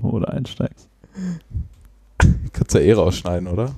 [0.00, 0.88] aussuchen, wo du einsteigst.
[2.52, 3.72] Kannst ja eh rausschneiden, oder?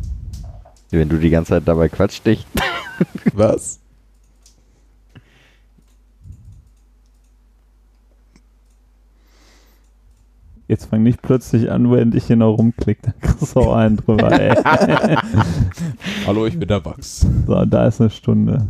[0.90, 2.46] Wenn du die ganze Zeit dabei quatscht dich.
[3.32, 3.78] Was?
[10.68, 13.02] Jetzt fang nicht plötzlich an, während ich hier noch rumklicke.
[13.02, 14.54] Dann kriegst du auch einen drüber, ey.
[16.26, 17.26] Hallo, ich bin der Wachs.
[17.46, 18.68] So, da ist eine Stunde.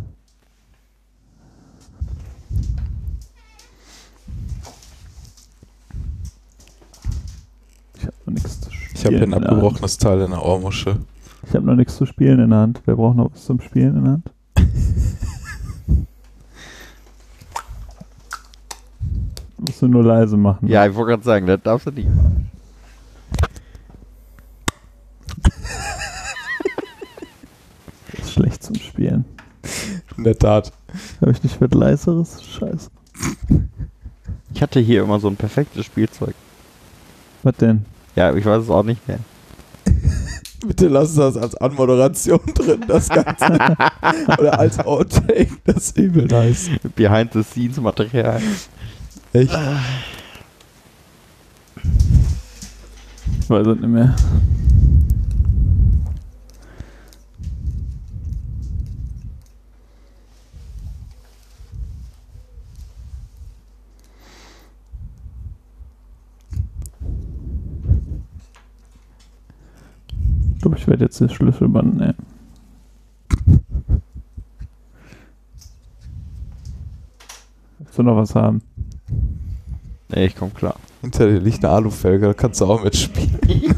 [8.03, 8.92] Ich hab noch nichts zu spielen.
[9.03, 9.49] Ich habe hier ein in der Hand.
[9.49, 10.95] abgebrochenes Teil in der Ohrmuschel.
[11.49, 12.81] Ich habe noch nichts zu spielen in der Hand.
[12.85, 14.31] Wer braucht noch was zum Spielen in der Hand?
[19.59, 20.69] Musst du nur leise machen.
[20.69, 22.07] Ja, ich wollte gerade sagen, das darfst du nicht.
[28.13, 29.25] Das ist schlecht zum Spielen.
[30.17, 30.73] In der Tat.
[31.21, 32.41] Habe ich nicht was leiseres?
[32.45, 32.89] Scheiße.
[34.55, 36.37] Ich hatte hier immer so ein perfektes Spielzeug.
[37.43, 37.85] Was denn?
[38.15, 39.19] Ja, ich weiß es auch nicht mehr.
[40.67, 43.47] Bitte lass das als Anmoderation drin, das Ganze.
[44.39, 46.71] Oder als Outtake, das ist übel nice.
[46.95, 48.41] Behind the scenes Material.
[49.33, 49.59] Echt?
[53.41, 54.15] Ich weiß es nicht mehr.
[70.63, 72.15] Ich glaube, ich werde jetzt das Schlüsselband nehmen.
[77.81, 78.63] Willst du noch was haben?
[80.15, 80.77] Nee, ich komm klar.
[81.01, 83.41] Hinter dir liegt eine Alufelge, da kannst du auch mitspielen.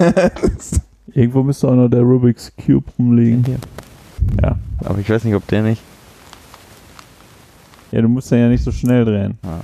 [1.15, 3.57] Irgendwo müsste auch noch der Rubik's Cube rumliegen.
[4.43, 4.59] Ja.
[4.81, 5.81] Aber ich weiß nicht, ob der nicht.
[7.93, 9.39] Ja, du musst den ja nicht so schnell drehen.
[9.43, 9.61] Ah.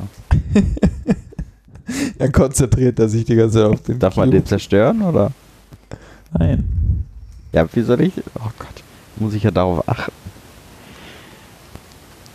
[2.17, 4.39] Dann konzentriert er sich die ganze Zeit auf den Darf man Cube.
[4.39, 5.33] den zerstören oder?
[6.33, 6.80] Nein.
[7.53, 8.13] Ja, wie soll ich?
[8.39, 8.83] Oh Gott.
[9.17, 10.13] Muss ich ja darauf achten.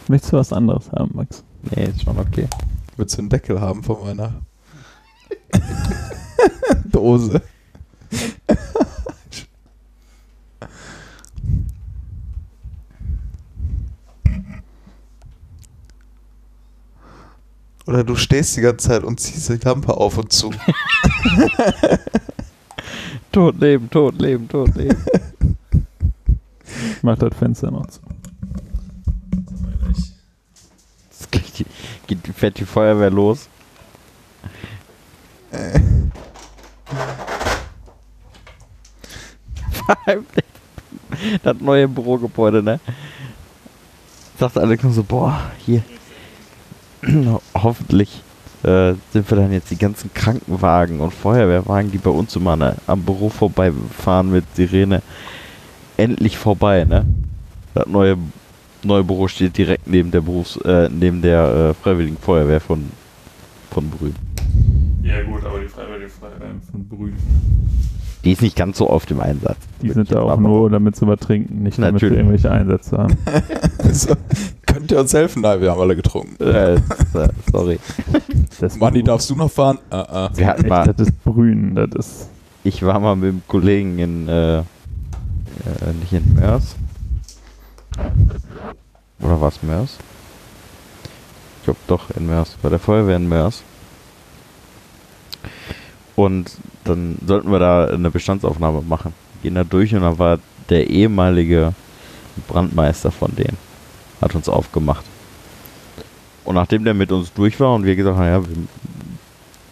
[0.07, 1.43] Möchtest du was anderes haben, Max?
[1.63, 2.47] Nee, ist schon okay.
[2.97, 4.41] Willst du einen Deckel haben von meiner
[6.85, 7.41] Dose?
[17.87, 20.51] Oder du stehst die ganze Zeit und ziehst die Lampe auf und zu.
[23.35, 24.97] Tot leben, tot leben, tot leben.
[26.71, 27.99] Ich mach das Fenster noch zu.
[31.11, 31.65] Jetzt geht die,
[32.07, 33.49] geht, die- fährt die Feuerwehr los.
[41.43, 42.79] Das neue Bürogebäude, ne?
[44.39, 45.83] Sagt Alex nur so, boah, hier.
[47.53, 48.21] Hoffentlich
[48.65, 52.75] äh, sind wir dann jetzt die ganzen Krankenwagen und Feuerwehrwagen, die bei uns immer ne,
[52.87, 55.01] am Büro vorbeifahren mit Sirene,
[55.97, 57.05] endlich vorbei, ne?
[57.73, 58.17] Das neue
[58.83, 62.89] neue Büro steht direkt neben der Berufs äh, neben der äh, Freiwilligen Feuerwehr von
[63.71, 64.13] von Brühl.
[65.03, 67.13] Ja gut, aber die Freiwillige Feuerwehr von Brühl.
[68.25, 69.57] Die ist nicht ganz so oft im Einsatz.
[69.83, 72.13] Die sind da auch nur, damit sie was trinken, nicht damit Natürlich.
[72.13, 73.15] wir irgendwelche Einsätze haben.
[73.93, 74.15] so,
[74.65, 75.43] könnt ihr uns helfen?
[75.43, 76.43] Nein, wir haben alle getrunken.
[76.43, 76.79] Äh, äh,
[77.51, 77.79] sorry.
[78.59, 79.79] Das Manni, darfst du noch fahren?
[79.91, 80.29] Äh, äh.
[80.33, 82.29] Wir hatten Echt, mal, das ist Brühen, das ist.
[82.63, 84.63] ich war mal mit einem Kollegen in äh, äh,
[85.99, 86.75] nicht in Mörs.
[89.19, 89.97] Oder war es Mörs?
[91.59, 92.55] Ich glaube doch in Mörs.
[92.61, 93.61] Bei der Feuerwehr in Mörs.
[96.15, 96.51] Und
[96.85, 99.13] dann sollten wir da eine Bestandsaufnahme machen.
[99.43, 101.73] Gehen da durch und dann war der ehemalige
[102.47, 103.57] Brandmeister von denen.
[104.21, 105.05] Hat uns aufgemacht.
[106.45, 108.55] Und nachdem der mit uns durch war und wir gesagt haben, ja, wir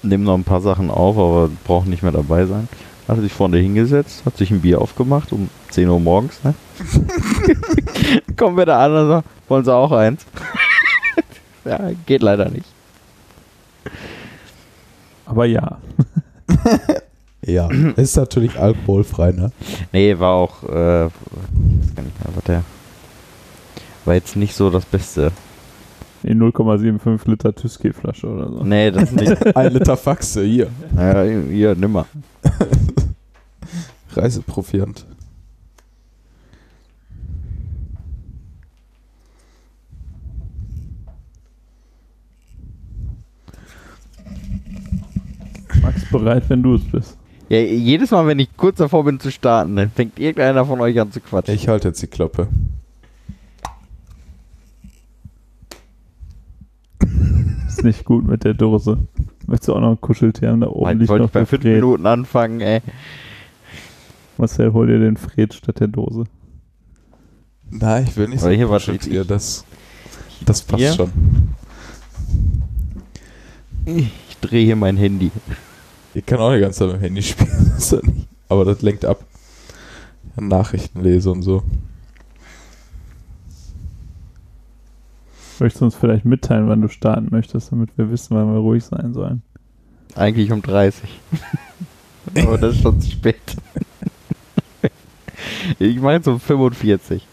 [0.02, 2.68] nehmen noch ein paar Sachen auf, aber brauchen nicht mehr dabei sein,
[3.08, 6.56] hat er sich vorne hingesetzt, hat sich ein Bier aufgemacht um 10 Uhr morgens, ne?
[8.38, 10.26] Kommen wir da an und sagen, wollen sie auch eins?
[11.66, 12.68] ja, geht leider nicht.
[15.26, 15.78] Aber ja.
[17.46, 19.52] Ja, ist natürlich alkoholfrei, ne?
[19.92, 20.70] Nee, war auch, äh,
[21.06, 22.64] weiß gar nicht mehr, was der.
[24.06, 25.32] War jetzt nicht so das Beste.
[26.24, 28.64] Die 0,75 Liter Tüski-Flasche oder so.
[28.64, 29.46] Nee, das nicht.
[29.58, 30.70] Ein Liter Faxe, hier.
[30.96, 32.06] naja, hier, nimmer.
[34.16, 35.06] Reiseproviant.
[45.84, 47.18] Max bereit, wenn du es bist.
[47.50, 51.00] Ja, jedes Mal, wenn ich kurz davor bin zu starten, dann fängt irgendeiner von euch
[51.00, 51.54] an zu quatschen.
[51.54, 52.48] Ich halte jetzt die Klappe.
[57.68, 58.98] Ist nicht gut mit der Dose.
[59.48, 60.62] Möchtest du auch noch ein Kuscheltier haben?
[60.62, 61.74] Da oben Ich liegt wollte noch bei fünf Fred.
[61.76, 62.82] Minuten anfangen, ey.
[64.38, 66.24] Marcel, hol dir den Fred statt der Dose.
[67.70, 69.66] Nein, ich will nicht Aber hier, warte, Kuscheltier, ich- das,
[70.46, 70.94] das passt Hier?
[70.94, 71.12] schon.
[73.86, 75.32] Ich drehe hier mein Handy.
[76.14, 79.24] Ich kann auch die ganze Zeit mit dem Handy spielen, aber das lenkt ab.
[80.36, 81.64] Nachrichten lese und so.
[85.60, 88.84] Möchtest du uns vielleicht mitteilen, wann du starten möchtest, damit wir wissen, wann wir ruhig
[88.84, 89.44] sein sollen?
[90.16, 91.10] Eigentlich um 30.
[92.36, 93.40] Aber das ist schon zu spät.
[95.80, 97.26] ich meine jetzt um 45.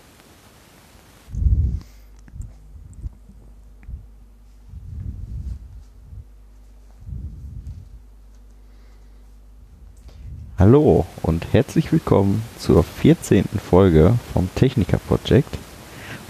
[10.61, 13.47] Hallo und herzlich willkommen zur 14.
[13.71, 15.57] Folge vom Techniker Project.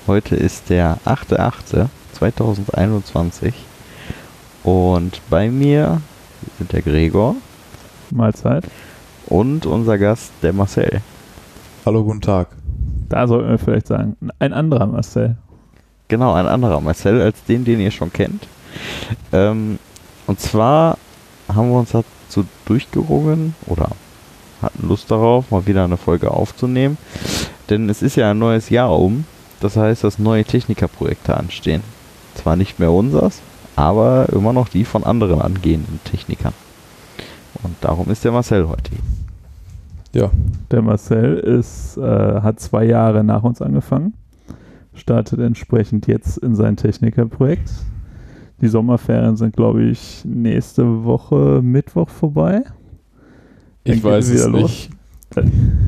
[0.07, 3.53] Heute ist der 8.8.2021
[4.63, 6.01] und bei mir
[6.59, 7.35] sind der Gregor
[8.13, 8.63] Mahlzeit.
[9.27, 11.01] und unser Gast, der Marcel.
[11.85, 12.51] Hallo, guten Tag.
[13.09, 15.39] Da sollten wir vielleicht sagen, ein anderer Marcel.
[16.07, 18.47] Genau, ein anderer Marcel als den, den ihr schon kennt.
[19.33, 19.81] Ähm,
[20.29, 20.99] und zwar
[21.53, 23.91] haben wir uns dazu durchgerungen oder
[24.63, 26.99] hatten Lust darauf, mal wieder eine Folge aufzunehmen.
[27.69, 29.25] Denn es ist ja ein neues Jahr um.
[29.61, 31.83] Das heißt, dass neue Technikerprojekte anstehen.
[32.35, 33.41] Zwar nicht mehr unsers,
[33.77, 36.55] aber immer noch die von anderen angehenden Technikern.
[37.63, 40.23] Und darum ist der Marcel heute hier.
[40.23, 40.31] Ja,
[40.71, 42.01] Der Marcel ist, äh,
[42.41, 44.15] hat zwei Jahre nach uns angefangen,
[44.93, 47.71] startet entsprechend jetzt in sein Technikerprojekt.
[48.61, 52.63] Die Sommerferien sind, glaube ich, nächste Woche Mittwoch vorbei.
[53.85, 54.91] Ich weiß es nicht.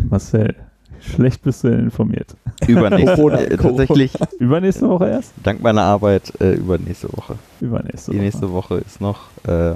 [0.09, 0.55] Marcel,
[1.01, 2.37] schlecht bist du denn informiert.
[2.67, 3.39] Übernächste, äh, Corona.
[3.57, 5.33] tatsächlich Übernächste Woche erst?
[5.43, 7.37] dank meiner Arbeit äh, übernächste Woche.
[7.61, 8.25] Übernächste Die Woche.
[8.25, 9.21] nächste Woche ist noch.
[9.47, 9.75] Äh,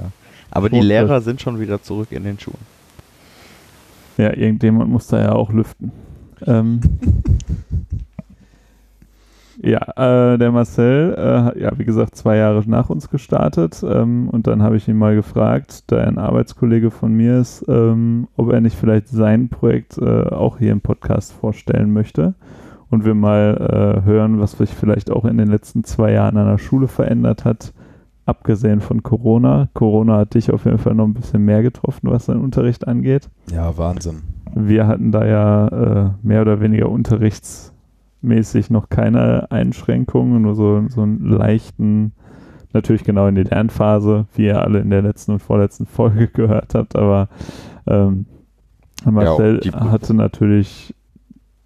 [0.51, 0.79] aber die.
[0.79, 2.57] Lehrer sind schon wieder zurück in den Schulen.
[4.17, 5.91] Ja, irgendjemand muss da ja auch lüften.
[6.45, 6.79] Ähm,
[9.61, 13.83] ja, äh, der Marcel, äh, hat, ja, wie gesagt, zwei Jahre nach uns gestartet.
[13.87, 17.65] Ähm, und dann habe ich ihn mal gefragt, da er ein Arbeitskollege von mir ist,
[17.67, 22.35] ähm, ob er nicht vielleicht sein Projekt äh, auch hier im Podcast vorstellen möchte.
[22.89, 26.47] Und wir mal äh, hören, was sich vielleicht auch in den letzten zwei Jahren an
[26.47, 27.73] der Schule verändert hat,
[28.25, 29.69] abgesehen von Corona.
[29.73, 33.29] Corona hat dich auf jeden Fall noch ein bisschen mehr getroffen, was deinen Unterricht angeht.
[33.51, 34.21] Ja, Wahnsinn.
[34.55, 36.89] Wir hatten da ja äh, mehr oder weniger
[38.27, 42.11] unterrichtsmäßig noch keine Einschränkungen, nur so, so einen leichten,
[42.73, 46.75] natürlich genau in die Lernphase, wie ihr alle in der letzten und vorletzten Folge gehört
[46.75, 47.29] habt, aber
[47.87, 48.25] ähm,
[49.05, 49.91] Marcel Prüfung.
[49.91, 50.93] hatte natürlich,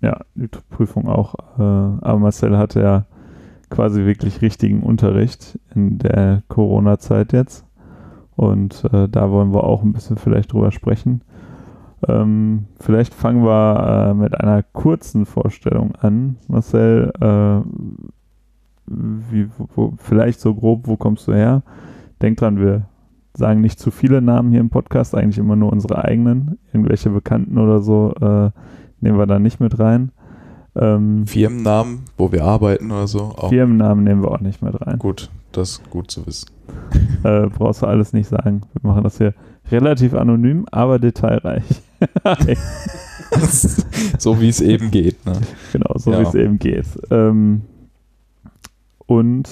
[0.02, 3.06] ja, die Prüfung auch, äh, aber Marcel hatte ja
[3.70, 7.66] quasi wirklich richtigen Unterricht in der Corona-Zeit jetzt.
[8.36, 11.22] Und äh, da wollen wir auch ein bisschen vielleicht drüber sprechen.
[12.08, 16.38] Ähm, vielleicht fangen wir äh, mit einer kurzen Vorstellung an.
[16.48, 17.62] Marcel, äh,
[18.88, 21.64] wie, wo, wo, vielleicht so grob, wo kommst du her?
[22.22, 22.84] Denk dran, wir
[23.34, 26.58] sagen nicht zu viele Namen hier im Podcast, eigentlich immer nur unsere eigenen.
[26.74, 28.50] Irgendwelche Bekannten oder so äh,
[29.00, 30.12] nehmen wir da nicht mit rein.
[30.76, 33.20] Ähm, Firmennamen, wo wir arbeiten oder so.
[33.20, 35.00] Auch Firmennamen nehmen wir auch nicht mit rein.
[35.00, 36.50] gut, das ist gut zu wissen.
[37.24, 38.62] Äh, brauchst du alles nicht sagen.
[38.74, 39.34] Wir machen das hier
[39.72, 41.64] relativ anonym, aber detailreich.
[44.18, 45.26] so wie es eben geht.
[45.26, 45.34] Ne?
[45.72, 46.20] genau, so Ja.
[46.20, 46.86] wie es eben geht.
[47.10, 47.62] Ähm,
[49.06, 49.48] und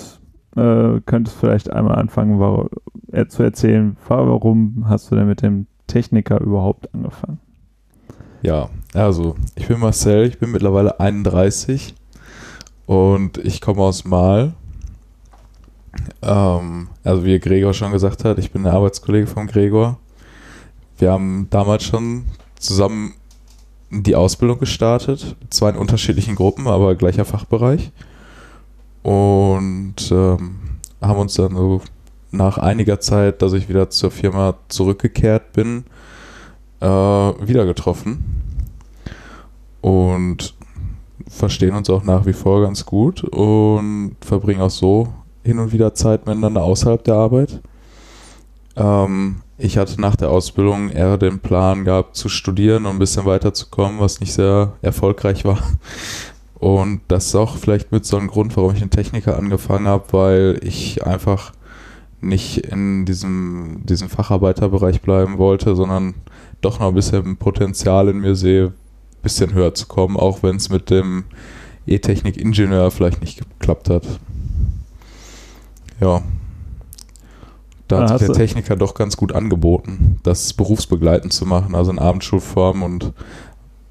[0.56, 2.70] äh, könntest vielleicht einmal anfangen, warum,
[3.12, 7.40] äh, zu erzählen, warum hast du denn mit dem Techniker überhaupt angefangen?
[8.42, 11.94] Ja, also ich bin Marcel, ich bin mittlerweile 31
[12.86, 14.54] und ich komme aus Mahl.
[16.22, 20.00] Ähm, also wie Gregor schon gesagt hat, ich bin der Arbeitskollege von Gregor.
[21.00, 22.26] Wir haben damals schon
[22.60, 23.14] zusammen
[23.90, 27.92] die Ausbildung gestartet, zwar in unterschiedlichen Gruppen, aber gleicher Fachbereich.
[29.02, 30.58] Und ähm,
[31.02, 31.82] haben uns dann so
[32.32, 35.86] nach einiger Zeit, dass ich wieder zur Firma zurückgekehrt bin,
[36.82, 38.44] äh, wieder getroffen
[39.82, 40.54] und
[41.28, 45.08] verstehen uns auch nach wie vor ganz gut und verbringen auch so
[45.44, 47.62] hin und wieder Zeit miteinander außerhalb der Arbeit.
[48.76, 53.26] Ähm, ich hatte nach der Ausbildung eher den Plan gehabt zu studieren und ein bisschen
[53.26, 55.60] weiterzukommen, was nicht sehr erfolgreich war.
[56.56, 60.06] Und das ist auch vielleicht mit so einem Grund, warum ich einen Techniker angefangen habe,
[60.12, 61.52] weil ich einfach
[62.22, 66.16] nicht in diesem, diesem Facharbeiterbereich bleiben wollte, sondern
[66.62, 68.74] doch noch ein bisschen Potenzial in mir sehe, ein
[69.22, 71.26] bisschen höher zu kommen, auch wenn es mit dem
[71.86, 74.04] E-Technik-Ingenieur vielleicht nicht geklappt hat.
[76.00, 76.22] Ja.
[77.90, 82.00] Da hat sich der Techniker doch ganz gut angeboten, das berufsbegleitend zu machen, also in
[82.00, 83.14] Abendschulform und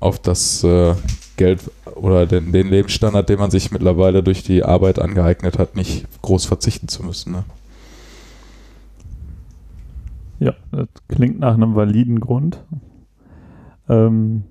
[0.01, 0.95] auf das äh,
[1.37, 6.07] Geld oder den, den Lebensstandard, den man sich mittlerweile durch die Arbeit angeeignet hat, nicht
[6.23, 7.33] groß verzichten zu müssen.
[7.33, 7.45] Ne?
[10.39, 12.63] Ja, das klingt nach einem validen Grund.
[13.89, 14.45] Ähm,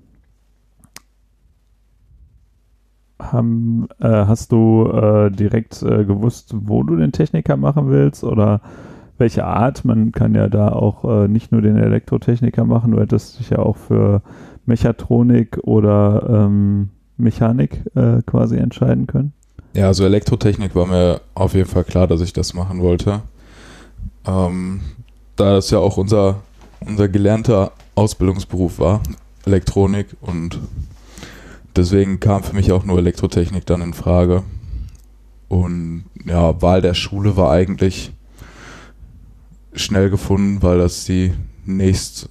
[3.18, 8.60] haben, äh, hast du äh, direkt äh, gewusst, wo du den Techniker machen willst oder
[9.18, 9.84] welche Art?
[9.84, 13.58] Man kann ja da auch äh, nicht nur den Elektrotechniker machen, du hättest dich ja
[13.58, 14.22] auch für
[14.66, 19.32] Mechatronik oder ähm, Mechanik äh, quasi entscheiden können.
[19.74, 23.22] Ja, also Elektrotechnik war mir auf jeden Fall klar, dass ich das machen wollte.
[24.26, 24.80] Ähm,
[25.36, 26.42] da das ja auch unser,
[26.80, 29.00] unser gelernter Ausbildungsberuf war,
[29.44, 30.58] Elektronik und
[31.76, 34.42] deswegen kam für mich auch nur Elektrotechnik dann in Frage.
[35.48, 38.12] Und ja, Wahl der Schule war eigentlich
[39.74, 41.32] schnell gefunden, weil das die
[41.64, 42.28] nächst,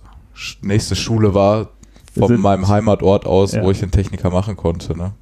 [0.62, 1.70] nächste Schule war
[2.18, 3.64] von sind- meinem Heimatort aus, Ja.
[3.64, 4.98] wo ich den Techniker machen konnte.
[4.98, 5.14] Ne?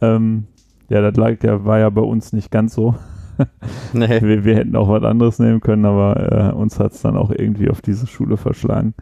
[0.00, 0.44] Ähm,
[0.88, 2.94] ja, das lag ja, war ja bei uns nicht ganz so.
[3.92, 4.20] Nee.
[4.22, 7.30] Wir, wir hätten auch was anderes nehmen können, aber äh, uns hat es dann auch
[7.30, 8.94] irgendwie auf diese Schule verschlagen.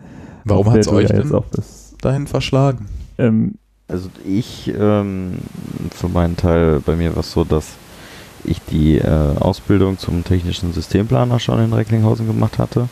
[0.44, 1.42] Warum hat es der euch ja jetzt denn
[2.00, 2.86] dahin verschlagen?
[3.18, 3.54] Ähm,
[3.88, 5.34] Also ich, ähm,
[5.92, 7.74] für meinen Teil, bei mir war es so, dass
[8.44, 12.88] ich die äh, Ausbildung zum technischen Systemplaner schon in Recklinghausen gemacht hatte,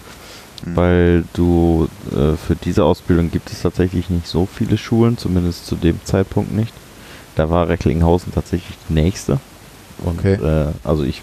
[0.65, 0.77] Mhm.
[0.77, 5.75] weil du äh, für diese Ausbildung gibt es tatsächlich nicht so viele Schulen, zumindest zu
[5.75, 6.73] dem Zeitpunkt nicht.
[7.35, 9.41] Da war Recklinghausen tatsächlich die nächste.
[10.05, 10.35] Und Okay.
[10.35, 11.23] äh, also ich,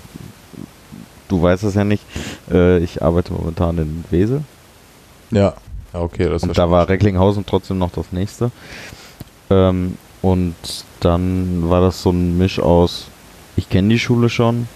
[1.30, 2.04] du weißt es ja nicht,
[2.52, 4.44] äh, ich arbeite momentan in Wesel.
[5.32, 5.54] Ja.
[5.94, 8.52] Ja, okay, das Und da war Recklinghausen trotzdem noch das nächste.
[9.50, 10.56] Ähm, und
[11.00, 13.08] dann war das so ein Misch aus,
[13.60, 14.70] ich kenne die Schule schon,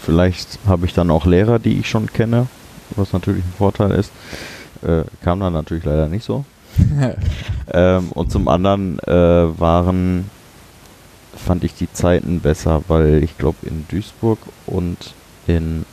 [0.00, 2.46] vielleicht habe ich dann auch Lehrer, die ich schon kenne,
[2.94, 4.12] was natürlich ein Vorteil ist.
[4.82, 6.44] Äh, kam dann natürlich leider nicht so.
[7.72, 10.28] Ähm, und zum anderen äh, waren,
[11.36, 15.14] fand ich die Zeiten besser, weil ich glaube in Duisburg und
[15.46, 15.84] in,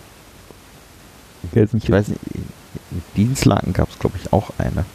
[1.44, 4.86] ich weiß nicht, in Dienstlaken gab es glaube ich auch eine.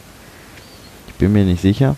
[1.07, 1.95] Ich bin mir nicht sicher.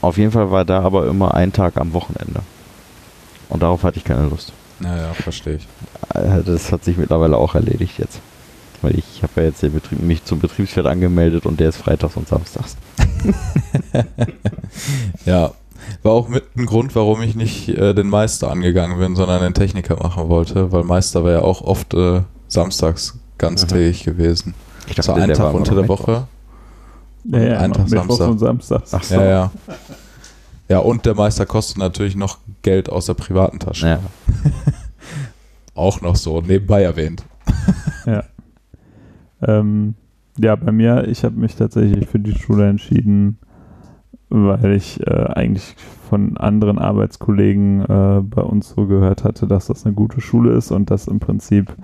[0.00, 2.40] Auf jeden Fall war da aber immer ein Tag am Wochenende.
[3.48, 4.52] Und darauf hatte ich keine Lust.
[4.80, 5.68] Naja, verstehe ich.
[6.14, 8.20] Äh, Das hat sich mittlerweile auch erledigt jetzt.
[8.82, 12.16] Weil ich habe ja jetzt den Betrieb, mich zum Betriebswirt angemeldet und der ist freitags
[12.16, 12.76] und samstags.
[15.26, 15.52] Ja,
[16.02, 19.54] war auch mit ein Grund, warum ich nicht äh, den Meister angegangen bin, sondern den
[19.54, 24.54] Techniker machen wollte, weil Meister war ja auch oft äh, samstags ganztägig gewesen.
[24.86, 26.26] Ich so ein Tag unter der Woche.
[27.24, 28.28] ja, ja, ein Tag Samstag.
[28.28, 28.82] und Samstag.
[28.92, 29.14] Ach so.
[29.14, 29.50] Ja, ja.
[30.70, 33.88] Ja, und der Meister kostet natürlich noch Geld aus der privaten Tasche.
[33.88, 34.00] Ja.
[35.74, 37.24] Auch noch so, nebenbei erwähnt.
[39.42, 39.94] Ähm,
[40.38, 43.38] ja, bei mir, ich habe mich tatsächlich für die Schule entschieden,
[44.28, 45.76] weil ich äh, eigentlich
[46.08, 50.70] von anderen Arbeitskollegen äh, bei uns so gehört hatte, dass das eine gute Schule ist
[50.70, 51.74] und dass im Prinzip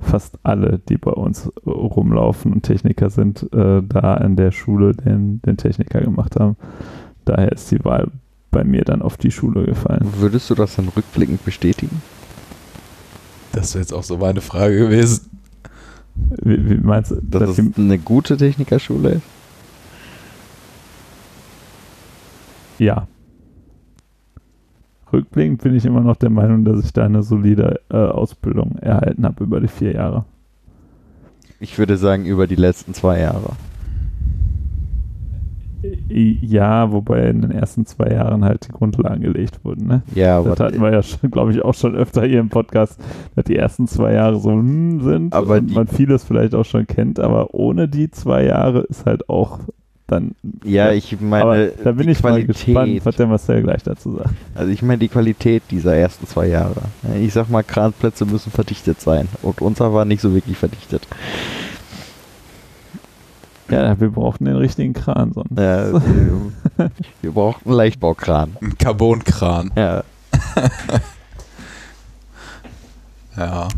[0.00, 5.40] fast alle, die bei uns rumlaufen und Techniker sind, äh, da an der Schule den,
[5.42, 6.56] den Techniker gemacht haben.
[7.24, 8.10] Daher ist die Wahl
[8.54, 10.08] bei mir dann auf die Schule gefallen.
[10.18, 12.00] Würdest du das dann rückblickend bestätigen?
[13.52, 15.28] Das wäre jetzt auch so meine Frage gewesen.
[16.14, 17.16] Wie, wie meinst du?
[17.20, 19.22] Dass dass es eine gute Technikerschule ist?
[22.78, 23.08] Ja.
[25.12, 29.24] Rückblickend bin ich immer noch der Meinung, dass ich da eine solide äh, Ausbildung erhalten
[29.24, 30.24] habe über die vier Jahre.
[31.58, 33.56] Ich würde sagen, über die letzten zwei Jahre.
[36.14, 39.86] Ja, wobei in den ersten zwei Jahren halt die Grundlagen gelegt wurden.
[39.86, 40.02] Ne?
[40.14, 43.00] Ja, das hatten wir ja glaube ich, auch schon öfter hier im Podcast,
[43.34, 46.86] dass die ersten zwei Jahre so hm, sind Aber und man vieles vielleicht auch schon
[46.86, 49.60] kennt, aber ohne die zwei Jahre ist halt auch
[50.06, 50.34] dann.
[50.64, 54.34] ja, ich aber meine, da bin ich mal gespannt, was der Marcel gleich dazu sagt.
[54.54, 56.82] Also ich meine die Qualität dieser ersten zwei Jahre.
[57.20, 59.28] Ich sag mal, Kranplätze müssen verdichtet sein.
[59.42, 61.06] Und unser war nicht so wirklich verdichtet.
[63.70, 65.58] Ja, wir brauchten den richtigen Kran sonst.
[65.58, 66.90] Äh, wir,
[67.22, 68.56] wir brauchten einen Leichtbaukran.
[68.60, 69.70] Ein Carbonkran.
[69.76, 70.04] Ja.
[73.36, 73.68] Ja.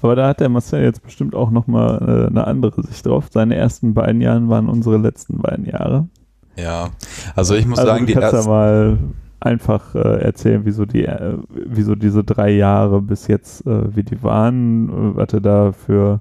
[0.00, 3.26] Aber da hat der Marcel jetzt bestimmt auch nochmal äh, eine andere Sicht drauf.
[3.30, 6.06] Seine ersten beiden Jahre waren unsere letzten beiden Jahre.
[6.56, 6.90] Ja.
[7.34, 8.50] Also ich muss also sagen, du die kannst ja ersten.
[8.50, 8.98] mal
[9.40, 14.22] einfach äh, erzählen, wieso die, äh, wieso diese drei Jahre bis jetzt, äh, wie die
[14.22, 16.20] waren, äh, was du da für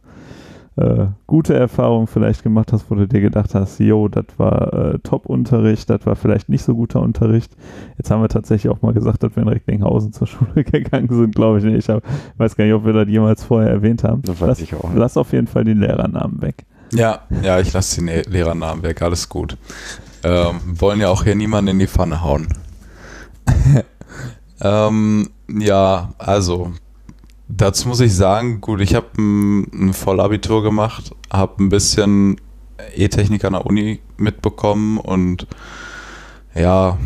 [0.77, 5.00] äh, gute Erfahrungen vielleicht gemacht hast, wo du dir gedacht hast, yo, das war äh,
[5.00, 7.51] Top-Unterricht, das war vielleicht nicht so guter Unterricht.
[7.98, 11.36] Jetzt haben wir tatsächlich auch mal gesagt, dass wir in Recklinghausen zur Schule gegangen sind,
[11.36, 11.77] glaube ich nicht.
[11.77, 12.03] Ich hab,
[12.38, 14.22] weiß gar nicht, ob wir das jemals vorher erwähnt haben.
[14.22, 14.98] Das weiß lass, ich auch nicht.
[15.00, 16.65] lass auf jeden Fall die Lehrernamen weg.
[16.93, 19.57] Ja, ja, ich lasse die Ne- Lehrernamen weg, alles gut.
[20.24, 22.48] Ähm, wollen ja auch hier niemanden in die Pfanne hauen.
[24.62, 26.72] ähm, ja, also,
[27.48, 32.39] dazu muss ich sagen, gut, ich habe ein, ein Vollabitur gemacht, habe ein bisschen
[32.96, 35.48] E-Technik an der Uni mitbekommen und
[36.54, 36.98] ja,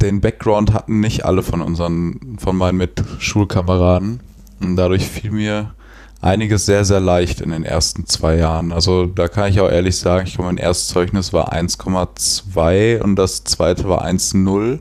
[0.00, 4.20] den Background hatten nicht alle von unseren, von meinen Mitschulkameraden.
[4.60, 5.74] Und dadurch fiel mir
[6.20, 8.72] einiges sehr, sehr leicht in den ersten zwei Jahren.
[8.72, 13.16] Also da kann ich auch ehrlich sagen, ich glaube, mein erstes Zeugnis war 1,2 und
[13.16, 14.80] das zweite war 1,0.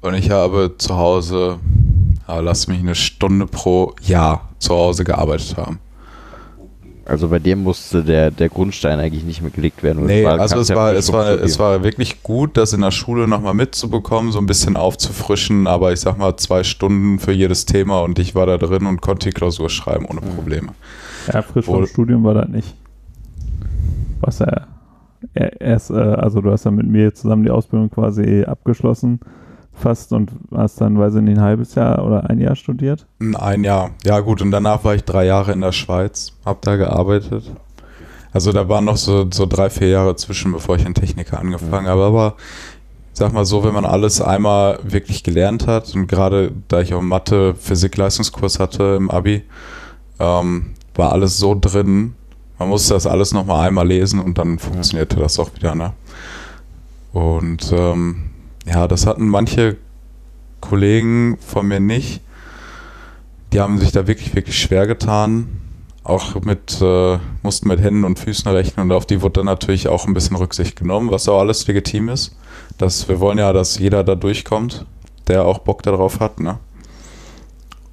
[0.00, 1.58] Und ich habe zu Hause,
[2.28, 5.78] ja, lass mich eine Stunde pro Jahr zu Hause gearbeitet haben.
[7.08, 10.06] Also bei dir musste der, der Grundstein eigentlich nicht mehr gelegt werden.
[10.06, 13.28] Nee, war- also es war, es, war, es war wirklich gut, das in der Schule
[13.28, 18.00] nochmal mitzubekommen, so ein bisschen aufzufrischen, aber ich sag mal zwei Stunden für jedes Thema
[18.02, 20.34] und ich war da drin und konnte die Klausur schreiben ohne Mhm.
[20.34, 20.68] Probleme.
[21.32, 21.86] Ja, frisch vom.
[21.86, 22.74] Studium war das nicht.
[24.20, 24.66] Was ja
[25.34, 29.20] er- erst, äh, also du hast ja mit mir zusammen die Ausbildung quasi abgeschlossen,
[29.76, 33.06] fast und hast dann, weiß ich nicht, ein halbes Jahr oder ein Jahr studiert.
[33.38, 33.90] Ein Jahr.
[34.04, 37.52] Ja gut, und danach war ich drei Jahre in der Schweiz, hab da gearbeitet.
[38.32, 41.86] Also da waren noch so, so drei, vier Jahre zwischen, bevor ich in Techniker angefangen
[41.86, 42.04] habe.
[42.04, 42.34] Aber
[43.12, 47.00] sag mal so, wenn man alles einmal wirklich gelernt hat und gerade da ich auch
[47.00, 49.42] Mathe, Physik-Leistungskurs hatte im Abi,
[50.18, 52.14] ähm, war alles so drin.
[52.58, 55.74] Man musste das alles nochmal einmal lesen und dann funktionierte das auch wieder.
[55.74, 55.92] Ne?
[57.14, 58.30] Und ähm,
[58.66, 59.76] ja, das hatten manche
[60.60, 62.20] Kollegen von mir nicht.
[63.52, 65.60] Die haben sich da wirklich, wirklich schwer getan.
[66.02, 69.88] Auch mit, äh, mussten mit Händen und Füßen rechnen und auf die wurde dann natürlich
[69.88, 72.36] auch ein bisschen Rücksicht genommen, was auch alles legitim ist.
[72.78, 74.86] Das, wir wollen ja, dass jeder da durchkommt,
[75.26, 76.58] der auch Bock darauf hat, ne?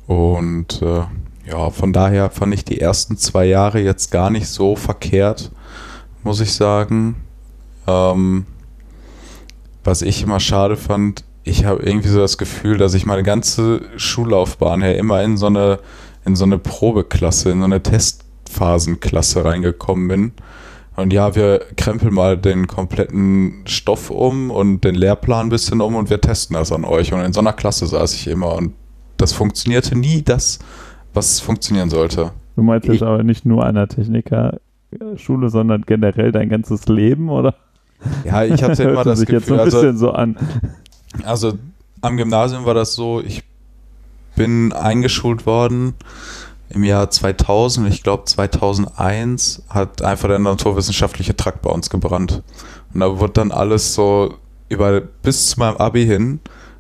[0.06, 1.04] Und äh,
[1.50, 5.52] ja, von daher fand ich die ersten zwei Jahre jetzt gar nicht so verkehrt,
[6.24, 7.16] muss ich sagen.
[7.88, 8.46] Ähm,
[9.84, 13.82] was ich immer schade fand, ich habe irgendwie so das Gefühl, dass ich meine ganze
[13.98, 15.80] Schullaufbahn her immer in so eine,
[16.26, 20.32] in so eine Probeklasse, in so eine Testphasenklasse reingekommen bin.
[20.96, 25.96] Und ja, wir krempeln mal den kompletten Stoff um und den Lehrplan ein bisschen um
[25.96, 27.14] und wir testen das an euch.
[27.14, 28.74] Und in so einer Klasse saß ich immer und
[29.18, 30.60] das funktionierte nie das,
[31.14, 32.32] was funktionieren sollte.
[32.56, 37.56] Du meinst jetzt aber nicht nur an der Technikerschule, sondern generell dein ganzes Leben, oder?
[38.24, 40.38] Ja, ich hatte immer das sich jetzt so Gefühl, ein also bisschen so an.
[41.24, 41.54] Also
[42.02, 43.44] am Gymnasium war das so, ich
[44.36, 45.94] bin eingeschult worden
[46.70, 52.42] im Jahr 2000, ich glaube 2001 hat einfach der naturwissenschaftliche Trakt bei uns gebrannt.
[52.94, 54.36] Und da wurde dann alles so
[54.70, 56.40] über bis zu meinem Abi hin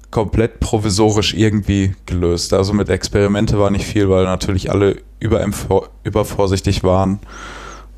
[0.09, 2.53] komplett provisorisch irgendwie gelöst.
[2.53, 5.43] Also mit Experimente war nicht viel, weil natürlich alle über,
[6.03, 7.19] übervorsichtig waren.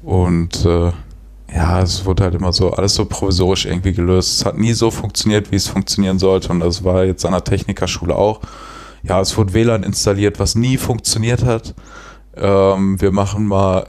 [0.01, 0.91] Und äh,
[1.55, 4.39] ja, es wurde halt immer so, alles so provisorisch irgendwie gelöst.
[4.39, 6.49] Es hat nie so funktioniert, wie es funktionieren sollte.
[6.49, 8.41] Und das war jetzt an der Technikerschule auch.
[9.03, 11.73] Ja, es wurde WLAN installiert, was nie funktioniert hat.
[12.35, 13.87] Ähm, wir machen mal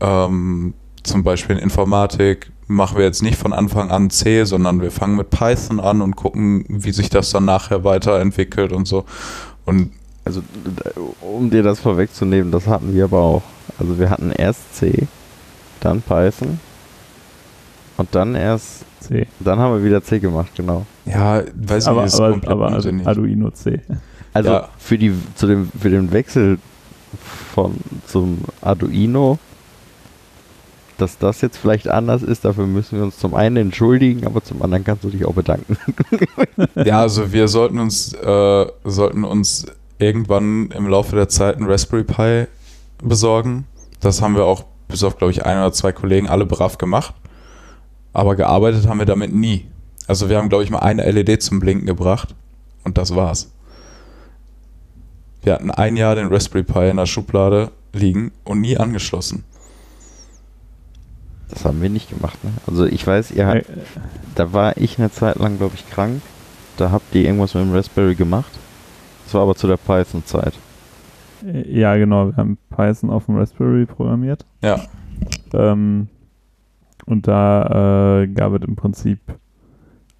[0.00, 4.90] ähm, zum Beispiel in Informatik, machen wir jetzt nicht von Anfang an C, sondern wir
[4.90, 9.06] fangen mit Python an und gucken, wie sich das dann nachher weiterentwickelt und so.
[9.64, 9.92] Und
[10.24, 10.42] Also,
[11.22, 13.42] um dir das vorwegzunehmen, das hatten wir aber auch.
[13.78, 15.08] Also, wir hatten erst C,
[15.80, 16.60] dann Python
[17.96, 19.26] und dann erst, C.
[19.40, 20.86] dann haben wir wieder C gemacht, genau.
[21.04, 23.06] ja, weiß Aber, nicht, ist aber, komplett aber unsinnig.
[23.06, 23.80] Arduino C.
[24.32, 24.68] Also, Ja.
[24.78, 26.58] für, die, zu dem, für den Wechsel
[27.54, 27.76] von
[28.06, 29.38] zum Arduino,
[30.98, 34.62] dass das jetzt vielleicht anders ist, dafür müssen wir uns zum einen entschuldigen, aber zum
[34.62, 35.76] anderen kannst du dich auch bedanken.
[36.84, 39.66] Ja, also wir sollten uns, äh, sollten uns
[39.98, 42.46] irgendwann im Laufe der Zeit einen Raspberry Pi
[43.02, 43.66] besorgen.
[44.00, 47.14] Das haben wir auch bis auf, glaube ich, ein oder zwei Kollegen alle brav gemacht.
[48.12, 49.66] Aber gearbeitet haben wir damit nie.
[50.06, 52.34] Also wir haben, glaube ich, mal eine LED zum Blinken gebracht
[52.84, 53.50] und das war's.
[55.42, 59.44] Wir hatten ein Jahr den Raspberry Pi in der Schublade liegen und nie angeschlossen.
[61.48, 62.50] Das haben wir nicht gemacht, ne?
[62.66, 63.74] Also, ich weiß, ihr habt, Äh,
[64.34, 66.22] da war ich eine Zeit lang, glaube ich, krank.
[66.78, 68.50] Da habt ihr irgendwas mit dem Raspberry gemacht.
[69.24, 70.54] Das war aber zu der Python-Zeit.
[71.66, 72.28] ja, genau.
[72.28, 74.46] Wir haben Python auf dem Raspberry programmiert.
[74.62, 74.80] Ja,
[75.52, 76.08] Ähm,
[77.06, 79.20] und da äh, gab es im Prinzip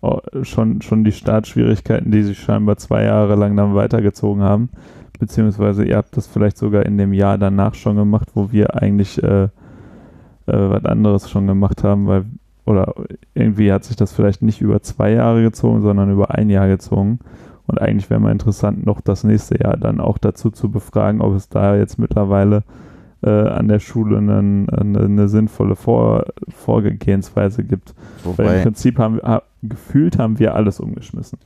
[0.00, 4.70] oh, schon, schon die Startschwierigkeiten, die sich scheinbar zwei Jahre lang dann weitergezogen haben.
[5.18, 9.22] Beziehungsweise ihr habt das vielleicht sogar in dem Jahr danach schon gemacht, wo wir eigentlich
[9.22, 9.48] äh, äh,
[10.46, 12.24] was anderes schon gemacht haben, weil
[12.64, 12.94] oder
[13.34, 17.18] irgendwie hat sich das vielleicht nicht über zwei Jahre gezogen, sondern über ein Jahr gezogen.
[17.66, 21.34] Und eigentlich wäre mal interessant, noch das nächste Jahr dann auch dazu zu befragen, ob
[21.34, 22.62] es da jetzt mittlerweile
[23.22, 27.94] äh, an der Schule einen, eine, eine sinnvolle Vor Vorgehensweise gibt.
[28.24, 31.38] Weil im Wobei, Prinzip haben wir, gefühlt haben wir alles umgeschmissen.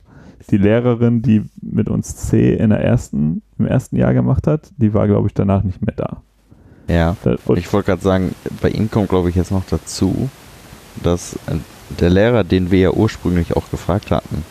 [0.49, 4.93] Die Lehrerin, die mit uns C in der ersten, im ersten Jahr gemacht hat, die
[4.93, 6.21] war, glaube ich, danach nicht mehr da.
[6.87, 7.15] ja.
[7.45, 10.29] Und Ich wollte gerade sagen, bei ihm kommt, glaube ich, jetzt noch dazu,
[11.03, 11.55] dass äh,
[11.99, 14.43] der Lehrer, den wir ja ursprünglich auch gefragt hatten,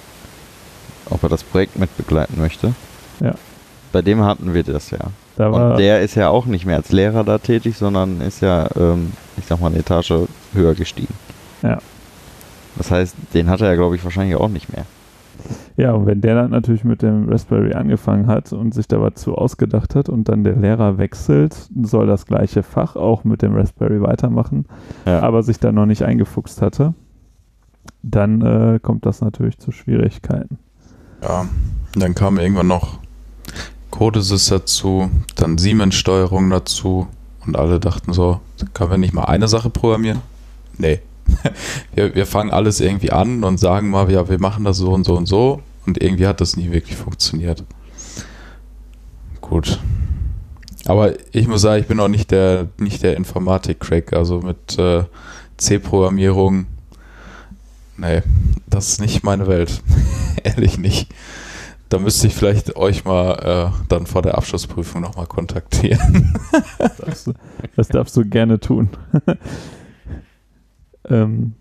[1.08, 2.74] ob er das Projekt mitbegleiten möchte,
[3.20, 3.34] Ja.
[3.92, 4.98] bei dem hatten wir das ja.
[5.36, 8.40] Da war, Und der ist ja auch nicht mehr als Lehrer da tätig, sondern ist
[8.40, 10.12] ja, ähm, ich sag mal, eine Etage
[10.52, 11.14] höher gestiegen.
[11.62, 11.78] Ja.
[12.76, 14.84] Das heißt, den hat er ja, glaube ich, wahrscheinlich auch nicht mehr.
[15.76, 19.14] Ja, und wenn der dann natürlich mit dem Raspberry angefangen hat und sich da was
[19.14, 23.54] zu ausgedacht hat und dann der Lehrer wechselt, soll das gleiche Fach auch mit dem
[23.54, 24.64] Raspberry weitermachen,
[25.04, 25.20] Ja.
[25.20, 26.94] aber sich da noch nicht eingefuchst hatte,
[28.02, 30.58] dann äh, kommt das natürlich zu Schwierigkeiten.
[31.22, 31.46] Ja,
[31.94, 32.98] dann kam irgendwann noch
[33.96, 37.06] Codesys dazu, dann Siemens-Steuerung dazu
[37.46, 38.40] und alle dachten so,
[38.74, 40.20] können wir nicht mal eine Sache programmieren?
[40.76, 41.00] Nee.
[41.94, 45.04] Wir, wir fangen alles irgendwie an und sagen mal, ja, wir machen das so und
[45.04, 47.64] so und so und irgendwie hat das nie wirklich funktioniert.
[49.40, 49.80] Gut.
[50.84, 55.02] Aber ich muss sagen, ich bin auch nicht der, nicht der Informatik-Crack, also mit äh,
[55.56, 56.66] C-Programmierung,
[57.96, 58.22] nee,
[58.68, 59.82] das ist nicht meine Welt.
[60.44, 61.10] Ehrlich nicht.
[61.88, 66.34] Da müsste ich vielleicht euch mal äh, dann vor der Abschlussprüfung nochmal kontaktieren.
[66.78, 67.32] Das darfst du,
[67.76, 68.88] das darfst du gerne tun.
[71.08, 71.52] ähm,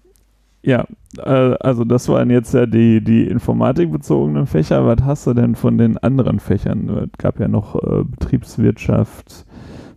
[0.64, 0.86] ja,
[1.20, 4.86] äh, also das waren jetzt ja die, die informatikbezogenen Fächer.
[4.86, 6.90] Was hast du denn von den anderen Fächern?
[6.90, 9.46] Es gab ja noch äh, Betriebswirtschaft,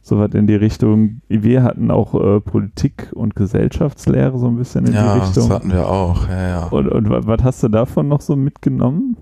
[0.03, 1.23] sowas in die Richtung.
[1.29, 5.51] Wir hatten auch äh, Politik und Gesellschaftslehre so ein bisschen in die ja, das Richtung.
[5.51, 6.29] hatten wir auch.
[6.29, 6.64] Ja, ja.
[6.67, 9.17] Und, und wa- was hast du davon noch so mitgenommen?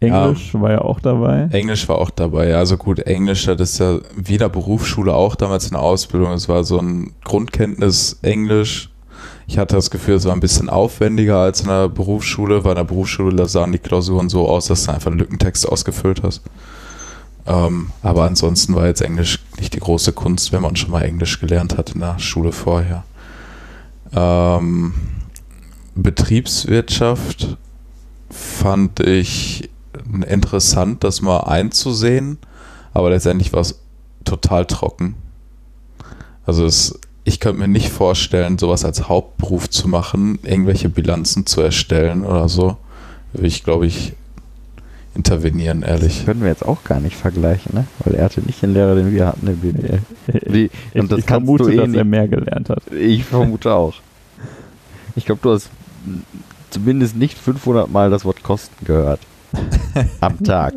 [0.00, 1.48] Englisch war ja auch dabei.
[1.50, 2.54] Englisch war auch dabei.
[2.54, 6.32] Also gut, Englisch, das ist ja wieder Berufsschule auch damals in der Ausbildung.
[6.32, 8.90] Es war so ein Grundkenntnis Englisch.
[9.48, 12.76] Ich hatte das Gefühl, es war ein bisschen aufwendiger als in der Berufsschule, weil in
[12.76, 16.42] der Berufsschule da sahen die Klausuren so aus, dass du einfach einen Lückentext ausgefüllt hast.
[17.46, 21.40] Ähm, aber ansonsten war jetzt Englisch nicht die große Kunst, wenn man schon mal Englisch
[21.40, 23.04] gelernt hat in der Schule vorher.
[24.14, 24.92] Ähm,
[25.94, 27.56] Betriebswirtschaft
[28.30, 29.70] fand ich
[30.26, 32.38] interessant, das mal einzusehen,
[32.94, 33.80] aber letztendlich war es
[34.24, 35.14] total trocken.
[36.46, 41.60] Also es, ich könnte mir nicht vorstellen, sowas als Hauptberuf zu machen, irgendwelche Bilanzen zu
[41.60, 42.76] erstellen oder so.
[43.32, 44.14] Würde ich, glaube ich,
[45.14, 46.24] intervenieren, ehrlich.
[46.24, 47.86] Können wir jetzt auch gar nicht vergleichen, ne?
[48.04, 49.98] Weil er hatte nicht den Lehrer, den wir hatten, den BWL.
[50.46, 52.04] Wie, Ich, und das ich kannst vermute, du eh dass er nicht.
[52.04, 52.82] mehr gelernt hat.
[52.92, 53.94] Ich vermute auch.
[55.16, 55.70] Ich glaube, du hast
[56.70, 59.20] zumindest nicht 500 Mal das Wort Kosten gehört.
[60.20, 60.74] Am Tag.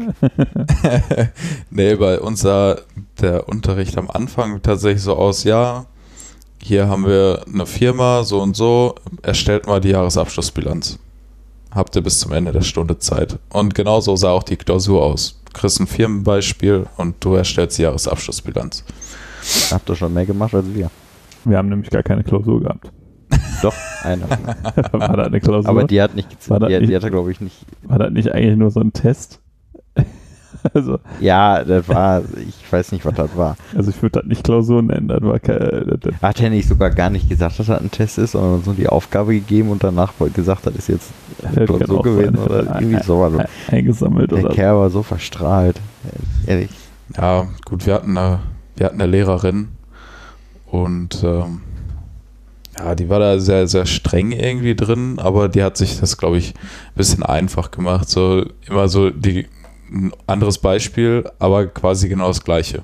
[1.70, 2.78] nee, bei uns sah
[3.20, 5.86] der Unterricht am Anfang tatsächlich so aus, ja,
[6.62, 11.00] hier haben wir eine Firma, so und so, erstellt mal die Jahresabschlussbilanz.
[11.72, 13.40] Habt ihr bis zum Ende der Stunde Zeit.
[13.50, 15.42] Und genauso sah auch die Klausur aus.
[15.46, 18.84] Du kriegst ein Firmenbeispiel und du erstellst die Jahresabschlussbilanz.
[19.72, 20.90] Habt ihr schon mehr gemacht als wir.
[21.46, 22.92] Wir haben nämlich gar keine Klausur gehabt.
[23.62, 24.24] Doch, eine.
[24.91, 25.69] War das eine Klausur?
[25.69, 26.84] Aber die hat nicht War gezählt.
[26.84, 27.58] Die, die hatte, glaube ich, nicht.
[27.84, 29.39] War das nicht eigentlich nur so ein Test?
[30.74, 32.21] also, Ja, das war.
[32.47, 33.58] Ich weiß nicht, was das war.
[33.76, 35.08] also ich würde das nicht Klausur nennen.
[35.08, 38.17] Das war keine, das, Hat er nicht sogar gar nicht gesagt, dass das ein Test
[38.17, 41.10] ist, sondern uns nur die Aufgabe gegeben und danach gesagt, das ist jetzt
[41.41, 42.45] kann Klausur gewesen sein.
[42.45, 43.34] oder irgendwie sowas.
[43.38, 43.47] Ein-
[43.78, 45.80] eingesammelt Der oder Kerl war so verstrahlt.
[46.45, 46.69] Ehrlich.
[47.17, 48.39] Ja, gut, wir hatten eine,
[48.78, 49.69] wir hatten eine Lehrerin
[50.67, 51.62] und ähm,
[52.78, 56.38] ja, die war da sehr, sehr streng irgendwie drin, aber die hat sich das, glaube
[56.38, 58.10] ich, ein bisschen einfach gemacht.
[58.10, 59.48] So immer so die,
[59.92, 62.84] ein anderes Beispiel, aber quasi genau das gleiche.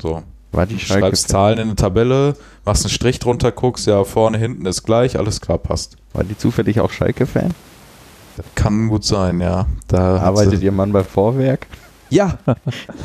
[0.00, 4.04] So, War die Schalke schreibst Zahlen in eine Tabelle, machst einen Strich drunter, guckst, ja,
[4.04, 5.96] vorne, hinten ist gleich, alles klar, passt.
[6.12, 7.54] War die zufällig auch Schalke-Fan?
[8.36, 9.66] Das kann gut sein, ja.
[9.88, 11.66] Da Arbeitet ihr Mann bei Vorwerk?
[12.12, 12.38] Ja,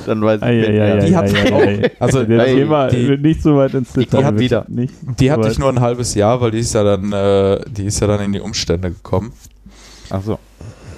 [0.06, 0.44] Dann weiß ich.
[0.48, 1.92] Ei, ei, Die hat- ei.
[2.00, 4.24] also Das Thema die- nicht so weit ins die Detail.
[4.26, 6.60] hat wird wieder- Nicht die so hatte weit- ich nur ein halbes Jahr, weil die
[6.60, 9.32] ist ja dann, äh, die ist ja dann in die Umstände gekommen.
[10.10, 10.40] Ach so.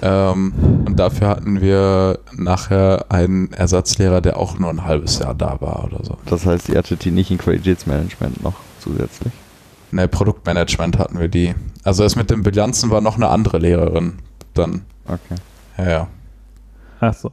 [0.02, 0.52] Ähm,
[0.86, 5.84] und dafür hatten wir nachher einen Ersatzlehrer, der auch nur ein halbes Jahr da war
[5.84, 6.16] oder so.
[6.26, 9.32] Das heißt, ihr hattet die nicht in Qualitätsmanagement noch zusätzlich.
[9.92, 11.54] Ne, Produktmanagement hatten wir die.
[11.84, 14.14] Also das mit den Bilanzen war noch eine andere Lehrerin
[14.54, 14.82] dann.
[15.06, 15.40] Okay.
[15.76, 16.06] Ja, ja.
[17.00, 17.32] Ach so.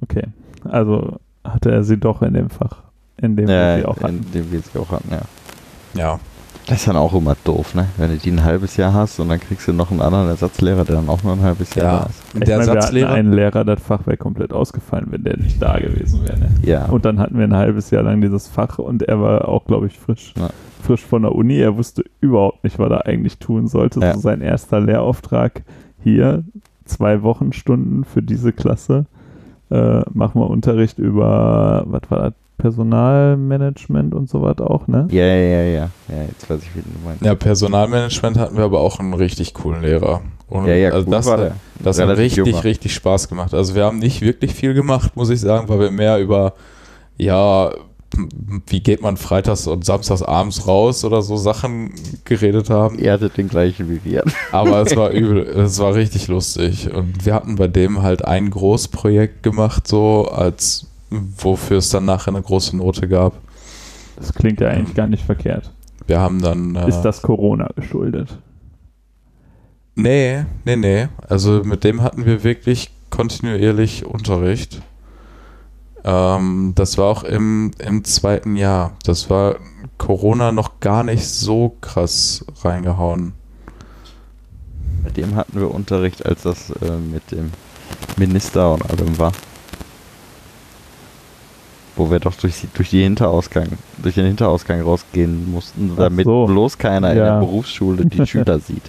[0.00, 0.24] Okay.
[0.64, 2.82] Also hatte er sie doch in dem Fach,
[3.16, 4.18] in dem wir Ja, sie auch hatten.
[4.18, 5.20] in dem wir sie auch hatten, ja.
[5.94, 6.20] ja.
[6.68, 7.86] Das ist dann auch immer doof, ne?
[7.96, 10.84] Wenn du die ein halbes Jahr hast und dann kriegst du noch einen anderen Ersatzlehrer,
[10.84, 11.98] der dann auch nur ein halbes Jahr Ja.
[12.02, 12.22] da ist.
[12.22, 15.36] Ich Der meine, wir hatten Ersatzlehrer, einen Lehrer, das Fach wäre komplett ausgefallen, wenn der
[15.38, 16.38] nicht da gewesen wäre.
[16.38, 16.50] Ne?
[16.62, 16.86] Ja.
[16.86, 19.88] Und dann hatten wir ein halbes Jahr lang dieses Fach und er war auch, glaube
[19.88, 20.50] ich, frisch, Ja.
[20.80, 21.58] frisch von der Uni.
[21.58, 23.98] Er wusste überhaupt nicht, was er eigentlich tun sollte.
[23.98, 24.14] Ja.
[24.14, 25.62] So sein erster Lehrauftrag
[26.04, 26.44] hier,
[26.84, 29.06] zwei Wochenstunden für diese Klasse.
[29.72, 35.08] Äh, machen wir Unterricht über, was war das, Personalmanagement und so was auch, ne?
[35.10, 35.90] Ja, ja, ja, ja.
[36.08, 37.24] Ja, jetzt weiß ich, wie du meinst.
[37.24, 40.20] ja, Personalmanagement hatten wir aber auch einen richtig coolen Lehrer.
[40.48, 41.56] Und ja, ja, also gut das, war der.
[41.82, 42.62] das hat richtig, junger.
[42.62, 43.52] richtig Spaß gemacht.
[43.52, 46.52] Also wir haben nicht wirklich viel gemacht, muss ich sagen, weil wir mehr über,
[47.16, 47.72] ja,
[48.66, 51.92] wie geht man freitags und samstags abends raus oder so Sachen
[52.24, 52.98] geredet haben.
[52.98, 54.24] Ihr hattet den gleichen wie wir.
[54.52, 56.92] Aber es war übel, es war richtig lustig.
[56.92, 62.28] Und wir hatten bei dem halt ein Großprojekt gemacht, so als wofür es dann nachher
[62.34, 63.34] eine große Note gab.
[64.16, 65.70] Das klingt ja eigentlich gar nicht verkehrt.
[66.06, 66.74] Wir haben dann.
[66.76, 68.38] Äh, Ist das Corona geschuldet?
[69.94, 71.08] Nee, nee, nee.
[71.28, 74.80] Also mit dem hatten wir wirklich kontinuierlich Unterricht.
[76.04, 78.96] Ähm, das war auch im, im zweiten Jahr.
[79.04, 79.56] Das war
[79.98, 83.34] Corona noch gar nicht so krass reingehauen.
[85.04, 87.52] Mit dem hatten wir Unterricht, als das äh, mit dem
[88.16, 89.32] Minister und allem war.
[91.94, 93.66] Wo wir doch durch, die- durch, die Hinterausgang,
[94.02, 96.46] durch den Hinterausgang rausgehen mussten, damit so.
[96.46, 97.24] bloß keiner in Ja.
[97.34, 98.80] der Berufsschule die Schüler sieht.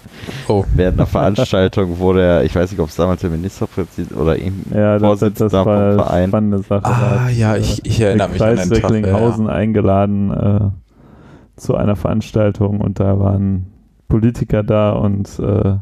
[0.48, 4.38] Oh, Während einer Veranstaltung wurde er, ich weiß nicht, ob es damals der Ministerpräsident oder
[4.38, 6.30] ihm Ja, das, das Vorsitzender war vom eine Verein.
[6.30, 6.86] spannende Sache.
[6.86, 8.82] Ah, hat, ja, äh, ich, ich erinnere mich an Kreis den Tag.
[8.84, 9.52] Ja, Recklinghausen ja.
[9.52, 13.66] eingeladen äh, zu einer Veranstaltung und da waren
[14.08, 15.76] Politiker da und äh,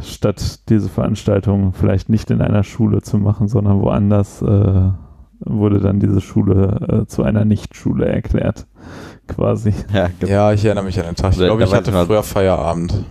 [0.00, 4.90] statt diese Veranstaltung vielleicht nicht in einer Schule zu machen, sondern woanders, äh,
[5.40, 8.66] wurde dann diese Schule äh, zu einer Nichtschule erklärt,
[9.26, 9.72] quasi.
[9.92, 11.32] Ja, ge- Ja, ich erinnere mich an den Tag.
[11.32, 13.04] Ich Da- glaube, ich hatte früher Feierabend.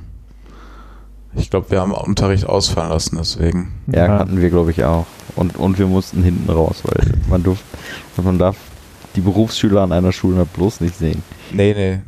[1.35, 3.73] Ich glaube, wir haben Unterricht ausfallen lassen, deswegen.
[3.87, 5.05] ja, hatten wir, glaube ich, auch.
[5.35, 7.63] Und, und wir mussten hinten raus, weil man durfte,
[8.23, 8.57] man darf
[9.15, 11.21] die Berufsschüler an einer Schule bloß nicht sehen.
[11.51, 11.99] Nee, nee.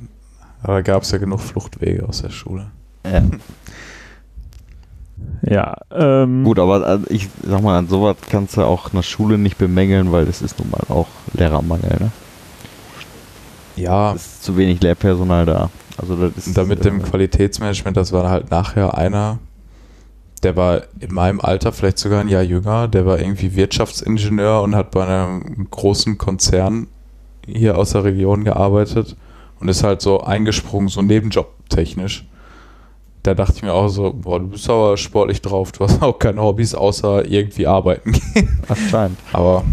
[0.63, 2.71] Aber da gab es ja genug Fluchtwege aus der Schule.
[3.05, 3.21] Ja.
[5.41, 9.37] Ja, ähm, Gut, aber äh, ich sag mal, an sowas kannst du auch eine Schule
[9.37, 12.11] nicht bemängeln, weil es ist nun mal auch Lehrermangel, ne?
[13.75, 15.69] Ja, Es ist zu wenig Lehrpersonal da.
[15.97, 19.39] Also das ist Und da mit dem äh, Qualitätsmanagement, das war halt nachher einer,
[20.43, 24.75] der war in meinem Alter vielleicht sogar ein Jahr jünger, der war irgendwie Wirtschaftsingenieur und
[24.75, 26.87] hat bei einem großen Konzern
[27.45, 29.15] hier aus der Region gearbeitet
[29.59, 32.25] und ist halt so eingesprungen, so nebenjobtechnisch.
[33.29, 36.17] Da dachte ich mir auch so, boah, du bist aber sportlich drauf, du hast auch
[36.17, 38.57] keine Hobbys außer irgendwie arbeiten gehen.
[38.67, 39.19] anscheinend.
[39.33, 39.63] Aber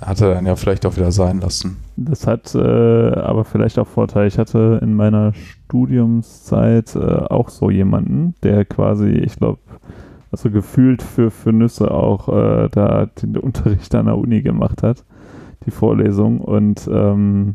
[0.00, 1.76] hat er dann ja vielleicht auch wieder sein lassen.
[1.94, 4.26] Das hat äh, aber vielleicht auch Vorteil.
[4.26, 9.60] Ich hatte in meiner Studiumszeit äh, auch so jemanden, der quasi, ich glaube,
[10.32, 15.04] also gefühlt für, für Nüsse auch äh, da den Unterricht an der Uni gemacht hat,
[15.66, 16.40] die Vorlesung.
[16.40, 17.54] Und ähm,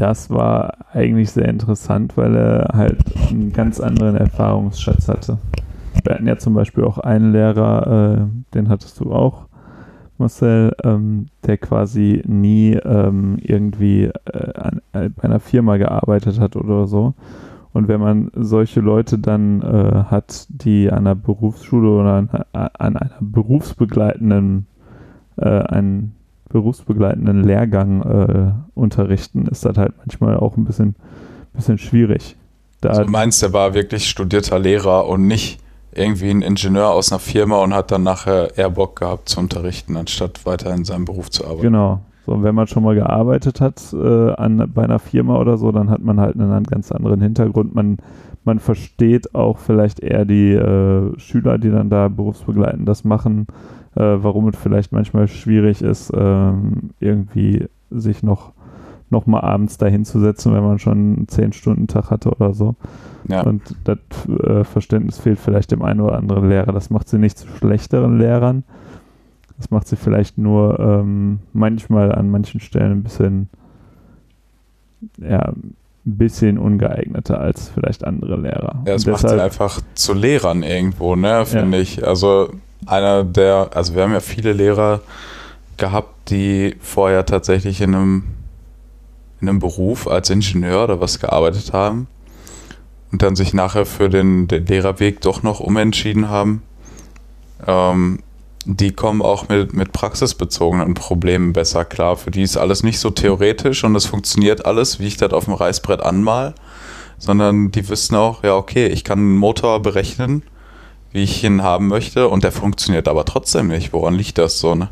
[0.00, 5.38] das war eigentlich sehr interessant, weil er halt einen ganz anderen Erfahrungsschatz hatte.
[6.04, 9.46] Wir hatten ja zum Beispiel auch einen Lehrer, äh, den hattest du auch,
[10.16, 16.56] Marcel, ähm, der quasi nie ähm, irgendwie äh, an, äh, bei einer Firma gearbeitet hat
[16.56, 17.14] oder so.
[17.72, 22.96] Und wenn man solche Leute dann äh, hat, die an einer Berufsschule oder an, an
[22.96, 24.66] einer berufsbegleitenden,
[25.36, 26.14] äh, einen
[26.50, 30.94] berufsbegleitenden Lehrgang äh, unterrichten, ist das halt manchmal auch ein bisschen,
[31.54, 32.36] bisschen schwierig.
[32.80, 35.58] Da, Also du meinst, der war wirklich studierter Lehrer und nicht
[35.92, 39.96] irgendwie ein Ingenieur aus einer Firma und hat dann nachher eher Bock gehabt zu unterrichten,
[39.96, 41.62] anstatt weiter in seinem Beruf zu arbeiten.
[41.62, 42.00] Genau.
[42.26, 45.72] So, und wenn man schon mal gearbeitet hat äh, an, bei einer Firma oder so,
[45.72, 47.74] dann hat man halt einen ganz anderen Hintergrund.
[47.74, 47.98] Man,
[48.44, 53.46] man versteht auch vielleicht eher die äh, Schüler, die dann da berufsbegleitend das machen,
[54.00, 58.52] äh, warum es vielleicht manchmal schwierig ist, ähm, irgendwie sich noch,
[59.10, 62.74] noch mal abends dahin zu setzen, wenn man schon einen 10-Stunden-Tag hatte oder so.
[63.28, 63.42] Ja.
[63.42, 66.72] Und das äh, Verständnis fehlt vielleicht dem einen oder anderen Lehrer.
[66.72, 68.64] Das macht sie nicht zu schlechteren Lehrern.
[69.58, 73.50] Das macht sie vielleicht nur ähm, manchmal an manchen Stellen ein bisschen,
[75.18, 78.82] ja, ein bisschen ungeeigneter als vielleicht andere Lehrer.
[78.86, 81.82] Ja, es Und macht sie einfach zu Lehrern irgendwo, ne, finde Ja.
[81.82, 82.06] ich.
[82.06, 82.50] Also
[82.86, 85.00] einer der, also wir haben ja viele Lehrer
[85.76, 88.24] gehabt, die vorher tatsächlich in einem,
[89.40, 92.06] in einem Beruf als Ingenieur oder was gearbeitet haben
[93.12, 96.62] und dann sich nachher für den, den Lehrerweg doch noch umentschieden haben.
[97.66, 98.20] Ähm,
[98.66, 102.16] die kommen auch mit, mit praxisbezogenen Problemen besser klar.
[102.16, 105.46] Für die ist alles nicht so theoretisch und es funktioniert alles, wie ich das auf
[105.46, 106.54] dem Reißbrett anmal,
[107.18, 110.42] sondern die wissen auch, ja, okay, ich kann einen Motor berechnen,
[111.12, 113.92] wie ich ihn haben möchte und der funktioniert aber trotzdem nicht.
[113.92, 114.90] Woran liegt das so, ne?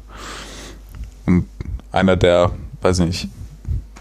[1.26, 1.46] Und
[1.92, 3.28] einer, der, weiß nicht,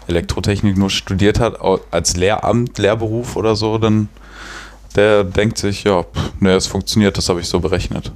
[0.06, 1.58] Elektrotechnik nur studiert hat,
[1.90, 4.08] als Lehramt, Lehrberuf oder so, dann
[4.96, 6.04] der denkt sich, ja,
[6.40, 8.10] ne, es funktioniert, das habe ich so berechnet.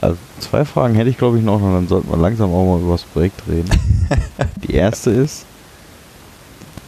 [0.00, 2.80] Also zwei Fragen hätte ich glaube ich noch und dann sollten wir langsam auch mal
[2.80, 3.70] über das Projekt reden.
[4.62, 5.46] Die erste ist,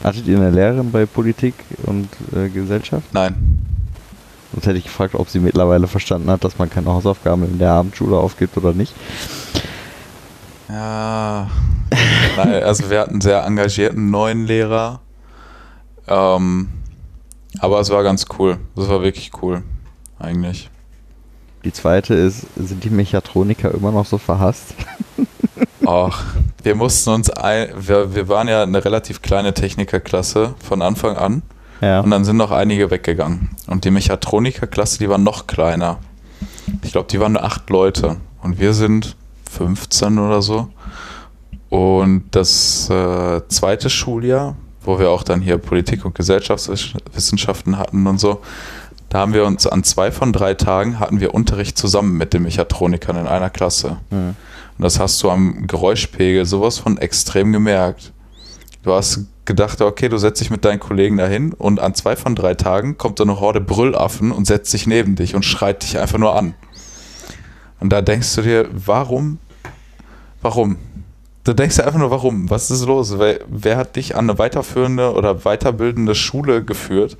[0.05, 3.13] hattet ihr eine Lehrerin bei Politik und äh, Gesellschaft?
[3.13, 3.68] Nein.
[4.53, 7.73] Sonst hätte ich gefragt, ob sie mittlerweile verstanden hat, dass man keine Hausaufgaben in der
[7.73, 8.95] Abendschule aufgibt oder nicht.
[10.69, 11.51] Ja.
[12.37, 15.01] Nein, also wir hatten einen sehr engagierten neuen Lehrer.
[16.07, 16.69] Ähm,
[17.59, 18.59] aber es war ganz cool.
[18.77, 19.63] Es war wirklich cool,
[20.19, 20.71] eigentlich.
[21.65, 24.75] Die zweite ist, sind die Mechatroniker immer noch so verhasst?
[25.87, 26.25] Ach,
[26.63, 31.43] wir mussten uns ein, wir, wir waren ja eine relativ kleine Technikerklasse von Anfang an.
[31.81, 32.01] Ja.
[32.01, 33.51] Und dann sind noch einige weggegangen.
[33.67, 35.99] Und die Mechatronikerklasse, die war noch kleiner.
[36.83, 38.17] Ich glaube, die waren nur acht Leute.
[38.43, 39.17] Und wir sind
[39.51, 40.69] 15 oder so.
[41.69, 48.19] Und das äh, zweite Schuljahr, wo wir auch dann hier Politik und Gesellschaftswissenschaften hatten und
[48.19, 48.41] so,
[49.11, 52.43] da haben wir uns an zwei von drei Tagen hatten wir Unterricht zusammen mit den
[52.43, 53.99] Mechatronikern in einer Klasse.
[54.11, 54.37] Mhm.
[54.77, 58.13] Und das hast du am Geräuschpegel sowas von extrem gemerkt.
[58.89, 62.35] Du hast gedacht, okay, du setzt dich mit deinen Kollegen dahin und an zwei von
[62.35, 66.17] drei Tagen kommt eine Horde Brüllaffen und setzt sich neben dich und schreit dich einfach
[66.17, 66.55] nur an.
[67.81, 69.41] Und da denkst du dir, warum?
[70.41, 70.79] Warum?
[71.45, 72.49] Du denkst dir einfach nur, warum?
[72.49, 73.19] Was ist los?
[73.19, 77.19] Wer, wer hat dich an eine weiterführende oder weiterbildende Schule geführt?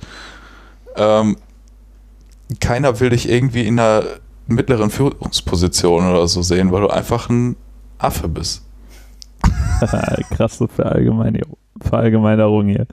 [0.95, 1.37] Ähm,
[2.59, 4.05] keiner will dich irgendwie in einer
[4.47, 7.57] mittleren Führungsposition oder so sehen, weil du einfach ein
[7.99, 8.63] Affe bist.
[10.31, 12.87] Krasse Verallgemeinerung, Verallgemeinerung hier.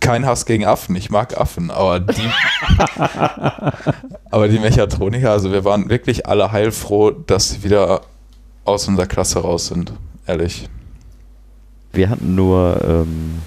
[0.00, 2.28] Kein Hass gegen Affen, ich mag Affen, aber die,
[4.30, 8.02] aber die Mechatroniker, also wir waren wirklich alle heilfroh, dass sie wieder
[8.64, 9.94] aus unserer Klasse raus sind,
[10.26, 10.68] ehrlich.
[11.92, 13.40] Wir hatten nur ähm,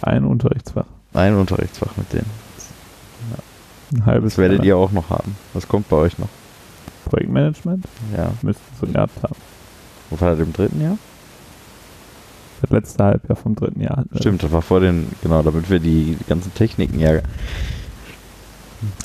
[0.00, 0.86] ein Unterrichtsfach.
[1.12, 2.30] Ein Unterrichtsfach mit denen.
[3.92, 5.36] Ein halbes Das werdet ihr auch noch haben.
[5.52, 6.28] Was kommt bei euch noch?
[7.06, 7.84] Projektmanagement?
[8.16, 8.32] Ja.
[8.42, 9.36] Müssten so gehabt haben.
[10.08, 10.96] Wo war das im dritten Jahr?
[12.60, 14.04] Das letzte Halbjahr vom dritten Jahr.
[14.16, 17.20] Stimmt, das war vor den, genau, damit wir die ganzen Techniken ja.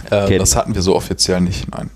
[0.10, 1.90] Äh, das hatten wir so offiziell nicht, nein.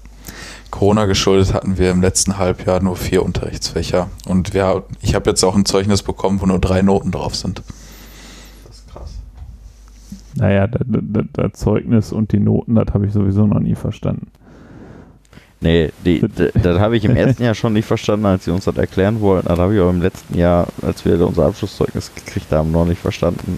[0.71, 4.09] Corona geschuldet hatten wir im letzten Halbjahr nur vier Unterrichtsfächer.
[4.27, 7.63] Und wir, ich habe jetzt auch ein Zeugnis bekommen, wo nur drei Noten drauf sind.
[10.35, 14.27] Naja, das Zeugnis und die Noten, das habe ich sowieso noch nie verstanden.
[15.61, 18.77] Nee, die, das habe ich im ersten Jahr schon nicht verstanden, als sie uns das
[18.77, 19.47] erklären wollten.
[19.47, 23.01] Das habe ich auch im letzten Jahr, als wir unser Abschlusszeugnis gekriegt haben, noch nicht
[23.01, 23.57] verstanden.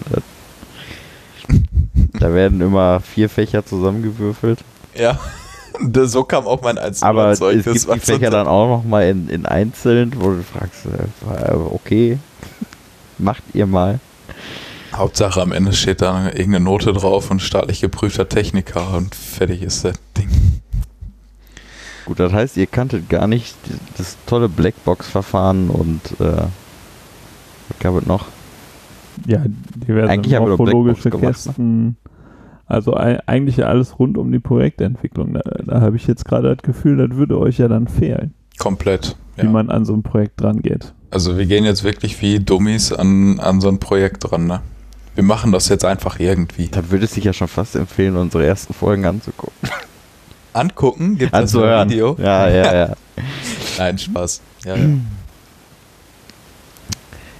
[2.18, 4.60] Da werden immer vier Fächer zusammengewürfelt.
[4.94, 5.18] Ja,
[6.04, 7.66] so kam auch mein einziges Aber Zeugnis.
[7.66, 11.52] es gibt die Fächer dann auch noch mal in, in einzeln, wo du fragst, äh,
[11.54, 12.18] okay,
[13.18, 14.00] macht ihr mal.
[14.94, 19.84] Hauptsache am Ende steht da irgendeine Note drauf und staatlich geprüfter Techniker und fertig ist
[19.84, 20.51] das Ding.
[22.04, 23.56] Gut, das heißt, ihr kanntet gar nicht
[23.96, 26.42] das tolle Blackbox-Verfahren und äh,
[27.68, 28.26] was gab es noch?
[29.26, 31.86] Ja, diverse Eigentlich morphologische Kästen.
[31.86, 31.94] Ne?
[32.66, 35.34] Also eigentlich alles rund um die Projektentwicklung.
[35.34, 38.32] Da, da habe ich jetzt gerade das Gefühl, das würde euch ja dann fehlen.
[38.58, 39.16] Komplett.
[39.36, 40.94] Wie man an so ein Projekt dran geht.
[41.10, 44.60] Also wir gehen jetzt wirklich wie Dummies an, an so ein Projekt dran, ne?
[45.14, 46.68] Wir machen das jetzt einfach irgendwie.
[46.68, 49.52] Da würde es sich ja schon fast empfehlen, unsere ersten Folgen anzugucken.
[50.52, 51.18] Angucken?
[51.18, 52.16] Gibt es ein Video?
[52.18, 52.92] Ja, ja, ja.
[53.78, 54.40] Nein, Spaß.
[54.64, 54.88] Ja, ja.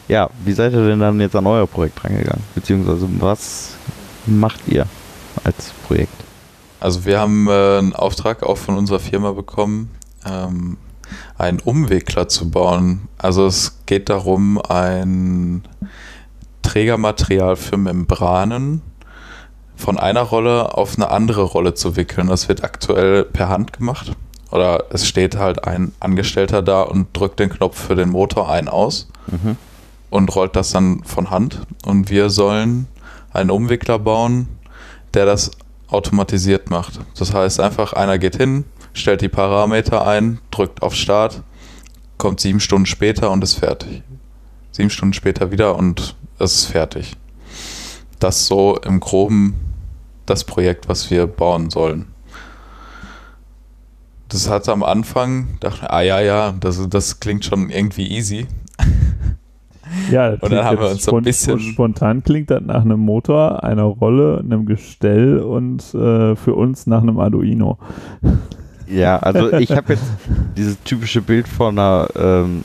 [0.09, 2.43] ja, wie seid ihr denn dann jetzt an euer Projekt rangegangen?
[2.55, 3.75] Beziehungsweise was
[4.27, 4.87] macht ihr
[5.45, 6.15] als Projekt?
[6.81, 9.91] Also wir haben äh, einen Auftrag auch von unserer Firma bekommen,
[10.27, 10.79] ähm,
[11.39, 13.09] einen Umwickler zu bauen.
[13.19, 15.63] Also es geht darum, ein
[16.63, 18.83] Trägermaterial für Membranen
[19.83, 22.29] von einer Rolle auf eine andere Rolle zu wickeln.
[22.29, 24.13] Das wird aktuell per Hand gemacht.
[24.51, 28.69] Oder es steht halt ein Angestellter da und drückt den Knopf für den Motor ein
[28.69, 29.57] aus mhm.
[30.11, 31.63] und rollt das dann von Hand.
[31.85, 32.87] Und wir sollen
[33.33, 34.49] einen Umwickler bauen,
[35.15, 35.51] der das
[35.89, 37.01] automatisiert macht.
[37.19, 41.43] Das heißt einfach, einer geht hin, stellt die Parameter ein, drückt auf Start,
[42.19, 44.03] kommt sieben Stunden später und ist fertig.
[44.71, 47.17] Sieben Stunden später wieder und es ist fertig.
[48.19, 49.72] Das so im Groben
[50.27, 52.07] das Projekt, was wir bauen sollen.
[54.29, 58.47] das hat am Anfang, dachte, ah ja, ja, das, das klingt schon irgendwie easy.
[60.11, 63.63] Ja, Und dann haben wir uns so ein bisschen- Spontan klingt das nach einem Motor,
[63.63, 67.77] einer Rolle, einem Gestell und äh, für uns nach einem Arduino.
[68.89, 70.05] Ja, also ich habe jetzt
[70.57, 72.65] dieses typische Bild von einer ähm,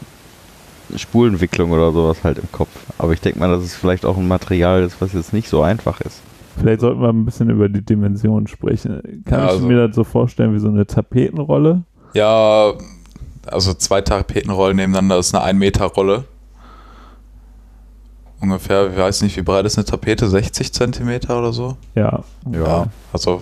[0.95, 2.69] Spulentwicklung oder sowas halt im Kopf.
[2.97, 5.61] Aber ich denke mal, dass es vielleicht auch ein Material ist, was jetzt nicht so
[5.63, 6.21] einfach ist.
[6.59, 9.23] Vielleicht sollten wir ein bisschen über die Dimensionen sprechen.
[9.25, 11.83] Kann Ja, ich also- mir das so vorstellen wie so eine Tapetenrolle?
[12.13, 12.73] Ja,
[13.45, 16.25] also zwei Tapetenrollen nebeneinander ist eine 1 Meter Rolle.
[18.39, 20.29] Ungefähr, ich weiß nicht, wie breit ist eine Tapete?
[20.29, 21.77] 60 Zentimeter oder so?
[21.95, 22.23] Ja.
[22.51, 23.41] Ja, also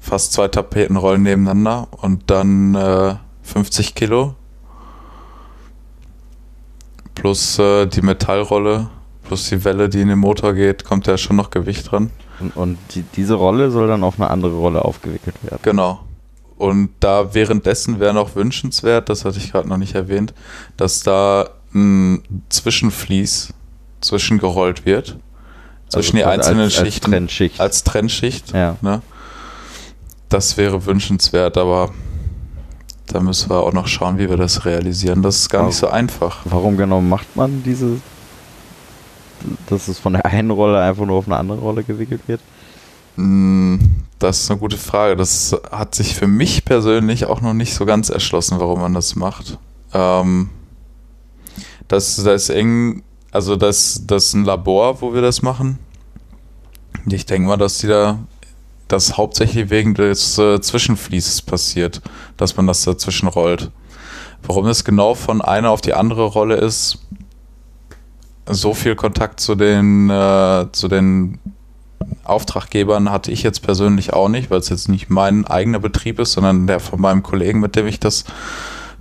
[0.00, 4.34] fast zwei Tapetenrollen nebeneinander und dann äh, 50 Kilo.
[7.14, 8.88] Plus äh, die Metallrolle,
[9.24, 12.10] plus die Welle, die in den Motor geht, kommt ja schon noch Gewicht dran.
[12.54, 15.60] Und, die, diese Rolle soll dann auf eine andere Rolle aufgewickelt werden.
[15.62, 16.00] Genau.
[16.56, 20.32] Und da währenddessen wäre noch wünschenswert, das hatte ich gerade noch nicht erwähnt,
[20.76, 23.52] dass da ein Zwischenflies
[24.00, 25.18] zwischengerollt wird.
[25.88, 27.10] Zwischen die Also quasi einzelnen als, als Schichten.
[27.10, 27.60] Trennschicht.
[27.60, 28.52] als Trennschicht.
[28.52, 28.76] ja.
[28.80, 29.02] Ne?
[30.28, 31.90] Das wäre wünschenswert, aber
[33.06, 35.22] da müssen wir auch noch schauen, wie wir das realisieren.
[35.22, 36.38] Das ist gar nicht so einfach.
[36.44, 38.00] Warum genau macht man diese,
[39.66, 42.40] dass es von der einen Rolle einfach nur auf eine andere Rolle gewickelt wird?
[43.16, 43.76] Mm,
[44.18, 45.16] Das ist eine gute Frage.
[45.16, 49.14] Das hat sich für mich persönlich auch noch nicht so ganz erschlossen, warum man das
[49.16, 49.58] macht.
[49.92, 50.50] Ähm,
[51.88, 55.78] das, das ist eng, also das, das ist ein Labor, wo wir das machen.
[57.08, 58.18] Ich denke mal, dass die da
[58.88, 62.00] das hauptsächlich wegen des äh, Zwischenfließes passiert,
[62.36, 63.70] dass man das dazwischen rollt.
[64.42, 66.98] Warum es genau von einer auf die andere Rolle ist,
[68.48, 71.38] so viel Kontakt zu den, äh, zu den
[72.24, 76.32] Auftraggebern hatte ich jetzt persönlich auch nicht, weil es jetzt nicht mein eigener Betrieb ist,
[76.32, 78.24] sondern der von meinem Kollegen, mit dem ich das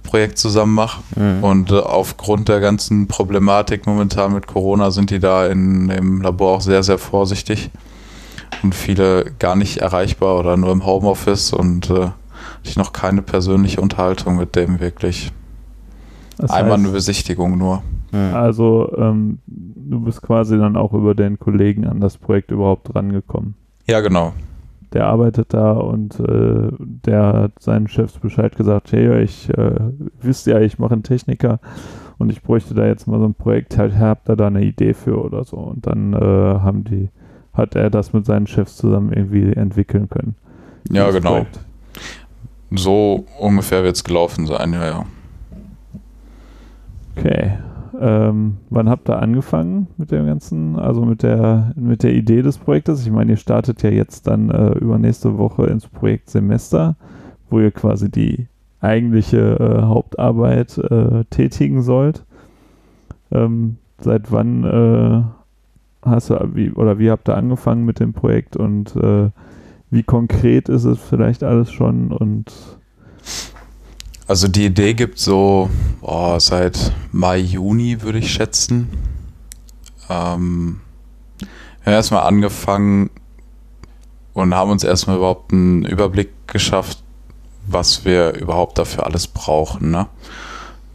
[0.03, 1.01] Projekt zusammen mache.
[1.15, 1.43] Mhm.
[1.43, 6.57] Und äh, aufgrund der ganzen Problematik momentan mit Corona sind die da in, im Labor
[6.57, 7.69] auch sehr, sehr vorsichtig
[8.63, 12.13] und viele gar nicht erreichbar oder nur im Homeoffice und äh, hatte
[12.63, 15.31] ich noch keine persönliche Unterhaltung mit dem wirklich.
[16.37, 17.83] Das Einmal eine heißt, Besichtigung nur.
[18.12, 23.56] Also ähm, du bist quasi dann auch über den Kollegen an das Projekt überhaupt rangekommen.
[23.88, 24.34] Ja, genau.
[24.93, 29.80] Der arbeitet da und äh, der hat seinen Chefs Bescheid gesagt, hey, ich äh,
[30.22, 31.60] wisst ja, ich mache einen Techniker
[32.18, 34.93] und ich bräuchte da jetzt mal so ein Projekt, halt, habt ihr da eine Idee
[34.93, 35.58] für oder so.
[35.58, 37.10] Und dann äh, haben die,
[37.53, 40.36] hat er das mit seinen Chefs zusammen irgendwie entwickeln können.
[40.89, 41.32] Ja, genau.
[41.32, 41.60] Projekt.
[42.72, 45.06] So ungefähr wird es gelaufen sein, ja, ja.
[47.18, 47.53] Okay.
[47.99, 52.57] Ähm, wann habt ihr angefangen mit dem ganzen, also mit der mit der Idee des
[52.57, 53.05] Projektes?
[53.05, 56.95] Ich meine, ihr startet ja jetzt dann äh, übernächste Woche ins Projektsemester,
[57.49, 58.47] wo ihr quasi die
[58.81, 62.23] eigentliche äh, Hauptarbeit äh, tätigen sollt.
[63.31, 65.23] Ähm, seit wann äh,
[66.07, 69.29] hast du wie oder wie habt ihr angefangen mit dem Projekt und äh,
[69.89, 72.51] wie konkret ist es vielleicht alles schon und
[74.27, 75.69] Also die Idee gibt so
[76.06, 78.89] oh, seit Mai, Juni, würde ich schätzen.
[80.08, 80.80] Ähm,
[81.39, 81.47] wir
[81.88, 83.10] haben erstmal angefangen
[84.34, 87.01] und haben uns erstmal überhaupt einen Überblick geschafft,
[87.66, 89.89] was wir überhaupt dafür alles brauchen.
[89.89, 90.06] Ne?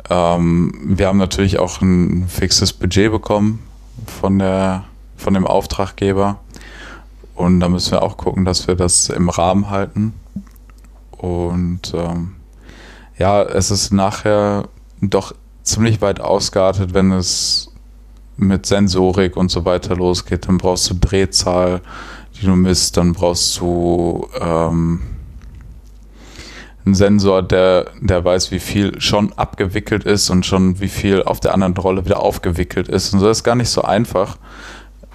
[0.09, 3.65] Ähm, wir haben natürlich auch ein fixes Budget bekommen
[4.07, 4.85] von, der,
[5.17, 6.39] von dem Auftraggeber.
[7.35, 10.15] Und da müssen wir auch gucken, dass wir das im Rahmen halten.
[11.11, 12.37] Und ähm,
[13.19, 14.69] ja, es ist nachher
[15.01, 17.73] doch ziemlich weit ausgeartet, wenn es
[18.37, 20.49] mit Sensorik und so weiter losgeht.
[20.49, 21.81] Dann brauchst du Drehzahl,
[22.41, 25.03] die du misst, dann brauchst du ähm,
[26.85, 31.41] einen Sensor, der, der weiß, wie viel schon abgewickelt ist und schon wie viel auf
[31.41, 33.13] der anderen Rolle wieder aufgewickelt ist.
[33.13, 34.39] Und so ist gar nicht so einfach,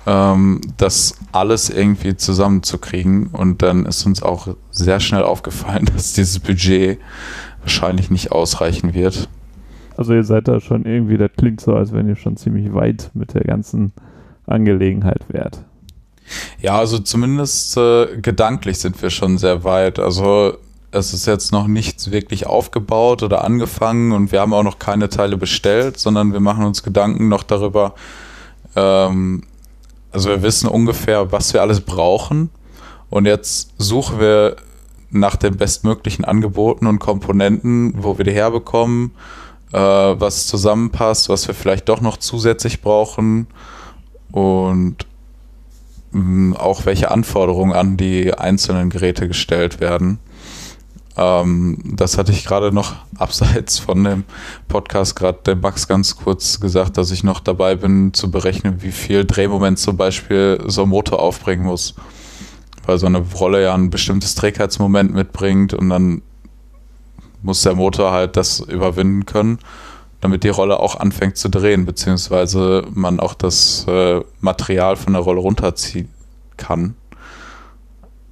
[0.06, 3.28] ähm, das alles irgendwie zusammenzukriegen.
[3.28, 7.00] Und dann ist uns auch sehr schnell aufgefallen, dass dieses Budget
[7.62, 9.28] wahrscheinlich nicht ausreichen wird.
[9.98, 13.12] Also ihr seid da schon irgendwie, das klingt so, als wenn ihr schon ziemlich weit
[13.14, 13.94] mit der ganzen
[14.46, 15.64] Angelegenheit wärt.
[16.60, 20.00] Ja, also zumindest äh, gedanklich sind wir schon sehr weit.
[20.00, 20.58] Also
[20.92, 25.10] es ist jetzt noch nichts wirklich aufgebaut oder angefangen und wir haben auch noch keine
[25.10, 27.96] Teile bestellt, sondern wir machen uns Gedanken noch darüber.
[28.76, 29.44] Ähm,
[30.12, 32.50] also wir wissen ungefähr, was wir alles brauchen
[33.10, 34.56] und jetzt suchen wir
[35.12, 39.12] nach den bestmöglichen Angeboten und Komponenten, wo wir die herbekommen,
[39.76, 43.48] äh, was zusammenpasst, was wir vielleicht doch noch zusätzlich brauchen
[44.32, 45.06] und
[46.12, 50.20] mh, auch welche Anforderungen an die einzelnen Geräte gestellt werden.
[51.18, 54.24] Ähm, das hatte ich gerade noch abseits von dem
[54.70, 58.94] Podcast gerade der Max ganz kurz gesagt, dass ich noch dabei bin zu berechnen, wie
[58.94, 61.96] viel Drehmoment zum Beispiel so ein Motor aufbringen muss.
[62.86, 66.22] Weil so eine Rolle ja ein bestimmtes Trägheitsmoment mitbringt und dann
[67.46, 69.60] muss der Motor halt das überwinden können,
[70.20, 75.22] damit die Rolle auch anfängt zu drehen, beziehungsweise man auch das äh, Material von der
[75.22, 76.10] Rolle runterziehen
[76.58, 76.96] kann.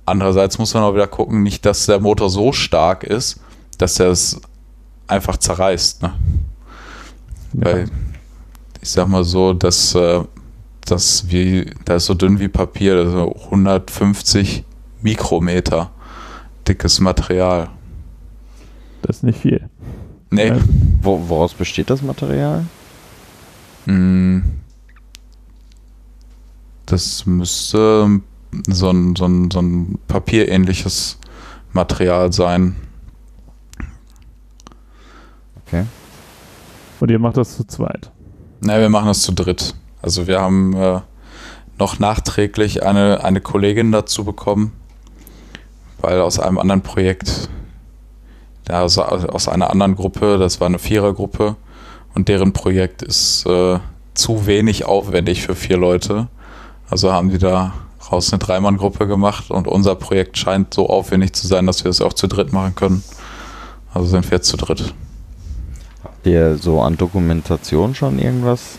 [0.05, 3.39] Andererseits muss man auch wieder gucken, nicht, dass der Motor so stark ist,
[3.77, 4.41] dass er es
[5.07, 6.01] einfach zerreißt.
[6.01, 6.13] Ne?
[7.53, 7.65] Ja.
[7.65, 7.91] Weil
[8.81, 10.23] ich sag mal so, dass äh,
[10.85, 14.65] das wie, da ist so dünn wie Papier, also 150
[15.01, 15.91] Mikrometer
[16.67, 17.69] dickes Material.
[19.03, 19.69] Das ist nicht viel.
[20.31, 20.53] Nee.
[21.01, 22.65] Wo, woraus besteht das Material?
[23.85, 24.43] Hm.
[26.87, 28.21] Das müsste
[28.67, 31.19] so ein, so ein, so ein papierähnliches
[31.71, 32.75] Material sein.
[35.65, 35.85] Okay.
[36.99, 38.11] Und ihr macht das zu zweit?
[38.61, 39.75] Nein, wir machen das zu dritt.
[40.01, 41.01] Also wir haben äh,
[41.79, 44.71] noch nachträglich eine, eine Kollegin dazu bekommen,
[45.99, 47.49] weil aus einem anderen Projekt,
[48.81, 51.55] aus, aus einer anderen Gruppe, das war eine Vierergruppe
[52.13, 53.79] und deren Projekt ist äh,
[54.13, 56.27] zu wenig aufwendig für vier Leute.
[56.89, 57.73] Also haben die da
[58.11, 62.01] raus eine Dreimann-Gruppe gemacht und unser Projekt scheint so aufwendig zu sein, dass wir es
[62.01, 63.03] auch zu dritt machen können.
[63.93, 64.93] Also sind wir jetzt zu dritt.
[66.03, 68.77] Habt ihr so an Dokumentation schon irgendwas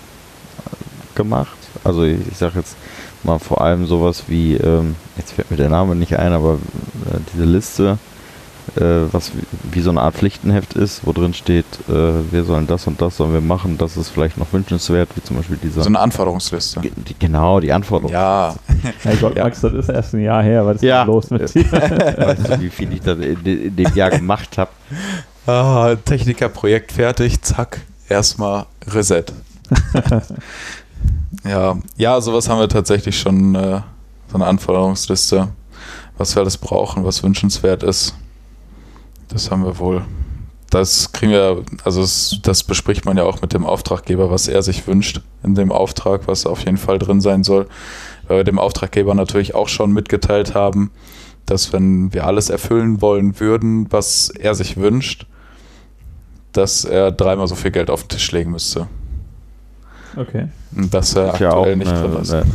[0.66, 1.56] äh, gemacht?
[1.82, 2.76] Also ich, ich sag jetzt
[3.22, 7.18] mal vor allem sowas wie, ähm, jetzt fällt mir der Name nicht ein, aber äh,
[7.32, 7.98] diese Liste,
[8.76, 9.32] äh, was
[9.70, 13.16] wie so eine Art Pflichtenheft ist, wo drin steht, äh, wir sollen das und das
[13.16, 15.82] sollen wir machen, das ist vielleicht noch wünschenswert, wie zum Beispiel dieser.
[15.82, 16.80] So eine Anforderungsliste.
[16.80, 18.22] Die, genau, die Anforderungsliste.
[18.22, 18.54] Ja.
[19.02, 19.44] Hey Gott, ja.
[19.44, 21.04] Max, das ist erst ein Jahr her, was ist ja.
[21.04, 21.72] los mit dir?
[21.72, 24.70] weißt du, wie viel ich das in, in dem Jahr gemacht habe?
[25.46, 29.24] Ah, Technikerprojekt fertig, zack, erstmal Reset.
[31.44, 33.80] ja, ja, sowas haben wir tatsächlich schon, äh,
[34.28, 35.48] so eine Anforderungsliste,
[36.18, 38.14] was wir alles brauchen, was wünschenswert ist.
[39.28, 40.02] Das haben wir wohl.
[40.70, 44.62] Das kriegen wir, also das, das, bespricht man ja auch mit dem Auftraggeber, was er
[44.62, 47.68] sich wünscht in dem Auftrag, was auf jeden Fall drin sein soll.
[48.26, 50.90] Weil wir dem Auftraggeber natürlich auch schon mitgeteilt haben,
[51.46, 55.26] dass wenn wir alles erfüllen wollen würden, was er sich wünscht,
[56.52, 58.88] dass er dreimal so viel Geld auf den Tisch legen müsste.
[60.16, 60.48] Okay.
[60.74, 62.32] Und dass er aktuell ja nicht eine, drin ist.
[62.32, 62.46] Eine,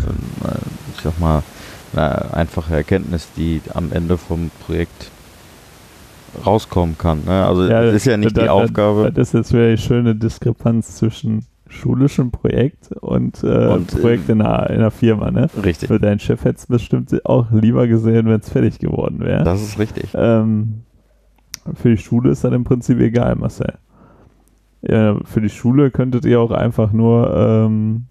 [0.96, 1.44] ich sag mal,
[1.94, 5.12] eine einfache Erkenntnis, die am Ende vom Projekt
[6.46, 7.24] rauskommen kann.
[7.26, 7.46] Ne?
[7.46, 9.12] Also ja, das ist ja nicht da, die da, Aufgabe.
[9.14, 14.30] Das ist jetzt wieder die schöne Diskrepanz zwischen schulischem Projekt und, äh, und äh, Projekt
[14.30, 15.32] in einer, in einer Firma.
[15.32, 15.48] Ne?
[15.64, 15.88] Richtig.
[15.88, 19.44] Für deinen Chef hätte es bestimmt auch lieber gesehen, wenn es fertig geworden wäre.
[19.44, 20.10] Das ist richtig.
[20.16, 20.82] Ähm,
[21.76, 23.76] für die Schule ist das im Prinzip egal, Marcel.
[24.82, 28.06] Ja, für die Schule könntet ihr auch einfach nur ähm,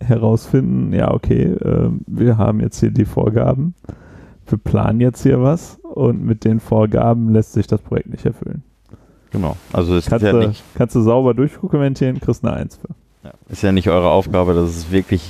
[0.00, 3.74] herausfinden, ja, okay, äh, wir haben jetzt hier die Vorgaben,
[4.46, 8.62] wir planen jetzt hier was und mit den Vorgaben lässt sich das Projekt nicht erfüllen.
[9.30, 9.56] Genau.
[9.72, 12.94] Also es kannst, ist ja du, nicht, kannst du sauber durchdokumentieren, kriegst eine Eins für.
[13.24, 13.32] Ja.
[13.48, 15.22] Ist ja nicht eure Aufgabe, dass es wirklich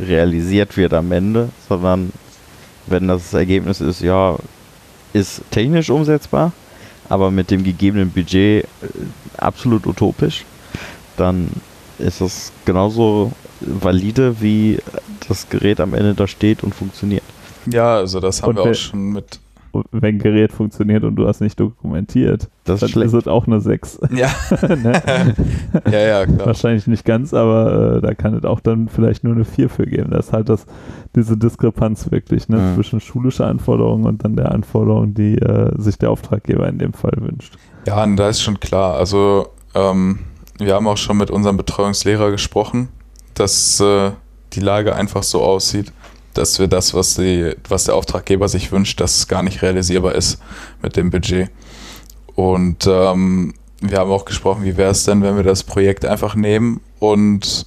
[0.00, 2.12] realisiert wird am Ende, sondern
[2.86, 4.36] wenn das Ergebnis ist, ja,
[5.12, 6.52] ist technisch umsetzbar,
[7.08, 8.66] aber mit dem gegebenen Budget äh,
[9.36, 10.44] absolut utopisch,
[11.16, 11.48] dann
[11.98, 14.78] ist das genauso valide, wie
[15.28, 17.22] das Gerät am Ende da steht und funktioniert.
[17.66, 19.40] Ja, also das haben und wir auch schon mit
[19.90, 24.00] wenn Gerät funktioniert und du hast nicht dokumentiert, das dann ist es auch eine 6.
[24.10, 24.28] Ja.
[24.68, 25.34] ne?
[25.90, 26.46] ja, ja, klar.
[26.46, 29.86] Wahrscheinlich nicht ganz, aber äh, da kann es auch dann vielleicht nur eine 4 für
[29.86, 30.10] geben.
[30.10, 30.66] Das ist halt das,
[31.16, 32.74] diese Diskrepanz wirklich ne, mhm.
[32.74, 37.16] zwischen schulischer Anforderung und dann der Anforderung, die äh, sich der Auftraggeber in dem Fall
[37.16, 37.54] wünscht.
[37.86, 38.96] Ja, und da ist schon klar.
[38.96, 40.18] Also, ähm,
[40.58, 42.88] wir haben auch schon mit unserem Betreuungslehrer gesprochen,
[43.34, 44.10] dass äh,
[44.52, 45.92] die Lage einfach so aussieht
[46.34, 50.40] dass wir das, was, die, was der Auftraggeber sich wünscht, dass gar nicht realisierbar ist
[50.82, 51.50] mit dem Budget.
[52.34, 56.34] Und ähm, wir haben auch gesprochen, wie wäre es denn, wenn wir das Projekt einfach
[56.34, 57.66] nehmen und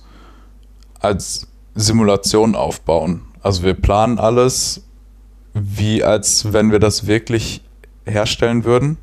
[0.99, 3.21] als Simulation aufbauen.
[3.41, 4.81] Also wir planen alles,
[5.53, 7.61] wie als wenn wir das wirklich
[8.05, 8.97] herstellen würden,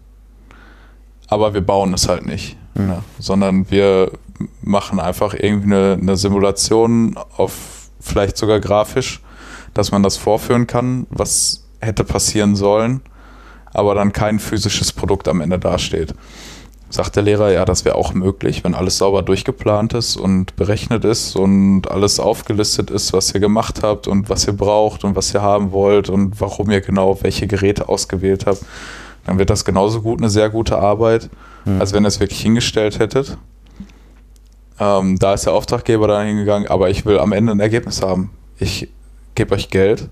[1.28, 2.86] aber wir bauen es halt nicht, mhm.
[2.86, 3.04] ne?
[3.18, 4.10] sondern wir
[4.62, 9.20] machen einfach irgendwie eine, eine Simulation auf vielleicht sogar grafisch
[9.74, 13.00] dass man das vorführen kann, was hätte passieren sollen,
[13.72, 16.14] aber dann kein physisches Produkt am Ende dasteht.
[16.90, 21.06] Sagt der Lehrer, ja, das wäre auch möglich, wenn alles sauber durchgeplant ist und berechnet
[21.06, 25.32] ist und alles aufgelistet ist, was ihr gemacht habt und was ihr braucht und was
[25.32, 28.62] ihr haben wollt und warum ihr genau welche Geräte ausgewählt habt.
[29.24, 31.30] dann wird das genauso gut eine sehr gute Arbeit,
[31.64, 31.80] Hm.
[31.80, 33.38] als wenn ihr es wirklich hingestellt hättet.
[34.80, 38.30] Ähm, da ist der Auftraggeber dann hingegangen, aber ich will am Ende ein Ergebnis haben.
[38.58, 38.88] Ich
[39.34, 40.08] gebe euch Geld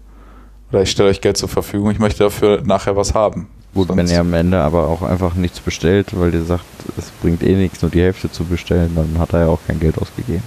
[0.71, 3.49] oder ich stelle euch Geld zur Verfügung, ich möchte dafür nachher was haben.
[3.75, 6.65] Gut, wenn Sonst- ihr am Ende aber auch einfach nichts bestellt, weil ihr sagt,
[6.97, 9.79] es bringt eh nichts, nur die Hälfte zu bestellen, dann hat er ja auch kein
[9.79, 10.43] Geld ausgegeben.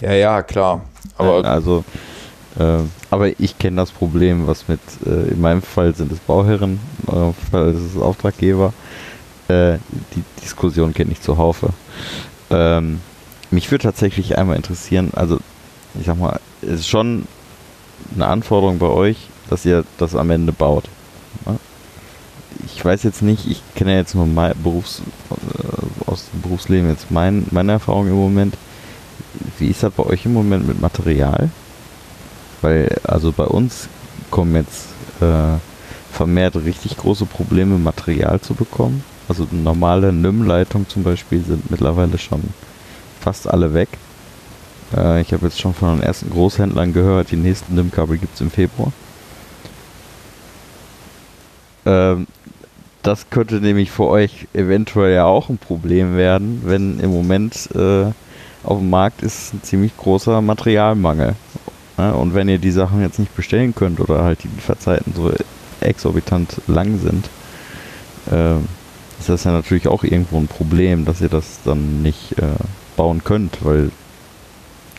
[0.00, 0.82] Ja, ja, klar.
[1.16, 1.84] Aber also,
[2.58, 2.78] äh,
[3.10, 7.12] aber ich kenne das Problem, was mit, äh, in meinem Fall sind es Bauherren, in
[7.12, 8.72] eurem Fall ist es Auftraggeber.
[9.48, 9.78] Äh,
[10.14, 11.70] die Diskussion kenne ich zuhaufe.
[12.50, 13.00] Ähm,
[13.50, 15.38] mich würde tatsächlich einmal interessieren, also
[15.98, 17.26] ich sag mal, es ist schon
[18.14, 19.16] eine Anforderung bei euch,
[19.50, 20.84] dass ihr das am Ende baut.
[22.64, 26.88] Ich weiß jetzt nicht, ich kenne ja jetzt nur mein Berufs, äh, aus dem Berufsleben
[26.88, 28.56] jetzt mein, meine Erfahrung im Moment.
[29.58, 31.50] Wie ist das bei euch im Moment mit Material?
[32.62, 33.88] Weil, also bei uns
[34.30, 34.86] kommen jetzt
[35.20, 35.58] äh,
[36.12, 39.04] vermehrt richtig große Probleme, Material zu bekommen.
[39.28, 42.42] Also normale NIM-Leitungen zum Beispiel sind mittlerweile schon
[43.20, 43.88] fast alle weg.
[44.96, 48.40] Äh, ich habe jetzt schon von den ersten Großhändlern gehört, die nächsten NIM-Kabel gibt es
[48.40, 48.92] im Februar.
[51.86, 52.26] Ähm,
[53.02, 58.06] das könnte nämlich für euch eventuell ja auch ein Problem werden, wenn im Moment äh,
[58.64, 61.34] auf dem Markt ist ein ziemlich großer Materialmangel.
[61.96, 65.32] Ja, und wenn ihr die Sachen jetzt nicht bestellen könnt oder halt die Lieferzeiten so
[65.80, 67.30] exorbitant lang sind,
[68.30, 68.56] äh,
[69.18, 72.46] ist das ja natürlich auch irgendwo ein Problem, dass ihr das dann nicht äh,
[72.96, 73.90] bauen könnt, weil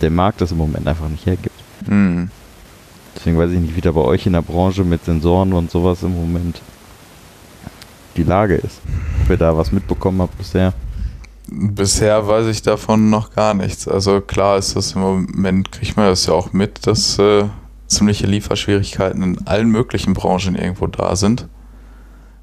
[0.02, 1.56] der Markt das im Moment einfach nicht hergibt.
[1.86, 2.30] hm.
[3.16, 6.04] Deswegen weiß ich nicht, wie da bei euch in der Branche mit Sensoren und sowas
[6.04, 6.62] im Moment
[8.16, 8.82] die Lage ist.
[9.24, 10.74] Ob ihr da was mitbekommen habt bisher.
[11.48, 13.88] bisher weiß ich davon noch gar nichts.
[13.88, 17.46] Also klar ist das im Moment, kriegt man das ja auch mit, dass äh,
[17.88, 21.48] ziemliche Lieferschwierigkeiten in allen möglichen Branchen irgendwo da sind.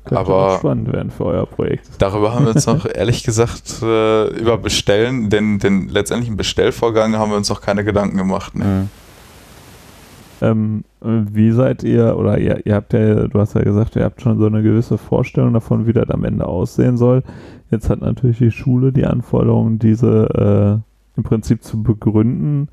[0.07, 1.89] Könnte Aber- spannend werden für euer Projekt.
[1.99, 7.31] Darüber haben wir uns noch ehrlich gesagt äh, über Bestellen, denn den letztendlichen Bestellvorgang haben
[7.31, 8.55] wir uns noch keine Gedanken gemacht.
[8.55, 8.65] Ne?
[8.65, 8.89] Mhm.
[10.43, 14.21] Ähm, wie seid ihr, oder ihr, ihr habt ja, du hast ja gesagt, ihr habt
[14.21, 17.23] schon so eine gewisse Vorstellung davon, wie das am Ende aussehen soll.
[17.71, 22.69] Jetzt hat natürlich die Schule die Anforderung, diese äh, im Prinzip zu begründen,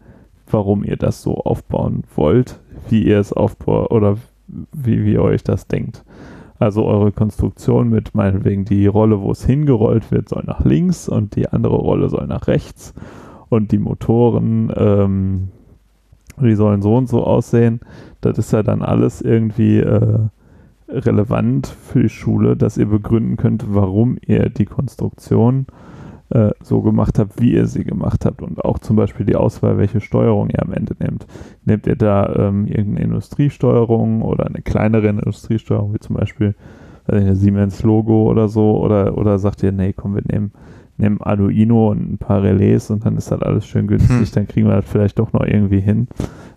[0.52, 2.60] warum ihr das so aufbauen wollt,
[2.90, 4.18] wie ihr es aufbaut oder
[4.74, 6.04] wie, wie ihr euch das denkt.
[6.60, 11.36] Also eure Konstruktion mit meinetwegen die Rolle, wo es hingerollt wird, soll nach links und
[11.36, 12.94] die andere Rolle soll nach rechts
[13.50, 15.50] und die Motoren, ähm,
[16.40, 17.82] die sollen so und so aussehen.
[18.22, 20.20] Das ist ja dann alles irgendwie äh,
[20.88, 25.83] relevant für die Schule, dass ihr begründen könnt, warum ihr die Konstruktion äh,
[26.62, 30.02] so gemacht habt, wie ihr sie gemacht habt und auch zum Beispiel die Auswahl, welche
[30.02, 31.28] Steuerung ihr am Ende nehmt.
[31.66, 36.56] Nehmt ihr da ähm, irgendeine Industriesteuerung oder eine kleinere Industriesteuerung, wie zum Beispiel
[37.12, 40.52] nicht, Siemens Logo oder so, oder, oder sagt ihr, nee, komm, wir nehmen
[40.98, 44.36] nehmen Arduino und ein paar Relais und dann ist das alles schön günstig, Hm.
[44.36, 46.08] dann kriegen wir das vielleicht doch noch irgendwie hin.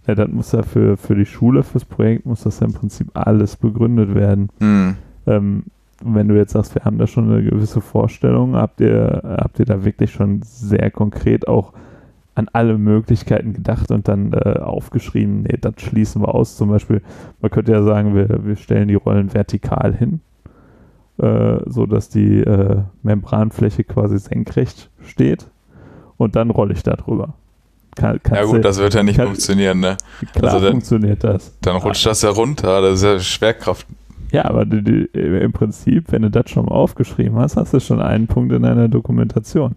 [0.06, 3.08] Ja, das muss ja für, für die Schule, fürs Projekt, muss das ja im Prinzip
[3.14, 4.50] alles begründet werden.
[4.60, 4.96] Hm.
[5.26, 5.64] Ähm,
[6.04, 9.64] wenn du jetzt sagst, wir haben da schon eine gewisse Vorstellung, habt ihr, habt ihr
[9.64, 11.72] da wirklich schon sehr konkret auch
[12.34, 16.56] an alle Möglichkeiten gedacht und dann äh, aufgeschrieben, nee, das schließen wir aus.
[16.58, 17.00] Zum Beispiel,
[17.40, 20.20] man könnte ja sagen, wir, wir stellen die Rollen vertikal hin,
[21.18, 25.46] äh, so dass die äh, Membranfläche quasi senkrecht steht
[26.18, 27.34] und dann rolle ich da drüber.
[27.94, 29.96] Kann, Ja gut, das wird ja nicht kann- funktionieren, ne?
[30.34, 31.56] klar also dann- funktioniert das.
[31.62, 33.86] Dann rutscht das ja runter, das ist ja Schwerkraft.
[34.32, 37.80] Ja, aber die, die, im Prinzip, wenn du das schon mal aufgeschrieben hast, hast du
[37.80, 39.74] schon einen Punkt in deiner Dokumentation.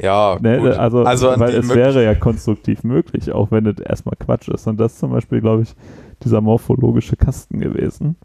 [0.00, 0.58] Ja, Ne?
[0.58, 0.72] gut.
[0.72, 4.66] Also, Also weil es wäre ja konstruktiv möglich, auch wenn das erstmal Quatsch ist.
[4.66, 5.74] Und das ist zum Beispiel, glaube ich,
[6.22, 8.16] dieser morphologische Kasten gewesen,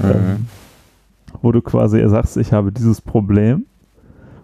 [0.00, 0.06] Mhm.
[0.10, 0.46] ähm,
[1.42, 3.64] wo du quasi sagst, ich habe dieses Problem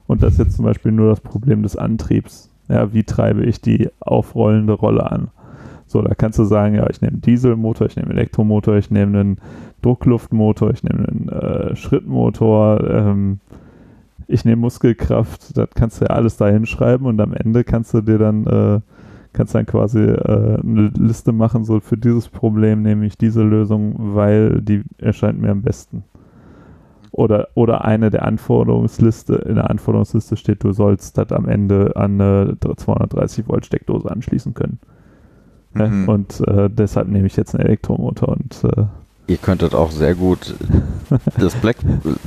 [0.07, 2.51] und das ist jetzt zum Beispiel nur das Problem des Antriebs.
[2.69, 5.29] Ja, wie treibe ich die aufrollende Rolle an?
[5.87, 8.91] So, da kannst du sagen, ja, ich nehme einen Dieselmotor, ich nehme einen Elektromotor, ich
[8.91, 9.39] nehme einen
[9.83, 13.41] Druckluftmotor, ich nehme einen äh, Schrittmotor, ähm,
[14.27, 18.01] ich nehme Muskelkraft, das kannst du ja alles da hinschreiben und am Ende kannst du
[18.01, 18.81] dir dann, äh,
[19.35, 23.95] kannst dann quasi äh, eine Liste machen, so für dieses Problem nehme ich diese Lösung,
[23.99, 26.05] weil die erscheint mir am besten.
[27.11, 32.21] Oder, oder eine der Anforderungsliste, in der Anforderungsliste steht, du sollst das am Ende an
[32.21, 34.81] eine 230 Volt Steckdose anschließen können.
[35.75, 35.89] Ne?
[35.89, 36.09] Mhm.
[36.09, 38.85] Und äh, deshalb nehme ich jetzt einen Elektromotor und äh,
[39.27, 40.55] Ihr könntet auch sehr gut
[41.39, 41.77] das Black,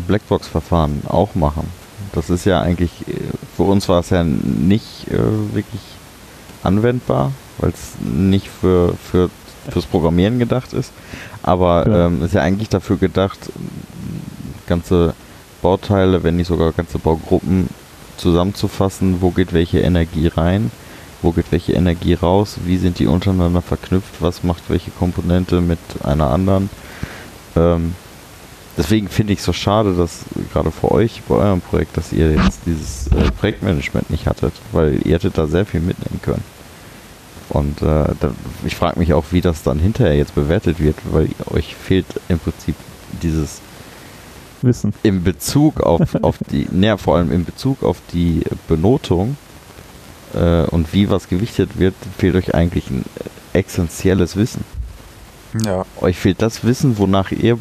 [0.07, 1.67] Blackbox-Verfahren auch machen.
[2.13, 3.13] Das ist ja eigentlich, äh,
[3.55, 5.81] für uns war es ja nicht äh, wirklich
[6.63, 9.29] anwendbar, weil es nicht für, für
[9.69, 10.91] fürs Programmieren gedacht ist.
[11.43, 12.07] Aber Genau.
[12.07, 13.51] ähm, ist ja eigentlich dafür gedacht,
[14.65, 15.13] ganze
[15.61, 17.67] Bauteile, wenn nicht sogar ganze Baugruppen
[18.17, 20.71] zusammenzufassen, wo geht welche Energie rein,
[21.21, 25.79] wo geht welche Energie raus, wie sind die untereinander verknüpft, was macht welche Komponente mit
[26.03, 26.69] einer anderen.
[27.55, 27.95] Ähm,
[28.77, 32.33] deswegen finde ich es so schade, dass gerade für euch bei eurem Projekt, dass ihr
[32.33, 36.43] jetzt dieses äh, Projektmanagement nicht hattet, weil ihr hättet da sehr viel mitnehmen können.
[37.49, 38.31] Und äh, da,
[38.65, 42.39] ich frage mich auch, wie das dann hinterher jetzt bewertet wird, weil euch fehlt im
[42.39, 42.75] Prinzip
[43.23, 43.61] dieses
[44.61, 44.93] Wissen.
[45.03, 49.37] in Bezug auf, auf die, naja, vor allem in Bezug auf die Benotung
[50.33, 53.05] äh, und wie was gewichtet wird, fehlt euch eigentlich ein
[53.53, 54.63] essentielles Wissen.
[55.65, 55.85] Ja.
[56.01, 57.57] Euch fehlt das Wissen, wonach ihr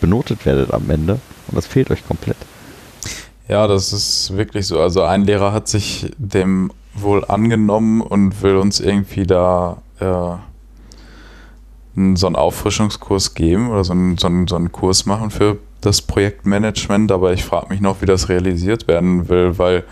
[0.00, 2.36] benotet werdet am Ende und das fehlt euch komplett.
[3.48, 4.80] Ja, das ist wirklich so.
[4.80, 10.36] Also ein Lehrer hat sich dem wohl angenommen und will uns irgendwie da äh,
[12.14, 16.02] so einen Auffrischungskurs geben oder so einen, so, einen, so einen Kurs machen für das
[16.02, 17.10] Projektmanagement.
[17.10, 19.84] Aber ich frage mich noch, wie das realisiert werden will, weil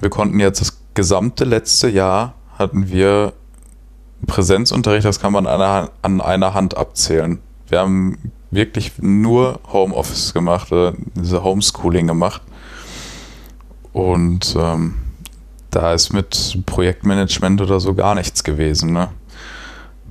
[0.00, 3.34] wir konnten jetzt das gesamte letzte Jahr hatten wir
[4.26, 7.38] Präsenzunterricht, das kann man an einer, an einer Hand abzählen.
[7.68, 12.42] Wir haben wirklich nur Homeoffice gemacht, oder diese Homeschooling gemacht.
[13.92, 14.94] Und ähm,
[15.70, 18.92] da ist mit Projektmanagement oder so gar nichts gewesen.
[18.92, 19.08] Ne?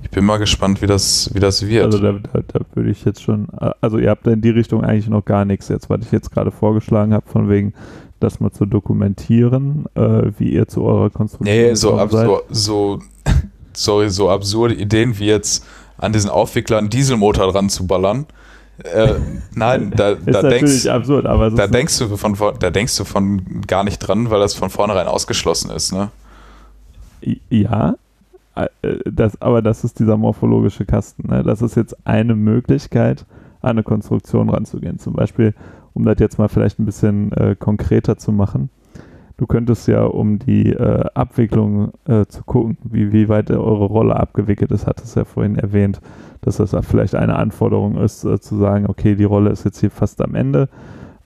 [0.02, 1.86] Ich bin mal gespannt, wie das, wie das wird.
[1.86, 3.48] Also da, da, da würde ich jetzt schon,
[3.80, 6.52] also ihr habt in die Richtung eigentlich noch gar nichts jetzt, was ich jetzt gerade
[6.52, 7.74] vorgeschlagen habe, von wegen
[8.20, 12.26] das mal zu dokumentieren, äh, wie ihr zu eurer Konstruktion nee, so, gekommen ab, seid.
[12.26, 13.02] so, so,
[13.72, 15.64] sorry, so absurde Ideen wie jetzt
[15.98, 18.26] an diesen Aufwickler einen Dieselmotor dran zu ballern.
[18.82, 19.14] Äh,
[19.54, 23.98] nein, da, da denkst absurd, da denkst du von da denkst du von gar nicht
[23.98, 26.10] dran, weil das von vornherein ausgeschlossen ist, ne?
[27.50, 27.94] ja,
[28.54, 28.66] äh,
[29.04, 31.28] das, aber das ist dieser morphologische Kasten.
[31.28, 31.42] Ne?
[31.42, 33.24] Das ist jetzt eine Möglichkeit,
[33.62, 34.98] an eine Konstruktion ranzugehen.
[34.98, 35.54] Zum Beispiel,
[35.96, 38.68] um das jetzt mal vielleicht ein bisschen äh, konkreter zu machen.
[39.38, 44.16] Du könntest ja, um die äh, Abwicklung äh, zu gucken, wie, wie weit eure Rolle
[44.16, 46.00] abgewickelt ist, hat es ja vorhin erwähnt,
[46.42, 49.90] dass das vielleicht eine Anforderung ist, äh, zu sagen, okay, die Rolle ist jetzt hier
[49.90, 50.68] fast am Ende,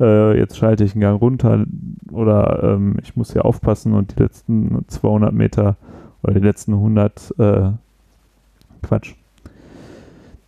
[0.01, 1.65] äh, jetzt schalte ich einen Gang runter
[2.13, 5.77] oder ähm, ich muss hier aufpassen und die letzten 200 Meter
[6.23, 7.71] oder die letzten 100, äh,
[8.83, 9.15] Quatsch,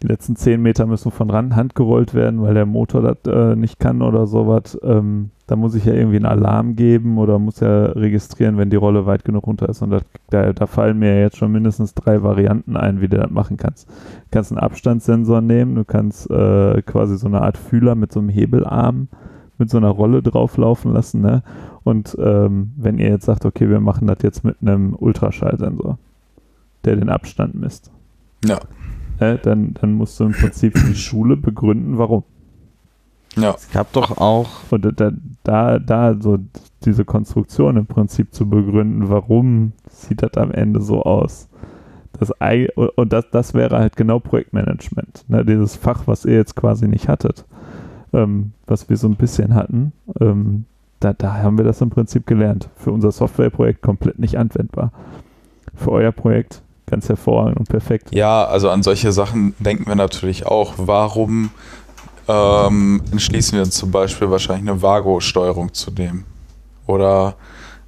[0.03, 3.79] die letzten 10 Meter müssen von ran gerollt werden, weil der Motor das äh, nicht
[3.79, 4.79] kann oder sowas.
[4.83, 8.77] Ähm, da muss ich ja irgendwie einen Alarm geben oder muss ja registrieren, wenn die
[8.77, 9.81] Rolle weit genug runter ist.
[9.83, 13.31] Und das, da, da fallen mir jetzt schon mindestens drei Varianten ein, wie du das
[13.31, 13.89] machen kannst.
[13.89, 13.95] Du
[14.33, 18.29] kannst einen Abstandssensor nehmen, du kannst äh, quasi so eine Art Fühler mit so einem
[18.29, 19.09] Hebelarm
[19.59, 21.21] mit so einer Rolle drauflaufen lassen.
[21.21, 21.45] Ne?
[21.85, 25.99] Und ähm, wenn ihr jetzt sagt, okay, wir machen das jetzt mit einem Ultraschallsensor,
[26.85, 27.93] der den Abstand misst,
[28.45, 28.59] Ja.
[29.23, 32.25] Äh, dann, dann musst du im Prinzip für die Schule begründen, warum.
[33.37, 33.55] Ja.
[33.55, 35.11] Es gab doch auch, Und da,
[35.45, 36.39] da, da so
[36.85, 41.49] diese Konstruktion im Prinzip zu begründen, warum sieht das am Ende so aus.
[42.19, 42.31] Das,
[42.97, 45.25] und das, das wäre halt genau Projektmanagement.
[45.29, 45.45] Ne?
[45.47, 47.47] Dieses Fach, was ihr jetzt quasi nicht hattet,
[48.13, 50.67] ähm, was wir so ein bisschen hatten, ähm,
[51.01, 52.69] da, da haben wir das im Prinzip gelernt.
[52.77, 54.93] Für unser Softwareprojekt komplett nicht anwendbar.
[55.75, 58.09] Für euer Projekt ganz hervorragend und perfekt.
[58.13, 60.75] Ja, also an solche Sachen denken wir natürlich auch.
[60.77, 61.51] Warum
[62.29, 66.25] ähm, entschließen wir uns zum Beispiel wahrscheinlich eine Vago-Steuerung zu nehmen?
[66.87, 67.35] Oder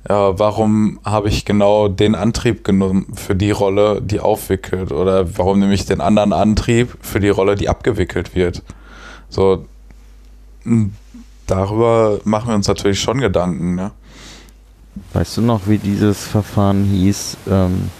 [0.09, 4.93] ja, warum habe ich genau den Antrieb genommen für die Rolle, die aufwickelt?
[4.93, 8.63] Oder warum nehme ich den anderen Antrieb für die Rolle, die abgewickelt wird?
[9.29, 9.65] So,
[10.65, 10.95] m,
[11.47, 13.93] darüber machen wir uns natürlich schon Gedanken, ne?
[15.13, 17.37] weißt du noch, wie dieses Verfahren hieß?
[17.51, 17.91] Ähm,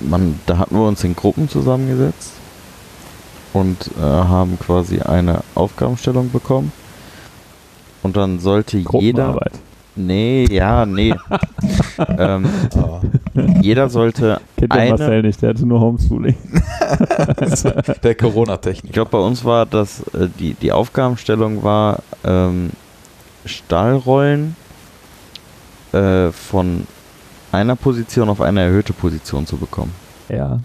[0.00, 2.32] man, da hatten wir uns in Gruppen zusammengesetzt
[3.52, 6.72] und äh, haben quasi eine Aufgabenstellung bekommen.
[8.02, 9.38] Und dann sollte jeder.
[9.96, 11.14] Nee, ja, nee.
[12.18, 13.00] ähm, Ah.
[13.60, 14.90] jeder sollte Kennt der eine.
[14.90, 16.36] Marcel nicht, der hatte nur Homeschooling.
[18.02, 18.84] Der Corona-Technik.
[18.90, 22.70] Ich glaube, bei uns war das, äh, die, die Aufgabenstellung war, ähm,
[23.44, 24.56] Stahlrollen
[25.92, 26.86] äh, von
[27.52, 29.92] einer Position auf eine erhöhte Position zu bekommen.
[30.28, 30.60] Ja.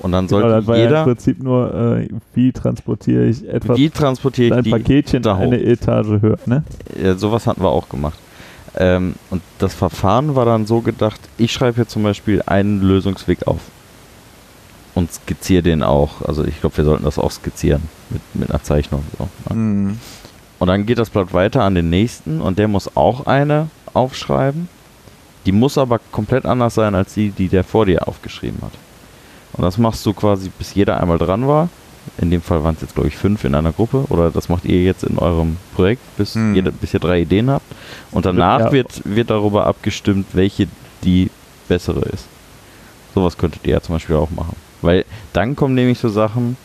[0.00, 3.48] Und dann Genau, sollte das war ja im jeder, Prinzip nur, äh, wie transportiere ich
[3.48, 5.42] etwas, wie transportiere ein ich die, Paketchen da hoch?
[5.42, 6.62] eine Etage höher, ne?
[7.02, 8.18] Ja, sowas hatten wir auch gemacht.
[8.76, 13.46] Ähm, und das Verfahren war dann so gedacht, ich schreibe hier zum Beispiel einen Lösungsweg
[13.46, 13.60] auf.
[14.94, 16.22] Und skizziere den auch.
[16.22, 19.02] Also ich glaube, wir sollten das auch skizzieren mit, mit einer Zeichnung.
[19.18, 19.56] So, ne?
[19.60, 19.98] Mhm.
[20.58, 24.68] Und dann geht das Blatt weiter an den nächsten und der muss auch eine aufschreiben.
[25.46, 28.72] Die muss aber komplett anders sein als die, die der vor dir aufgeschrieben hat.
[29.52, 31.68] Und das machst du quasi, bis jeder einmal dran war.
[32.18, 34.04] In dem Fall waren es jetzt, glaube ich, fünf in einer Gruppe.
[34.08, 36.54] Oder das macht ihr jetzt in eurem Projekt, bis, Hm.
[36.54, 37.64] jeder, bis ihr drei Ideen habt.
[38.10, 38.72] Und danach Ja.
[38.72, 40.66] wird, wird darüber abgestimmt, welche
[41.02, 41.30] die
[41.68, 42.26] bessere ist.
[43.14, 44.56] Sowas könntet ihr ja zum Beispiel auch machen.
[44.82, 46.56] Weil dann kommen nämlich so Sachen,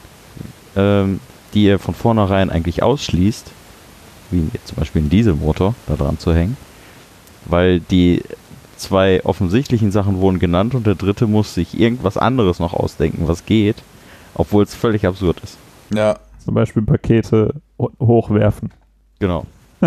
[0.75, 1.19] ähm,
[1.53, 3.51] die ihr von vornherein eigentlich ausschließt,
[4.31, 6.57] wie jetzt zum Beispiel einen Dieselmotor da dran zu hängen,
[7.45, 8.21] weil die
[8.79, 13.45] zwei offensichtlichen Sachen wurden genannt und der dritte muss sich irgendwas anderes noch ausdenken, was
[13.45, 13.77] geht,
[14.33, 15.57] obwohl es völlig absurd ist.
[15.93, 16.17] Ja.
[16.43, 18.71] Zum Beispiel Pakete ho- hochwerfen.
[19.19, 19.45] Genau.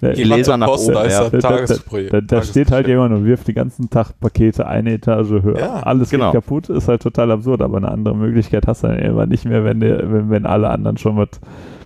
[0.00, 1.40] Der- Die Leser nach oben werfen.
[1.40, 2.12] Tagesprojekt.
[2.14, 5.58] Da, da steht halt jemand und wirft den ganzen Tag Pakete eine Etage höher.
[5.58, 6.32] Ja, Alles genau.
[6.32, 9.44] geht kaputt, ist halt total absurd, aber eine andere Möglichkeit hast du dann irgendwann nicht
[9.44, 11.28] mehr, wenn, der, wenn, wenn alle anderen schon was,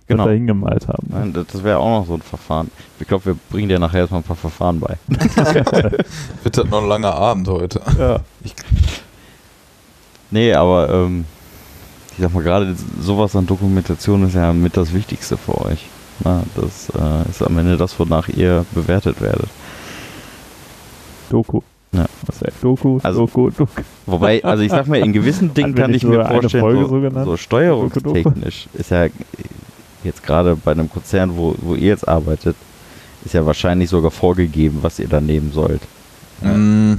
[0.07, 0.25] Genau.
[0.25, 1.07] da hingemalt haben.
[1.09, 2.69] Nein, das, wäre auch noch so ein Verfahren.
[2.99, 4.97] Ich glaube, wir bringen dir nachher erstmal ein paar Verfahren bei.
[6.43, 7.81] Wird das noch ein langer Abend heute.
[7.97, 8.19] Ja.
[10.29, 11.25] Nee, aber ähm,
[12.11, 15.85] ich sag mal, gerade sowas an Dokumentation ist ja mit das Wichtigste für euch.
[16.23, 19.49] Na, das äh, ist am Ende das, wonach ihr bewertet werdet.
[21.29, 21.61] Doku.
[21.93, 22.05] Ja.
[22.25, 23.81] Was ist Doku, Also- Doku, Doku.
[24.05, 28.67] Wobei, also ich sag mal, in gewissen Dingen kann ich mir vorstellen, so, so steuerungstechnisch
[28.73, 29.07] ist ja
[30.03, 32.55] jetzt gerade bei einem Konzern, wo, wo ihr jetzt arbeitet,
[33.25, 35.81] ist ja wahrscheinlich sogar vorgegeben, was ihr da nehmen sollt.
[36.41, 36.93] Mm,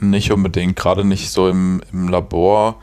[0.00, 2.76] nicht unbedingt, gerade nicht so im, im Labor.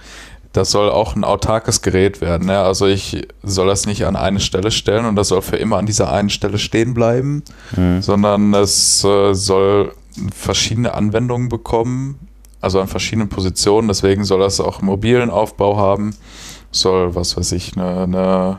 [0.54, 2.48] Das soll auch ein autarkes Gerät werden.
[2.48, 2.60] Ne?
[2.60, 5.86] Also ich soll das nicht an eine Stelle stellen und das soll für immer an
[5.86, 7.44] dieser einen Stelle stehen bleiben,
[7.78, 8.02] Mhm.
[8.02, 9.94] sondern es äh, soll
[10.36, 12.20] verschiedene Anwendungen bekommen,
[12.60, 13.88] also an verschiedenen Positionen.
[13.88, 16.14] Deswegen soll das auch einen mobilen Aufbau haben,
[16.72, 18.58] soll, was weiß ich, eine, eine,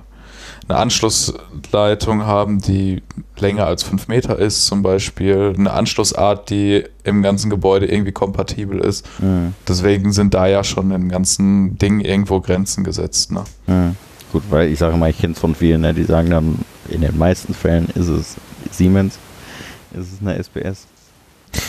[0.68, 3.02] eine Anschlussleitung haben, die
[3.38, 5.54] länger als fünf Meter ist, zum Beispiel.
[5.56, 9.06] Eine Anschlussart, die im ganzen Gebäude irgendwie kompatibel ist.
[9.20, 9.54] Mhm.
[9.66, 13.32] Deswegen sind da ja schon im ganzen Ding irgendwo Grenzen gesetzt.
[13.32, 13.44] Ne?
[13.66, 13.96] Mhm.
[14.32, 16.58] Gut, weil ich sage mal, ich kenne es von vielen, ne, die sagen dann,
[16.88, 18.36] in den meisten Fällen ist es
[18.70, 19.18] Siemens,
[19.92, 20.86] ist es eine SPS.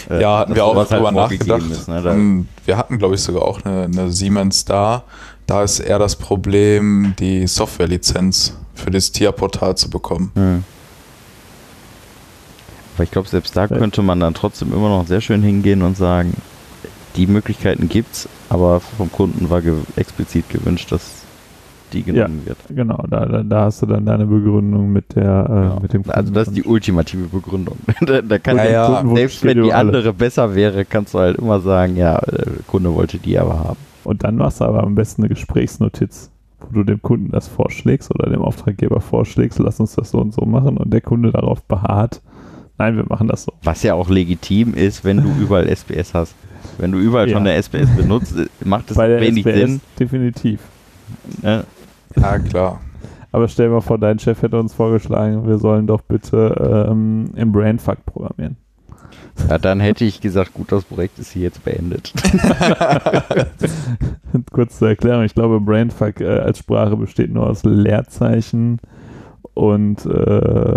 [0.09, 1.71] Äh, ja, hatten wir auch halt drüber vorgegeben nachgedacht.
[1.71, 5.03] Ist, ne, wir hatten, glaube ich, sogar auch eine, eine Siemens da.
[5.47, 10.31] Da ist eher das Problem, die Softwarelizenz für das TIA-Portal zu bekommen.
[10.35, 10.63] Hm.
[12.95, 13.67] Aber ich glaube, selbst da Ja.
[13.77, 16.33] könnte man dann trotzdem immer noch sehr schön hingehen und sagen,
[17.15, 21.01] die Möglichkeiten gibt's, aber vom Kunden war ge explizit gewünscht, dass
[21.91, 22.57] die genommen wird.
[22.69, 25.79] Genau, da, da, da hast du dann deine Begründung mit der äh, Ja.
[25.79, 27.77] mit dem also das ist die ultimative Begründung.
[28.01, 28.87] da, da kann Ja, ja.
[29.01, 32.93] Kunden, selbst wenn die andere besser wäre, kannst du halt immer sagen, ja, der Kunde
[32.93, 33.77] wollte die aber haben.
[34.05, 38.13] Und dann machst du aber am besten eine Gesprächsnotiz, wo du dem Kunden das vorschlägst
[38.13, 41.63] oder dem Auftraggeber vorschlägst, lass uns das so und so machen und der Kunde darauf
[41.63, 42.21] beharrt,
[42.77, 43.53] nein, wir machen das so.
[43.63, 46.35] Was ja auch legitim ist, wenn du überall SPS hast.
[46.77, 47.33] Wenn du überall Ja.
[47.33, 49.81] schon eine SPS benutzt, äh, macht es wenig SPS Sinn.
[49.99, 50.61] definitiv.
[51.41, 51.65] Ne?
[52.15, 52.79] Ja, klar.
[53.31, 57.31] Aber stell dir mal vor, dein Chef hätte uns vorgeschlagen, wir sollen doch bitte ähm,
[57.35, 58.57] im Brainfuck programmieren.
[59.49, 62.13] Ja, dann hätte ich gesagt, gut, das Projekt ist hier jetzt beendet.
[64.51, 68.79] Kurz zur Erklärung, ich glaube, Brainfuck äh, als Sprache besteht nur aus Leerzeichen
[69.53, 70.75] und äh,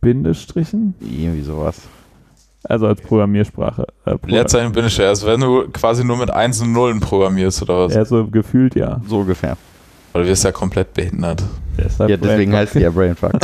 [0.00, 1.80] Bindestrichen, Irgendwie sowas.
[2.64, 3.86] also als Programmiersprache.
[4.04, 7.62] Äh, Program- Leerzeichen bin ich erst, wenn du quasi nur mit Eins und Nullen programmierst
[7.62, 7.94] oder was.
[7.94, 9.00] Ja, so gefühlt ja.
[9.08, 9.56] So ungefähr.
[10.12, 11.42] Weil du wirst ja komplett behindert.
[11.78, 13.32] Deshalb Ja, deswegen heißt die ja Brainfuck.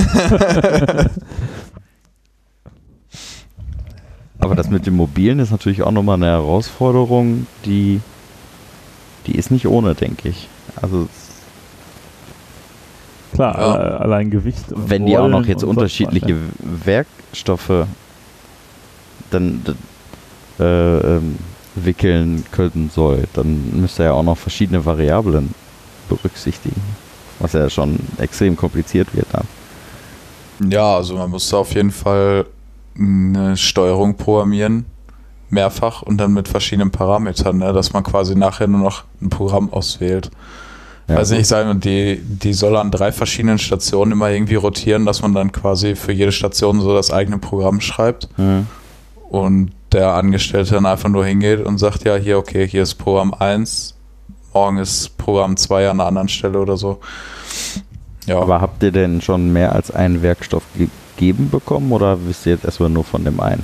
[4.40, 8.00] Aber das mit dem Mobilen ist natürlich auch nochmal eine Herausforderung, die,
[9.26, 10.48] die ist nicht ohne, denke ich.
[10.80, 11.08] Also
[13.34, 13.66] Klar, Ja.
[13.74, 14.72] alle- allein Gewicht.
[14.72, 17.86] und wenn die auch noch jetzt unterschiedliche was, Werkstoffe
[19.30, 19.62] dann
[20.58, 20.62] äh,
[20.98, 21.36] ähm,
[21.76, 25.54] wickeln können soll, dann müsste er ja auch noch verschiedene Variablen
[26.08, 26.80] berücksichtigen.
[27.38, 29.46] Was ja schon extrem kompliziert wird dann.
[30.70, 32.44] Ja, also man muss da auf jeden Fall
[33.00, 34.84] eine Steuerung programmieren,
[35.48, 39.72] mehrfach und dann mit verschiedenen Parametern, ne, dass man quasi nachher nur noch ein Programm
[39.72, 40.30] auswählt.
[41.08, 41.16] Ja.
[41.16, 45.34] Also ich sage, die, die soll an drei verschiedenen Stationen immer irgendwie rotieren, dass man
[45.34, 48.66] dann quasi für jede Station so das eigene Programm schreibt Mhm.
[49.30, 53.34] und der Angestellte dann einfach nur hingeht und sagt, ja, hier, okay, hier ist Programm
[53.34, 53.96] 1,
[54.54, 57.00] morgen ist Programm 2 an einer anderen Stelle oder so.
[58.26, 60.62] Ja, Aber habt ihr denn schon mehr als einen Werkstoff
[61.20, 63.62] gegeben bekommen oder wisst ihr jetzt erstmal nur von dem einen?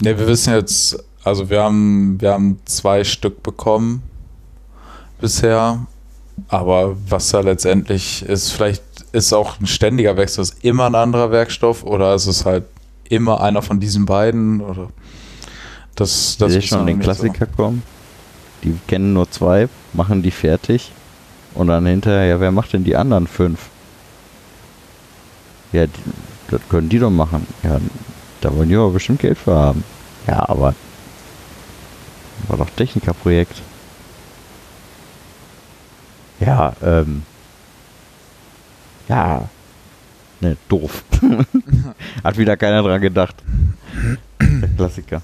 [0.00, 4.02] Ne, wir wissen jetzt, also wir haben, wir haben zwei Stück bekommen
[5.20, 5.84] bisher,
[6.48, 11.32] aber was da letztendlich ist, vielleicht ist auch ein ständiger Wechsel, ist immer ein anderer
[11.32, 12.64] Werkstoff oder ist es halt
[13.08, 14.88] immer einer von diesen beiden oder
[15.96, 17.12] das, das ist schon den nicht so.
[17.12, 17.82] Klassiker kommen.
[18.62, 20.92] Die kennen nur zwei, machen die fertig
[21.54, 23.58] und dann hinterher, ja, wer macht denn die anderen fünf?
[25.72, 25.86] Ja,
[26.50, 27.46] das können die doch machen.
[27.62, 27.80] Ja,
[28.40, 29.84] da wollen die aber bestimmt Geld für haben.
[30.26, 30.74] Ja, aber
[32.48, 33.62] war doch Technikerprojekt.
[36.40, 37.22] Ja, ähm.
[39.08, 39.48] Ja.
[40.40, 41.04] Ne, doof.
[42.24, 43.36] Hat wieder keiner dran gedacht.
[44.40, 45.22] Der Klassiker.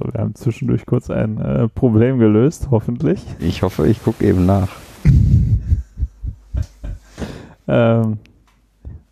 [0.00, 3.24] Wir haben zwischendurch kurz ein äh, Problem gelöst, hoffentlich.
[3.38, 4.68] Ich hoffe, ich gucke eben nach.
[7.66, 8.18] Ähm,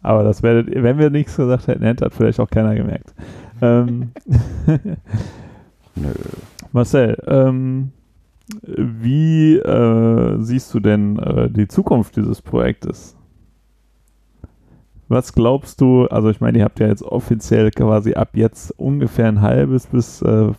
[0.03, 3.15] aber das werdet wenn wir nichts gesagt hätten, hätte das vielleicht auch keiner gemerkt.
[3.63, 4.11] Ähm,
[5.95, 6.13] Nö.
[6.73, 7.93] Marcel, ähm,
[8.63, 13.17] wie äh, siehst du denn äh, die Zukunft dieses Projektes?
[15.09, 19.29] Was glaubst du, also ich meine, ihr habt ja jetzt offiziell quasi ab jetzt ungefähr
[19.29, 20.53] ein halbes bis äh,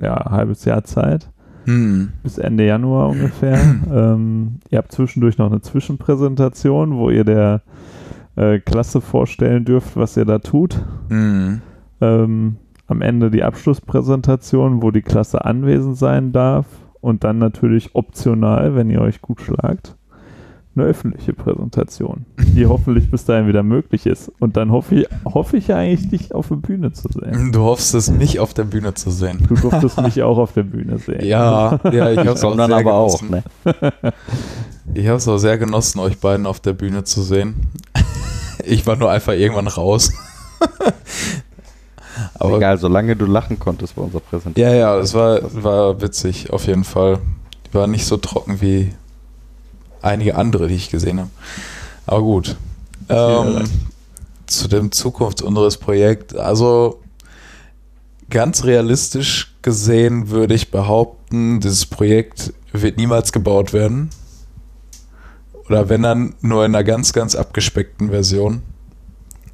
[0.00, 1.30] ja, halbes Jahr Zeit,
[1.64, 2.12] Hm.
[2.22, 3.58] bis Ende Januar ungefähr.
[3.92, 7.62] ähm, ihr habt zwischendurch noch eine Zwischenpräsentation, wo ihr der
[8.36, 10.84] äh, Klasse vorstellen dürft, was ihr da tut.
[11.08, 11.62] Hm.
[12.00, 16.66] Ähm, am Ende die Abschlusspräsentation, wo die Klasse anwesend sein darf.
[17.00, 19.96] Und dann natürlich optional, wenn ihr euch gut schlagt,
[20.76, 24.30] eine öffentliche Präsentation, die hoffentlich bis dahin wieder möglich ist.
[24.40, 27.52] Und dann hoffe ich, hoffe ich eigentlich, dich auf der Bühne zu sehen.
[27.52, 29.44] Du hoffst es, mich auf der Bühne zu sehen.
[29.48, 31.24] Du durftest mich auch auf der Bühne sehen.
[31.24, 33.42] Ja, ja, ich hab's auch Kommt dann sehr aber auch, genossen.
[33.64, 33.92] ne?
[34.94, 37.54] Ich habe es auch sehr genossen, euch beiden auf der Bühne zu sehen.
[38.64, 40.12] Ich war nur einfach irgendwann raus.
[42.38, 44.70] Aber Egal, solange du lachen konntest bei unserer Präsentation.
[44.70, 47.18] ja, ja, es war, war witzig, auf jeden Fall.
[47.68, 48.92] Die war nicht so trocken wie
[50.04, 51.30] einige andere, die ich gesehen habe.
[52.06, 52.56] Aber gut.
[53.08, 53.64] Ähm,
[54.46, 56.34] zu dem Zukunft unseres Projekts.
[56.34, 57.00] Also
[58.30, 64.10] ganz realistisch gesehen würde ich behaupten, dieses Projekt wird niemals gebaut werden.
[65.68, 68.62] Oder wenn dann nur in einer ganz, ganz abgespeckten Version.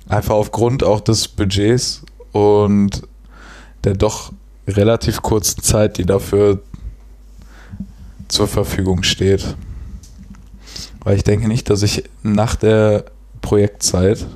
[0.08, 3.02] Einfach aufgrund auch des Budgets und
[3.84, 4.32] der doch
[4.66, 6.60] relativ kurzen Zeit, die dafür
[8.26, 9.56] zur Verfügung steht.
[11.04, 13.04] Weil ich denke nicht, dass ich nach der
[13.40, 14.26] Projektzeit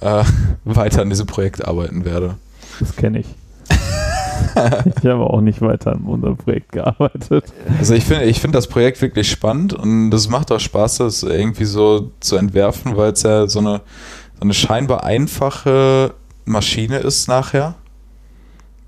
[0.00, 0.24] äh,
[0.64, 2.36] weiter an diesem Projekt arbeiten werde.
[2.78, 3.26] Das kenne ich.
[4.96, 7.44] ich habe auch nicht weiter an unserem Projekt gearbeitet.
[7.78, 11.22] Also ich finde ich finde das Projekt wirklich spannend und es macht auch Spaß, das
[11.22, 13.80] irgendwie so zu entwerfen, weil es ja so eine,
[14.36, 16.14] so eine scheinbar einfache
[16.44, 17.74] Maschine ist nachher,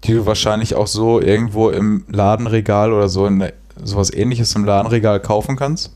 [0.05, 3.45] die du wahrscheinlich auch so irgendwo im Ladenregal oder so in
[3.83, 5.93] sowas ähnliches im Ladenregal kaufen kannst.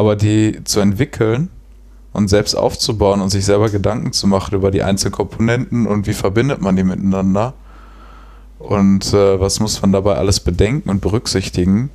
[0.00, 1.50] Aber die zu entwickeln
[2.14, 6.14] und selbst aufzubauen und sich selber Gedanken zu machen über die einzelnen Komponenten und wie
[6.14, 7.52] verbindet man die miteinander
[8.58, 11.90] und äh, was muss man dabei alles bedenken und berücksichtigen,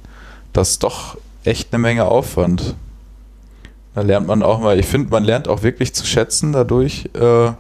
[0.54, 2.76] das ist doch echt eine Menge Aufwand.
[3.96, 7.54] Da lernt man auch mal, ich finde, man lernt auch wirklich zu schätzen dadurch, äh,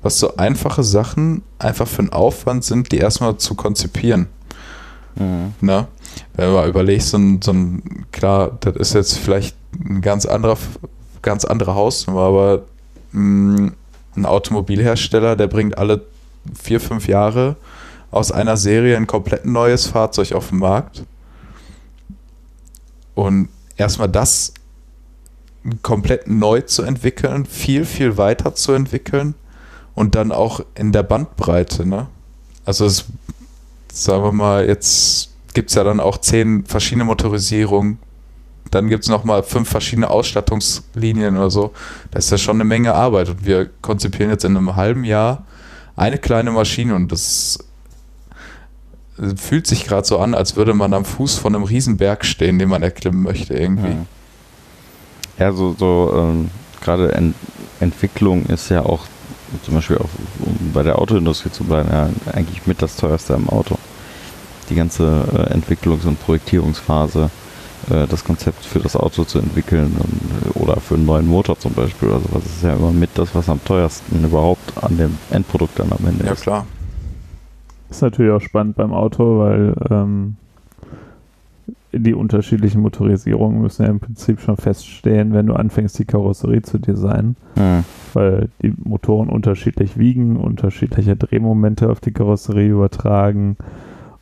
[0.00, 4.28] was so einfache Sachen einfach für einen Aufwand sind, die erstmal zu konzipieren.
[5.16, 5.54] Mhm.
[5.60, 5.88] Ne?
[6.34, 10.26] Wenn du mal überlegst, so ein, so ein, klar, das ist jetzt vielleicht ein ganz
[10.26, 10.56] anderer,
[11.22, 12.62] ganz andere Hausnummer, aber
[13.12, 13.72] mh,
[14.16, 16.02] ein Automobilhersteller, der bringt alle
[16.54, 17.56] vier, fünf Jahre
[18.10, 21.04] aus einer Serie ein komplett neues Fahrzeug auf den Markt.
[23.14, 24.54] Und erstmal das
[25.82, 29.34] komplett neu zu entwickeln, viel, viel weiter zu entwickeln
[29.94, 31.86] und dann auch in der Bandbreite.
[31.86, 32.06] Ne?
[32.64, 33.04] Also es,
[33.92, 37.98] sagen wir mal, jetzt gibt es ja dann auch zehn verschiedene Motorisierungen.
[38.70, 41.72] Dann gibt es nochmal fünf verschiedene Ausstattungslinien oder so.
[42.10, 43.28] Das ist ja schon eine Menge Arbeit.
[43.28, 45.44] Und wir konzipieren jetzt in einem halben Jahr
[45.96, 47.58] eine kleine Maschine und das
[49.36, 52.68] fühlt sich gerade so an, als würde man am Fuß von einem Riesenberg stehen, den
[52.68, 53.96] man erklimmen möchte irgendwie.
[55.38, 56.50] Ja, ja so, so ähm,
[56.80, 57.34] gerade Ent
[57.80, 59.06] Entwicklung ist ja auch
[59.64, 60.08] zum Beispiel auch,
[60.40, 63.78] um bei der Autoindustrie zu bleiben, ja, eigentlich mit das teuerste im Auto.
[64.68, 67.30] Die ganze äh, Entwicklungs- und Projektierungsphase,
[67.90, 71.58] äh, das Konzept für das Auto zu entwickeln und, äh, oder für einen neuen Motor
[71.58, 75.16] zum Beispiel oder sowas, ist ja immer mit das, was am teuersten überhaupt an dem
[75.30, 76.42] Endprodukt dann am Ende Ja, ist.
[76.42, 76.66] klar.
[77.90, 80.36] Ist natürlich auch spannend beim Auto, weil ähm,
[81.92, 86.78] die unterschiedlichen Motorisierungen müssen ja im Prinzip schon feststehen, wenn du anfängst, die Karosserie zu
[86.78, 87.84] designen, Hm.
[88.12, 93.56] weil die Motoren unterschiedlich wiegen, unterschiedliche Drehmomente auf die Karosserie übertragen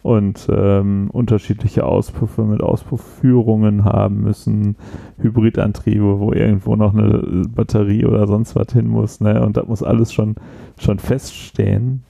[0.07, 4.77] und ähm, unterschiedliche Auspuffe mit Auspuffführungen haben müssen,
[5.21, 9.45] Hybridantriebe, wo irgendwo noch eine Batterie oder sonst was hin muss, ne?
[9.45, 10.37] Und das muss alles schon,
[10.79, 12.03] schon feststehen,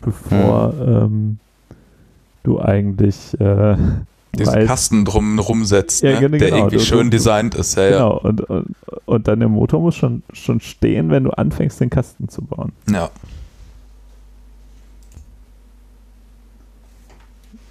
[0.00, 1.38] bevor ähm,
[2.42, 3.76] du eigentlich äh,
[4.36, 6.20] Diesen weißt- Kasten drum rumsetzt, Ja, ne?
[6.28, 7.76] genau, der irgendwie schön du- designt ist.
[7.76, 7.90] Ja, ja.
[7.90, 8.74] Genau, und, und,
[9.06, 12.72] und dann der Motor muss schon, schon stehen, wenn du anfängst, den Kasten zu bauen.
[12.90, 13.10] ja.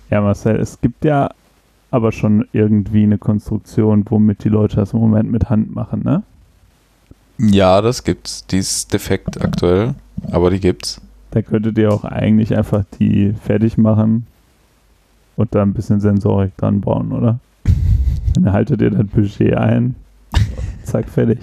[0.10, 1.30] Ja, Marcel, es gibt ja
[1.92, 6.24] aber schon irgendwie eine Konstruktion, womit die Leute das im Moment mit Hand machen, ne?
[7.38, 8.46] Ja, das gibt's.
[8.48, 9.96] Die ist defekt aktuell,
[10.32, 11.02] aber die gibt's.
[11.32, 14.26] Da könntet ihr auch eigentlich einfach die fertig machen
[15.36, 17.40] und da ein bisschen Sensorik dran bauen, oder?
[18.34, 19.96] Dann haltet ihr das Budget ein,
[20.84, 21.40] zack, fertig.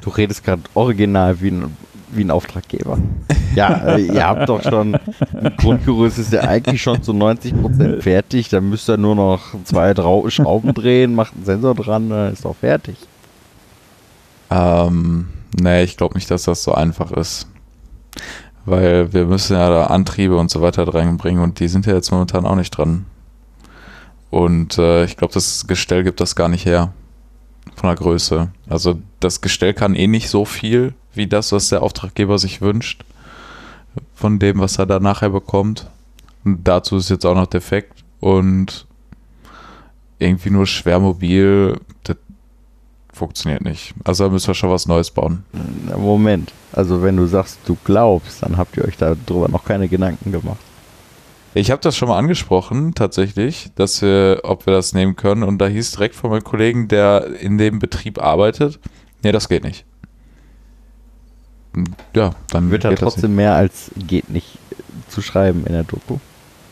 [0.00, 1.76] Du redest gerade original wie ein,
[2.10, 2.98] wie ein Auftraggeber.
[3.54, 4.98] Ja, äh, ihr habt doch schon,
[5.56, 10.28] Grundgerüst ist ja eigentlich schon zu 90% fertig, dann müsst ihr nur noch zwei Drau
[10.28, 12.96] Schrauben drehen, macht einen Sensor dran, dann ist auch fertig.
[14.50, 15.28] Ähm,
[15.58, 17.48] nee, ich glaube nicht, dass das so einfach ist.
[18.64, 22.10] Weil wir müssen ja da Antriebe und so weiter reinbringen und die sind ja jetzt
[22.10, 23.06] momentan auch nicht dran.
[24.30, 26.92] Und äh, ich glaube, das Gestell gibt das gar nicht her.
[27.76, 28.48] Von der Größe.
[28.68, 33.04] Also das Gestell kann eh nicht so viel wie das, was der Auftraggeber sich wünscht.
[34.14, 35.88] Von dem, was er da nachher bekommt.
[36.44, 38.86] Und dazu ist jetzt auch noch defekt und
[40.18, 42.16] irgendwie nur schwermobil, das
[43.12, 43.94] funktioniert nicht.
[44.04, 45.44] Also da müssen wir schon was Neues bauen.
[45.96, 50.32] Moment, also wenn du sagst, du glaubst, dann habt ihr euch darüber noch keine Gedanken
[50.32, 50.58] gemacht.
[51.54, 55.42] Ich habe das schon mal angesprochen, tatsächlich, dass wir, ob wir das nehmen können.
[55.42, 58.78] Und da hieß direkt von meinem Kollegen, der in dem Betrieb arbeitet,
[59.22, 59.86] nee, das geht nicht.
[62.14, 64.74] Ja, dann Wird da das trotzdem mehr als geht nicht äh,
[65.08, 66.18] zu schreiben in der Doku?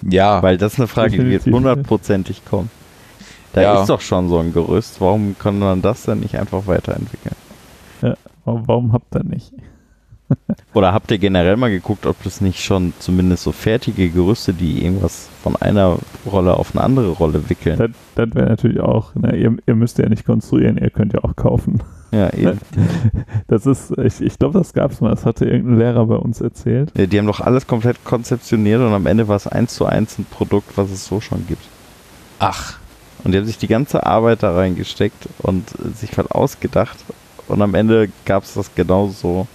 [0.03, 1.41] Ja, Weil das ist eine Frage, die ja.
[1.53, 2.71] hundertprozentig kommen.
[3.53, 3.81] Da Ja.
[3.83, 5.01] ist doch schon so ein Gerüst.
[5.01, 7.37] Warum kann man das dann nicht einfach weiterentwickeln?
[8.45, 9.53] Warum, warum habt ihr nicht?
[10.75, 14.85] Oder habt ihr generell mal geguckt, ob das nicht schon zumindest so fertige Gerüste, die
[14.85, 17.79] irgendwas von einer Rolle auf eine andere Rolle wickeln?
[17.79, 21.23] Das, das wäre natürlich auch, ne, ihr, ihr müsst ja nicht konstruieren, ihr könnt ja
[21.23, 21.83] auch kaufen.
[22.11, 22.59] Ja, eben.
[23.49, 26.41] Das ist, ich, ich glaube, das gab es mal, das hatte irgendein Lehrer bei uns
[26.41, 26.91] erzählt.
[26.97, 30.19] Ja, Die haben doch alles komplett konzeptioniert und am Ende war es eins zu eins
[30.19, 31.63] ein Produkt, was es so schon gibt.
[32.39, 32.79] ach,
[33.23, 36.99] Und die haben sich die ganze Arbeit da reingesteckt und sich was ausgedacht.
[37.49, 39.47] Und am Ende gab es das genauso,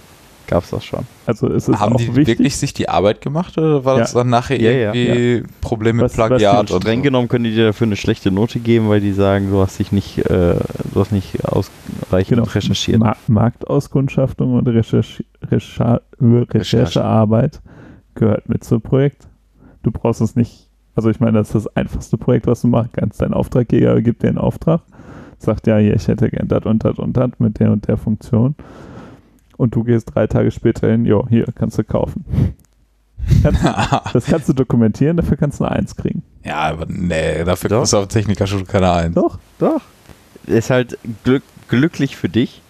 [0.50, 1.06] gab es das schon.
[1.26, 4.12] Also es ist haben auch die wichtig, wirklich sich die Arbeit gemacht oder war das
[4.12, 4.20] Ja.
[4.20, 6.68] dann nachher Ja, ja, irgendwie Problem mit Was- was Plagiat?
[6.68, 7.02] die und Streng so?
[7.04, 9.92] genommen können die dir dafür eine schlechte Note geben, weil die sagen, du hast dich
[9.92, 10.56] nicht, äh,
[10.92, 12.98] du hast nicht ausreichend genau, recherchiert.
[12.98, 17.60] Ma Marktauskundschaftung und Recherche Recher Recherchearbeit
[18.14, 19.28] gehört mit zum Projekt.
[19.82, 22.90] Du brauchst es nicht, also ich meine, das ist das einfachste Projekt, was du machen
[22.92, 23.20] kannst.
[23.20, 24.82] Dein Auftraggeber gibt dir einen Auftrag,
[25.38, 27.96] sagt ja, hier, ich hätte gern das und das und das mit der und der
[27.96, 28.54] Funktion.
[29.60, 32.24] Und du gehst drei Tage später hin, jo, hier, kannst du kaufen.
[33.42, 33.62] Kannst,
[34.14, 36.22] das kannst du dokumentieren, dafür kannst du eine Eins kriegen.
[36.42, 37.78] ja, aber nee, dafür Doch.
[37.80, 39.12] kriegst du auf Technikerschule keine ein.
[39.12, 39.82] Doch, Doch.
[40.46, 42.62] Ist halt glück, glücklich für dich.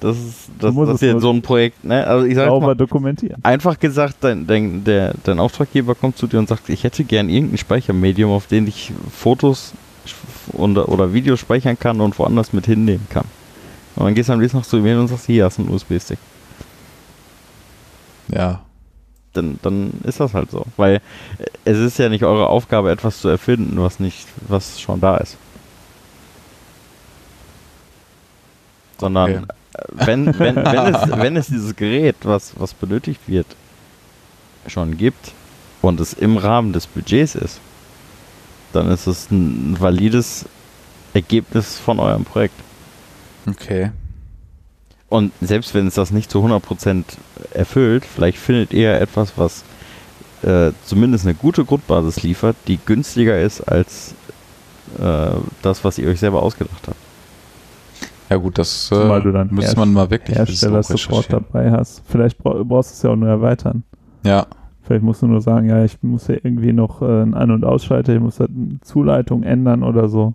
[0.00, 2.06] Das ist, das, das jetzt so ein Projekt, ne?
[2.06, 3.44] Also ich sag sauber mal, dokumentieren.
[3.44, 7.28] einfach gesagt, dein, dein, der, dein Auftraggeber kommt zu dir und sagt, ich hätte gern
[7.28, 9.74] irgendein Speichermedium, auf dem ich Fotos
[10.52, 13.26] und, oder Videos speichern kann und woanders mit hinnehmen kann.
[13.96, 15.72] Und dann gehst du am nächsten Tag zu mir und sagst, hier hast du einen
[15.72, 16.18] USB-Stick.
[18.28, 18.62] Ja.
[19.32, 20.64] Dann, dann ist das halt so.
[20.76, 20.96] Weil
[21.38, 25.16] äh, es ist ja nicht eure Aufgabe, etwas zu erfinden, was nicht, was schon da
[25.18, 25.38] ist.
[28.98, 29.44] Sondern Okay.
[29.74, 33.46] äh, wenn, wenn, wenn, es, wenn es dieses Gerät, was, was benötigt wird,
[34.66, 35.32] schon gibt
[35.82, 37.60] und es im Rahmen des Budgets ist,
[38.72, 40.46] dann ist es ein valides
[41.12, 42.54] Ergebnis von eurem Projekt.
[43.48, 43.90] Okay.
[45.08, 47.04] Und selbst wenn es das nicht zu 100%
[47.52, 49.64] erfüllt, vielleicht findet ihr etwas, was
[50.42, 54.14] äh, zumindest eine gute Grundbasis liefert, die günstiger ist als
[54.98, 55.30] äh,
[55.62, 56.96] das, was ihr euch selber ausgedacht habt.
[58.30, 62.02] Ja gut, das äh, Zumal du dann müsste man mal wirklich Hersteller-Support dabei hast.
[62.06, 63.84] Vielleicht bra brauchst du es ja auch nur erweitern.
[64.24, 64.46] Ja,
[64.84, 67.64] Vielleicht musst du nur sagen, ja, ich muss ja irgendwie noch äh, einen An- und
[67.64, 70.34] Ausschalter, ich muss halt eine Zuleitung ändern oder so.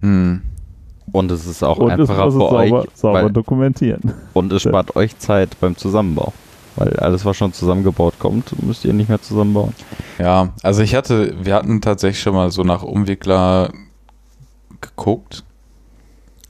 [0.00, 0.42] hm.
[1.12, 4.14] Und es ist auch und einfacher für sauber, euch, sauber weil, dokumentieren.
[4.32, 6.32] und es spart euch Zeit beim Zusammenbau.
[6.76, 9.74] Weil alles, was schon zusammengebaut kommt, müsst ihr nicht mehr zusammenbauen.
[10.18, 13.70] Ja, also ich hatte, wir hatten tatsächlich schon mal so nach Umwickler
[14.80, 15.44] geguckt,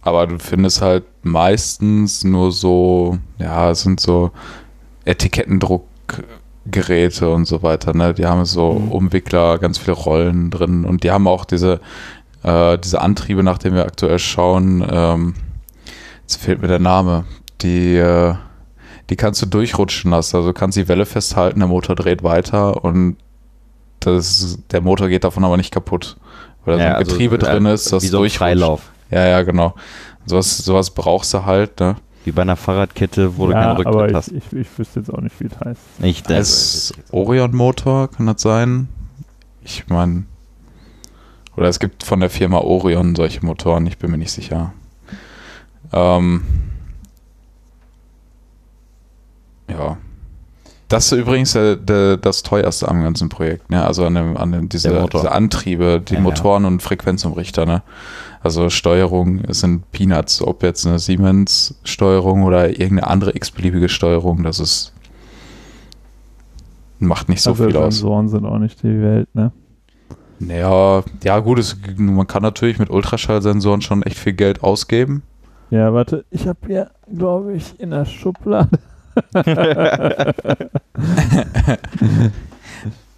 [0.01, 4.31] aber du findest halt meistens nur so, ja, es sind so
[5.05, 5.85] Etikettendruck
[6.67, 7.95] Geräte und so weiter.
[7.95, 8.15] Ne?
[8.15, 8.93] Die haben so Mhm.
[8.93, 11.81] Umwickler, ganz viele Rollen drin und die haben auch diese,
[12.45, 14.87] äh, diese Antriebe, nach denen wir aktuell schauen.
[14.89, 15.35] Ähm,
[16.23, 17.25] jetzt fehlt mir der Name.
[17.63, 18.35] Die, äh,
[19.11, 20.37] die kannst du durchrutschen lassen.
[20.37, 23.17] Also du kannst die Welle festhalten, der Motor dreht weiter und
[24.01, 26.17] das, der Motor geht davon aber nicht kaputt.
[26.65, 28.39] Weil da so ein also, Getriebe äh, drin ist, das Wie so ein durchrutscht.
[28.39, 28.93] Freilauf.
[29.11, 29.75] Ja, ja, genau.
[30.27, 31.97] Sowas, sowas brauchst du halt, ne?
[32.25, 34.33] Wie bei einer Fahrradkette, wo du ja, keinen aber Rücktritt ich, hast.
[34.33, 35.81] ich, ich wüsste jetzt auch nicht, wie es heißt.
[36.03, 38.89] Ich, Das Orion-Motor, kann das sein?
[39.63, 40.25] Ich meine,
[41.57, 44.73] oder es gibt von der Firma Orion solche Motoren, ich bin mir nicht sicher.
[45.93, 46.43] Ähm,
[49.69, 49.97] ja.
[50.89, 53.85] Das ist übrigens der, der, das teuerste am ganzen Projekt, ne?
[53.85, 56.23] Also an dem, an dem diese, diese Antriebe, die Ja, ja.
[56.23, 57.83] Motoren und Frequenzumrichter, ne?
[58.43, 64.93] Also Steuerung sind Peanuts, ob jetzt eine Siemens-Steuerung oder irgendeine andere x-beliebige Steuerung, das ist
[66.99, 67.97] macht nicht so also viel aus.
[67.97, 69.53] Sensoren sind auch nicht die Welt, ne?
[70.39, 75.23] Naja, ja gut, es, man kann natürlich mit Ultraschallsensoren schon echt viel Geld ausgeben.
[75.71, 78.79] Ja, warte, ich habe hier, glaube ich, in der Schublade.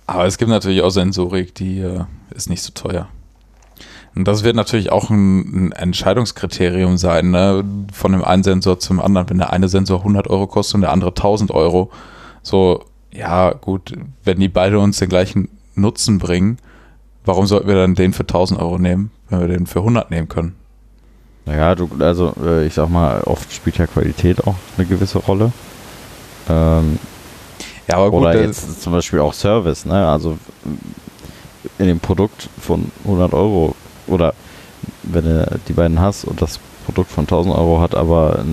[0.06, 3.08] Aber es gibt natürlich auch Sensorik, die äh, ist nicht so teuer.
[4.14, 7.64] Und das wird natürlich auch ein, ein Entscheidungskriterium sein, ne?
[7.92, 9.28] von dem einen Sensor zum anderen.
[9.28, 11.90] Wenn der eine Sensor 100 Euro kostet und der andere 1000 Euro,
[12.42, 13.92] so, ja gut,
[14.24, 16.58] wenn die beide uns den gleichen Nutzen bringen,
[17.26, 20.28] warum sollten wir dann den für 1000 Euro nehmen, wenn wir den für 100 nehmen
[20.28, 20.54] können?
[21.44, 25.52] Naja, du, also äh, ich sag mal, oft spielt ja Qualität auch eine gewisse Rolle.
[26.48, 26.98] Ähm,
[27.88, 30.08] Ja, aber gut, oder der- jetzt zum Beispiel auch Service, ne?
[30.08, 30.38] Also
[31.78, 33.74] in dem Produkt von 100 Euro
[34.06, 34.34] oder
[35.04, 38.44] wenn du die beiden hast und das Produkt von 1000 Euro hat, aber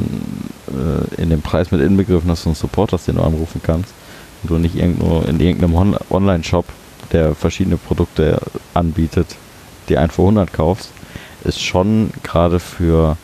[0.67, 3.93] äh, in dem Preis mit inbegriffen, dass du einen Support hast, den du anrufen kannst
[4.41, 6.65] und du nicht irgendwo in irgendeinem On Online-Shop,
[7.13, 8.39] der verschiedene Produkte
[8.73, 9.35] anbietet,
[9.89, 10.89] die einen für 100 kaufst,
[11.43, 13.17] ist schon gerade für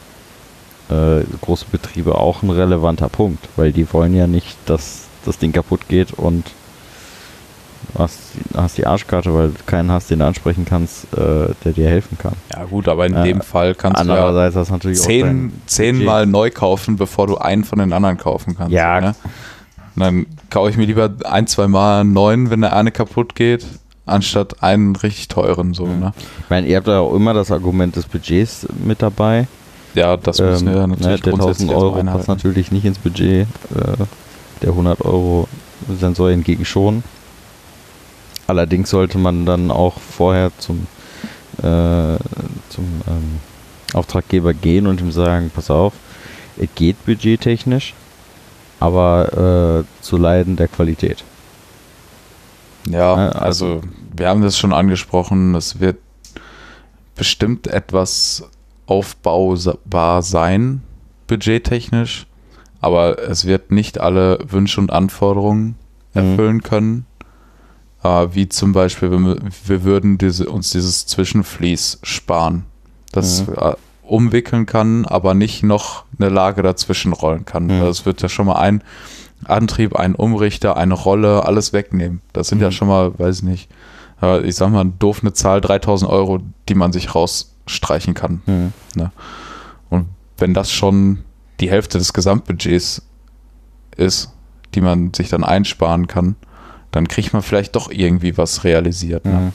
[0.90, 5.52] äh, große Betriebe auch ein relevanter Punkt, weil die wollen ja nicht, dass das Ding
[5.52, 6.46] kaputt geht und
[7.98, 8.18] hast,
[8.56, 12.18] hast die Arschkarte, weil du keinen hast, den du ansprechen kannst, äh, der dir helfen
[12.18, 12.34] kann.
[12.54, 16.50] ja gut, aber in Äh, dem Fall kannst du ja du natürlich zehn, zehnmal neu
[16.52, 18.72] kaufen, bevor du einen von den anderen kaufen kannst.
[18.72, 19.02] Ja.
[19.02, 19.16] Ne?
[20.00, 23.36] Und dann kaufe ich mir lieber ein, zwei Mal einen neuen, wenn der eine kaputt
[23.36, 23.66] geht,
[24.06, 25.74] anstatt einen richtig teuren.
[25.74, 26.14] So, ne?
[26.40, 29.48] Ich meine, ihr habt ja auch immer das Argument des Budgets mit dabei.
[29.96, 32.98] Ja, das müssen wir ja Ähm, natürlich der 1000 grundsätzlich Euro passt natürlich nicht ins
[32.98, 33.42] Budget.
[33.76, 34.06] Äh,
[34.62, 35.50] der 100 Euro
[36.00, 37.04] Sensor hingegen schon.
[38.48, 40.88] Allerdings sollte man dann auch vorher zum,
[41.58, 42.18] äh,
[42.70, 43.40] zum ähm,
[43.94, 45.92] Auftraggeber gehen und ihm sagen, pass auf,
[46.58, 47.94] es geht budgettechnisch,
[48.80, 51.24] aber äh, zu Leiden der Qualität.
[52.90, 53.82] Ja, Äh, also- also
[54.16, 55.98] wir haben das schon angesprochen, es wird
[57.16, 58.44] bestimmt etwas
[58.86, 60.82] aufbaubar sein,
[61.28, 62.26] budgettechnisch,
[62.82, 65.76] aber es wird nicht alle Wünsche und Anforderungen
[66.14, 66.22] Mhm.
[66.32, 67.06] erfüllen können.
[68.04, 72.64] Äh, wie zum Beispiel, wir, wir würden diese, uns dieses Zwischenfließ sparen,
[73.12, 73.54] das Mhm.
[74.12, 77.66] Umwickeln kann, aber nicht noch eine Lage dazwischen rollen kann.
[77.66, 77.82] Mhm.
[77.82, 78.84] Das wird ja schon mal ein
[79.46, 82.22] Antrieb, ein Umrichter, eine Rolle, alles wegnehmen.
[82.34, 82.72] Das sind ja Mhm.
[82.74, 83.70] schon mal, weiß ich nicht,
[84.22, 88.42] äh, ich sag mal, doof eine Zahl, 3000 Euro, die man sich rausstreichen kann.
[88.46, 88.74] Mhm.
[89.90, 90.08] Und
[90.38, 91.24] wenn das schon
[91.60, 93.02] die Hälfte des Gesamtbudgets
[93.96, 94.32] ist,
[94.76, 96.36] die man sich dann einsparen kann,
[96.92, 99.26] dann kriegt man vielleicht doch irgendwie was realisiert.
[99.26, 99.52] Ne?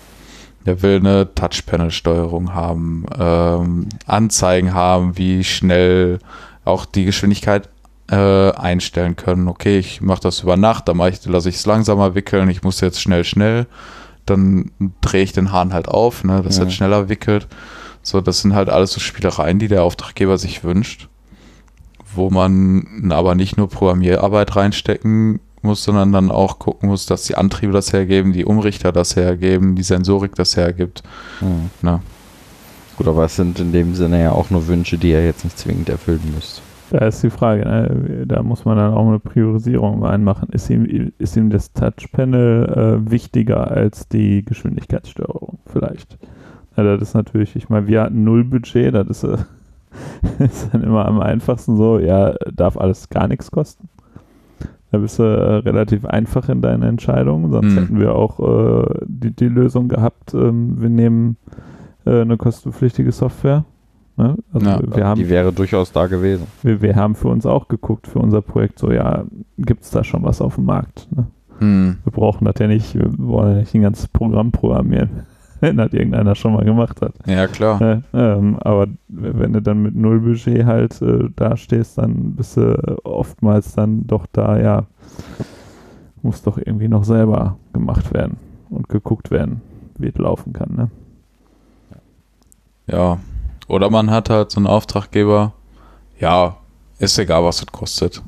[0.66, 6.18] Der will eine Touchpanel-Steuerung haben, ähm, Anzeigen haben, wie schnell
[6.64, 7.68] auch die Geschwindigkeit
[8.10, 9.48] äh, einstellen können.
[9.48, 12.80] Okay, ich mache das über Nacht, dann ich, lasse ich es langsamer wickeln, ich muss
[12.80, 13.66] jetzt schnell, schnell.
[14.26, 14.70] Dann
[15.02, 16.70] drehe ich den Hahn halt auf, ne, dass er Mhm.
[16.70, 17.46] schneller wickelt.
[18.02, 21.08] So, das sind halt alles so Spielereien, die der Auftraggeber sich wünscht,
[22.14, 27.36] wo man aber nicht nur Programmierarbeit reinstecken muss, sondern dann auch gucken muss, dass die
[27.36, 31.02] Antriebe das hergeben, die Umrichter das hergeben, die Sensorik das hergibt.
[31.40, 31.70] Mhm.
[31.82, 32.00] Na.
[32.96, 35.58] Gut, aber es sind in dem Sinne ja auch nur Wünsche, die ihr jetzt nicht
[35.58, 36.62] zwingend erfüllen müsst.
[36.90, 38.24] Da ist die Frage, ne?
[38.26, 40.50] da muss man dann auch eine Priorisierung reinmachen.
[40.50, 45.58] Ist ihm, ist ihm das Touchpanel äh, wichtiger als die Geschwindigkeitssteuerung?
[45.66, 46.18] Vielleicht.
[46.76, 49.24] Ja, das ist natürlich, ich meine, wir hatten null Budget, das ist,
[50.38, 53.88] äh, ist dann immer am einfachsten so, ja, darf alles gar nichts kosten.
[54.94, 57.78] Da bist du äh, relativ einfach in deinen Entscheidungen, sonst Mhm.
[57.80, 61.36] hätten wir auch äh, die, die Lösung gehabt, ähm, wir nehmen
[62.06, 63.64] äh, eine kostenpflichtige Software.
[64.16, 64.36] Ne?
[64.52, 66.46] Also Ja, wir haben Die wäre durchaus da gewesen.
[66.62, 69.24] wir, wir haben für uns auch geguckt, für unser Projekt, so ja,
[69.58, 71.08] gibt es da schon was auf dem Markt?
[71.10, 71.26] Ne?
[71.58, 71.96] Hm.
[72.04, 75.10] Wir brauchen das ja nicht, wir wollen ja nicht ein ganzes Programm programmieren,
[75.68, 77.12] wenn das irgendeiner schon mal gemacht hat.
[77.26, 77.80] Ja, klar.
[77.80, 78.02] Ne?
[78.12, 83.74] Ähm, aber wenn du dann mit null Budget halt äh, dastehst, dann bist du oftmals
[83.74, 84.84] dann doch da, ja,
[86.22, 88.36] muss doch irgendwie noch selber gemacht werden
[88.70, 89.60] und geguckt werden,
[89.98, 90.74] wie es laufen kann.
[90.74, 90.90] Ne?
[92.86, 93.18] Ja.
[93.68, 95.52] Oder man hat halt so einen Auftraggeber,
[96.20, 96.56] ja,
[96.98, 98.22] ist egal, was es kostet.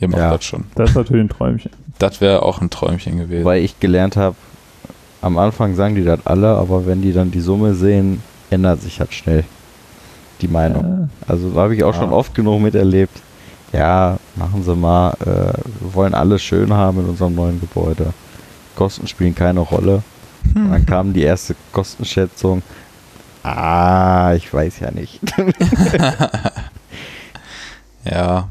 [0.00, 0.30] Ihr macht Ja.
[0.32, 0.64] das schon.
[0.74, 1.70] Das ist natürlich ein Träumchen.
[1.98, 3.44] Das wäre auch ein Träumchen gewesen.
[3.44, 4.36] Weil ich gelernt habe,
[5.22, 9.00] am Anfang sagen die das alle, aber wenn die dann die Summe sehen, ändert sich
[9.00, 9.44] halt schnell
[10.40, 11.08] die Meinung.
[11.26, 12.16] Äh, Also da habe ich auch schon Ja.
[12.16, 13.20] oft genug miterlebt.
[13.72, 18.12] Ja, machen Sie mal, äh, wir wollen alles schön haben in unserem neuen Gebäude.
[18.74, 20.02] Kosten spielen keine Rolle.
[20.54, 22.62] Und dann kam die erste Kostenschätzung.
[23.42, 25.20] Ah, ich weiß ja nicht.
[28.04, 28.48] ja,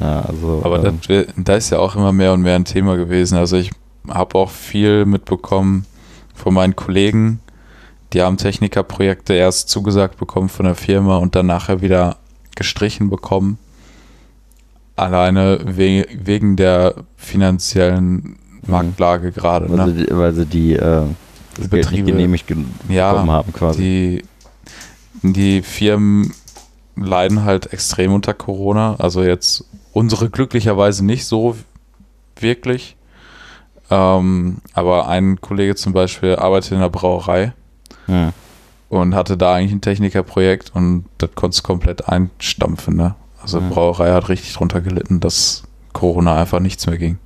[0.00, 2.96] ja, also, aber ähm, das, da ist ja auch immer mehr und mehr ein Thema
[2.96, 3.38] gewesen.
[3.38, 3.70] Also ich
[4.08, 5.86] habe auch viel mitbekommen
[6.34, 7.40] von meinen Kollegen,
[8.12, 12.16] die haben Technikerprojekte erst zugesagt bekommen von der Firma und dann nachher wieder
[12.54, 13.58] gestrichen bekommen.
[14.96, 18.36] Alleine we wegen der finanziellen
[18.66, 19.68] Marktlage gerade.
[19.68, 19.92] weil, Ne?
[19.94, 21.02] sie, die- weil sie die äh,
[21.56, 24.22] das Betriebe- genehmigt gen Ja, bekommen haben quasi.
[25.22, 26.32] Die, die Firmen
[26.96, 28.94] leiden halt extrem unter Corona.
[28.98, 31.56] Also jetzt unsere glücklicherweise nicht so
[32.38, 32.96] wirklich.
[33.90, 37.52] Ähm, aber ein Kollege zum Beispiel arbeitet in der Brauerei
[38.06, 38.32] Hm.
[38.88, 42.96] und hatte da eigentlich ein Technikerprojekt und das konnte es komplett einstampfen.
[42.96, 43.14] Ne?
[43.42, 43.70] Also Mhm.
[43.70, 47.18] Brauerei hat richtig drunter gelitten, dass Corona einfach nichts mehr ging.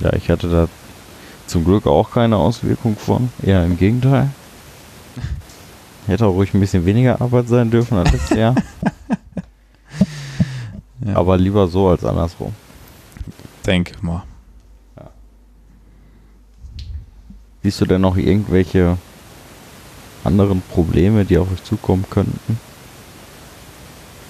[0.00, 0.68] Ja, ich hatte da
[1.46, 3.30] zum Glück auch keine Auswirkung von.
[3.42, 4.30] Eher im Gegenteil.
[6.06, 8.54] Hätte auch ruhig ein bisschen weniger Arbeit sein dürfen als letztes Jahr.
[11.06, 11.16] Ja.
[11.16, 12.54] Aber lieber so als andersrum.
[13.66, 14.24] Denke mal.
[17.62, 18.98] Siehst du denn noch irgendwelche
[20.22, 22.58] anderen Probleme, die auf euch zukommen könnten?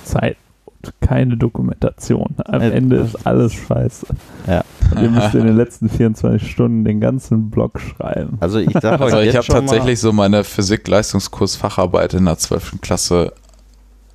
[0.05, 0.37] Zeit
[0.83, 2.37] und keine Dokumentation.
[2.45, 4.07] Am Äh, Ende ist alles scheiße.
[4.47, 4.65] Ja.
[4.91, 8.37] Und ihr müsst in den letzten 24 Stunden den ganzen Blog schreiben.
[8.39, 12.81] Also ich sag euch Also ich habe tatsächlich so meine Physik-Leistungskurs Facharbeit in der 12.
[12.83, 13.33] Klasse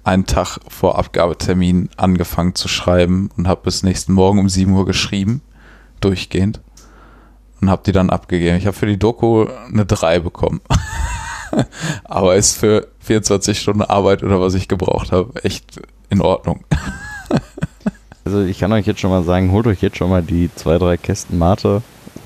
[0.03, 4.85] einen Tag vor Abgabetermin angefangen zu schreiben und habe bis nächsten Morgen um 7 Uhr
[4.85, 5.41] geschrieben,
[5.99, 6.61] durchgehend.
[7.61, 8.55] Und habe die dann abgegeben.
[8.55, 10.61] Ich habe für die Doku eine 3 bekommen.
[12.05, 16.63] Aber ist für 24 Stunden Arbeit oder was ich gebraucht habe echt in Ordnung.
[18.23, 20.77] also ich kann euch jetzt schon mal sagen, holt euch jetzt schon mal die zwei,
[20.77, 21.81] drei Kästen Mate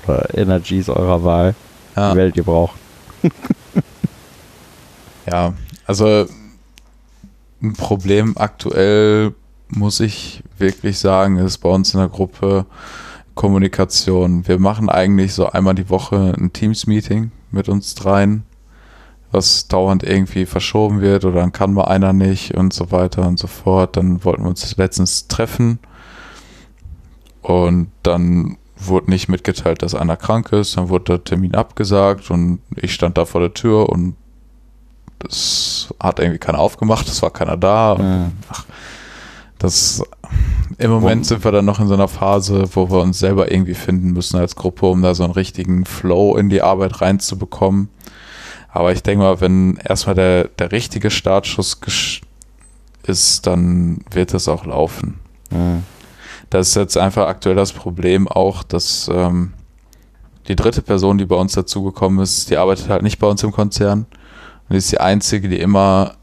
[0.06, 1.54] oder Energies eurer Wahl,
[1.96, 2.12] Ja.
[2.12, 2.76] die Welt ihr braucht.
[5.26, 5.54] Ja,
[5.86, 6.26] also
[7.64, 9.34] ein Problem aktuell,
[9.68, 12.66] muss ich wirklich sagen, ist bei uns in der Gruppe
[13.34, 14.46] Kommunikation.
[14.46, 18.44] Wir machen eigentlich so einmal die Woche ein Teams-Meeting mit uns dreien,
[19.32, 23.38] was dauernd irgendwie verschoben wird oder dann kann mal einer nicht und so weiter und
[23.38, 23.96] so fort.
[23.96, 25.80] Dann wollten wir uns letztens treffen
[27.42, 30.76] und dann wurde nicht mitgeteilt, dass einer krank ist.
[30.76, 34.14] Dann wurde der Termin abgesagt und ich stand da vor der Tür und
[35.28, 37.96] es hat irgendwie keiner aufgemacht, es war keiner da.
[37.98, 38.30] Ja.
[39.58, 40.02] das
[40.78, 43.74] im Moment sind wir dann noch in so einer Phase, wo wir uns selber irgendwie
[43.74, 47.88] finden müssen als Gruppe, um da so einen richtigen Flow in die Arbeit reinzubekommen.
[48.72, 51.78] Aber ich denke mal, wenn erstmal der, der richtige Startschuss
[53.06, 55.20] ist, dann wird es auch laufen.
[55.50, 55.84] Hm.
[56.50, 59.52] Das ist jetzt einfach aktuell das Problem auch, dass ähm,
[60.48, 63.52] die dritte Person, die bei uns dazugekommen ist, die arbeitet halt nicht bei uns im
[63.52, 64.06] Konzern
[64.68, 66.14] und ist die einzige, die immer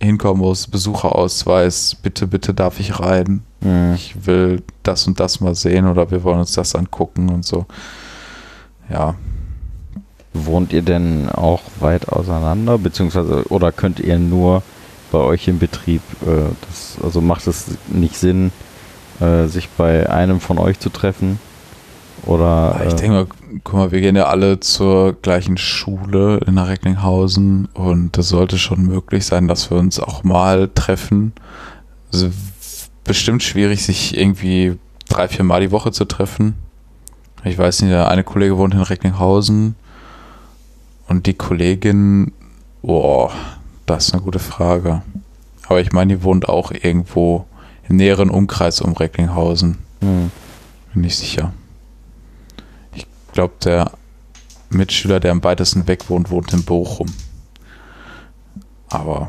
[0.00, 3.42] hinkommen muss, Besucherausweis, bitte, bitte darf ich rein.
[3.62, 3.94] Hm.
[3.94, 7.66] Ich will das und das mal sehen oder wir wollen uns das angucken und so.
[8.88, 9.14] Ja,
[10.32, 14.62] Wohnt ihr denn auch weit auseinander, beziehungsweise oder könnt ihr nur
[15.10, 18.52] bei euch im Betrieb, äh, das, also macht es nicht Sinn,
[19.18, 21.40] äh, sich bei einem von euch zu treffen?
[22.26, 23.26] Oder Aber ich äh, denke mal,
[23.64, 28.82] guck mal, wir gehen ja alle zur gleichen Schule in Recklinghausen und das sollte schon
[28.82, 31.32] möglich sein, dass wir uns auch mal treffen.
[32.12, 32.30] Also
[33.04, 34.78] bestimmt schwierig, sich irgendwie
[35.08, 36.54] drei, vier Mal die Woche zu treffen.
[37.44, 39.74] Ich weiß nicht, der eine Kollege wohnt in Recklinghausen
[41.08, 42.32] und die Kollegin,
[42.82, 43.30] boah,
[43.86, 45.02] das ist eine gute Frage.
[45.66, 47.46] Aber ich meine, die wohnt auch irgendwo
[47.88, 49.78] im näheren Umkreis um Recklinghausen.
[50.00, 50.30] hm,
[50.92, 51.52] Bin nicht sicher.
[53.30, 53.92] Ich glaube, der
[54.70, 57.08] Mitschüler, der am weitesten weg wohnt, wohnt in Bochum.
[58.88, 59.28] Aber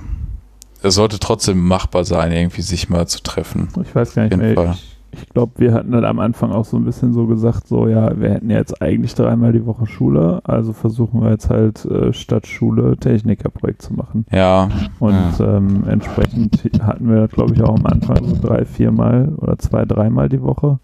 [0.81, 3.69] es sollte trotzdem machbar sein, irgendwie sich mal zu treffen.
[3.83, 4.55] Ich weiß gar nicht mehr.
[4.55, 4.71] Fall.
[4.73, 7.87] Ich ich glaube, wir hatten dann am Anfang auch so ein bisschen so gesagt, so
[7.87, 11.83] ja, wir hätten ja jetzt eigentlich dreimal die Woche Schule, also versuchen wir jetzt halt
[11.85, 14.25] äh, statt Schule Technikerprojekt zu machen.
[14.31, 14.69] Ja.
[14.99, 15.57] Und Ja.
[15.57, 20.29] Ähm, entsprechend hatten wir, glaube ich, auch am Anfang so drei, viermal oder zwei, dreimal
[20.29, 20.79] die Woche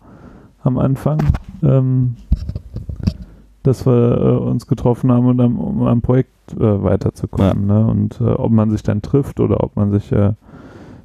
[0.63, 1.19] am Anfang,
[1.63, 2.15] ähm,
[3.67, 7.67] dass wir äh, uns getroffen haben, und am, um am Projekt äh, weiterzukommen.
[7.67, 7.85] Ne?
[7.85, 10.31] Und äh, ob man sich dann trifft oder ob man sich äh,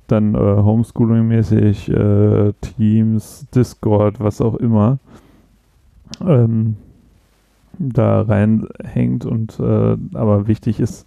[0.06, 4.98] dann äh, Homeschooling-mäßig, äh, Teams, Discord, was auch immer,
[6.24, 6.76] ähm,
[7.78, 9.24] da reinhängt.
[9.24, 11.06] Und aber wichtig ist,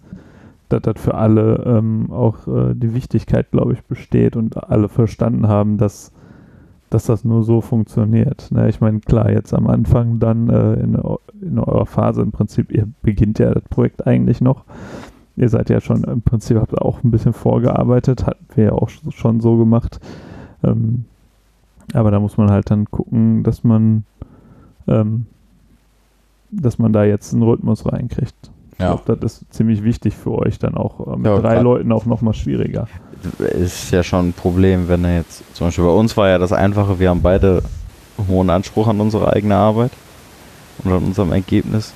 [0.68, 5.78] dass das für alle ähm, auch die Wichtigkeit, glaube ich, besteht und alle verstanden haben,
[5.78, 6.12] dass,
[6.90, 8.50] dass das nur so funktioniert.
[8.52, 8.68] Ne?
[8.68, 10.98] Ich meine, klar, jetzt am Anfang dann äh, in,
[11.40, 14.64] in eurer Phase im Prinzip, ihr beginnt ja das Projekt eigentlich noch.
[15.36, 18.88] Ihr seid ja schon im Prinzip, habt auch ein bisschen vorgearbeitet, hatten wir ja auch
[18.88, 20.00] sch- schon so gemacht.
[20.64, 21.04] Ähm,
[21.92, 24.04] aber da muss man halt dann gucken, dass man,
[24.88, 25.26] ähm,
[26.50, 28.50] dass man da jetzt einen Rhythmus reinkriegt.
[28.78, 28.94] Ich Ja.
[28.94, 31.06] glaube, das ist ziemlich wichtig für euch dann auch.
[31.06, 32.88] äh, Mit Ja, drei Leuten auch nochmal schwieriger.
[33.58, 36.52] ist ja schon ein Problem, wenn er jetzt, zum Beispiel bei uns war ja das
[36.52, 37.62] Einfache, wir haben beide
[38.28, 39.92] hohen Anspruch an unsere eigene Arbeit
[40.84, 41.92] und an unserem Ergebnis.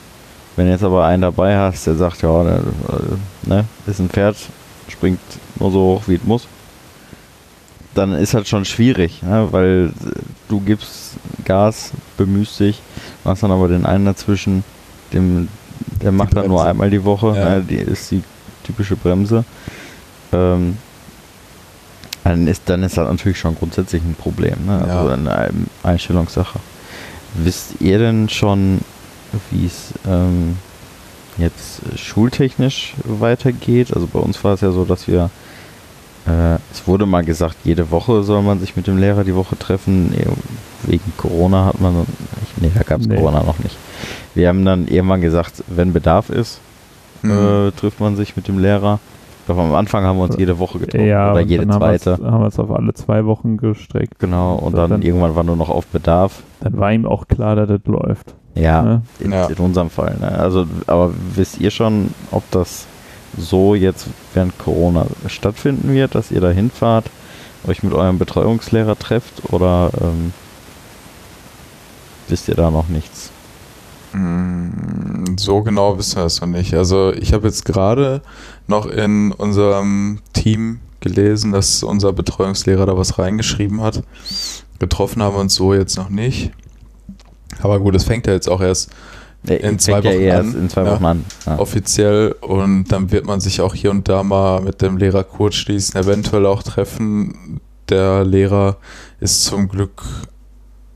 [0.57, 2.61] Wenn jetzt aber einen dabei hast, der sagt, ja, ne,
[3.47, 4.37] ne, ist ein Pferd,
[4.89, 5.21] springt
[5.59, 6.47] nur so hoch, wie es muss,
[7.95, 10.11] dann ist halt schon schwierig, ne, weil äh,
[10.49, 12.81] du gibst Gas, bemühst dich,
[13.25, 14.65] hast dann aber den einen dazwischen,
[15.13, 15.49] dem,
[16.03, 17.49] der macht dann nur einmal die Woche, Ja.
[17.57, 18.23] ne, die ist die
[18.65, 19.45] typische Bremse.
[20.33, 20.77] Ähm,
[22.25, 24.85] dann ist, dann ist das natürlich schon grundsätzlich ein Problem, ne?
[24.87, 24.99] Ja.
[25.01, 26.59] also eine Ein- Einstellungssache.
[27.35, 28.81] Wisst ihr denn schon,
[29.51, 30.57] wie es ähm,
[31.39, 33.95] jetzt schultechnisch weitergeht?
[33.95, 35.31] Also bei uns war es ja so, dass wir,
[36.27, 39.59] äh, es wurde mal gesagt, jede Woche soll man sich mit dem Lehrer die Woche
[39.59, 40.13] treffen.
[40.17, 40.27] Eh,
[40.83, 42.07] Wegen Corona hat man,
[42.57, 43.17] nee, da gab es Nee.
[43.17, 43.77] Corona noch nicht.
[44.35, 46.61] Wir haben dann irgendwann gesagt, wenn Bedarf ist,
[47.23, 47.31] Mhm.
[47.31, 48.99] äh, trifft man sich mit dem Lehrer.
[49.47, 51.83] Glaube, am Anfang haben wir uns jede Woche getroffen Ja, oder und jede dann haben
[51.83, 52.25] wir es- zweite.
[52.25, 54.19] haben wir es auf alle zwei Wochen gestreckt.
[54.19, 56.43] Genau, und So, dann, dann- irgendwann war nur noch auf Bedarf.
[56.61, 58.35] Dann war ihm auch klar, dass das läuft.
[58.55, 59.03] Ja, Ne?
[59.19, 59.47] in, Ja.
[59.47, 60.17] in unserem Fall.
[60.21, 60.31] Ne?
[60.31, 62.87] Also, aber wisst ihr schon, ob das
[63.37, 67.07] so jetzt während Corona stattfinden wird, dass ihr da hinfahrt,
[67.67, 70.33] euch mit eurem Betreuungslehrer trefft oder ähm,
[72.29, 73.31] wisst ihr da noch nichts?
[74.13, 76.75] Mm, So genau wissen wir es noch nicht.
[76.75, 78.23] Also ich habe jetzt gerade
[78.67, 84.03] noch in unserem Team gelesen, dass unser Betreuungslehrer da was reingeschrieben hat.
[84.79, 86.51] Getroffen haben wir uns so jetzt noch nicht.
[87.63, 88.91] Aber gut, es fängt ja jetzt auch erst
[89.47, 90.61] In zwei ja Wochen erst an.
[90.63, 90.93] in zwei Ja.
[90.95, 91.25] Wochen an.
[91.47, 91.59] Ja.
[91.59, 95.55] offiziell und dann wird man sich auch hier und da mal mit dem Lehrer kurz
[95.55, 97.61] schließen, eventuell auch treffen.
[97.89, 98.77] Der Lehrer
[99.21, 100.03] ist zum Glück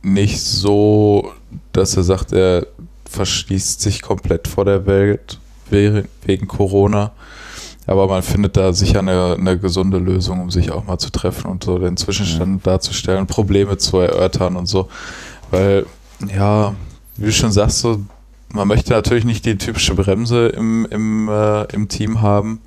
[0.02, 1.32] nicht so,
[1.72, 2.66] dass er sagt, er
[3.14, 5.38] verschließt sich komplett vor der Welt
[5.70, 7.12] we- wegen Corona.
[7.86, 11.50] Aber man findet da sicher eine, eine gesunde Lösung, um sich auch mal zu treffen
[11.50, 14.88] und so den Zwischenstand darzustellen, Probleme zu erörtern und so.
[15.50, 15.84] Weil,
[16.34, 16.74] ja,
[17.16, 18.00] wie du schon sagst, so,
[18.52, 22.60] man möchte natürlich nicht die typische Bremse im, im, äh, im Team haben.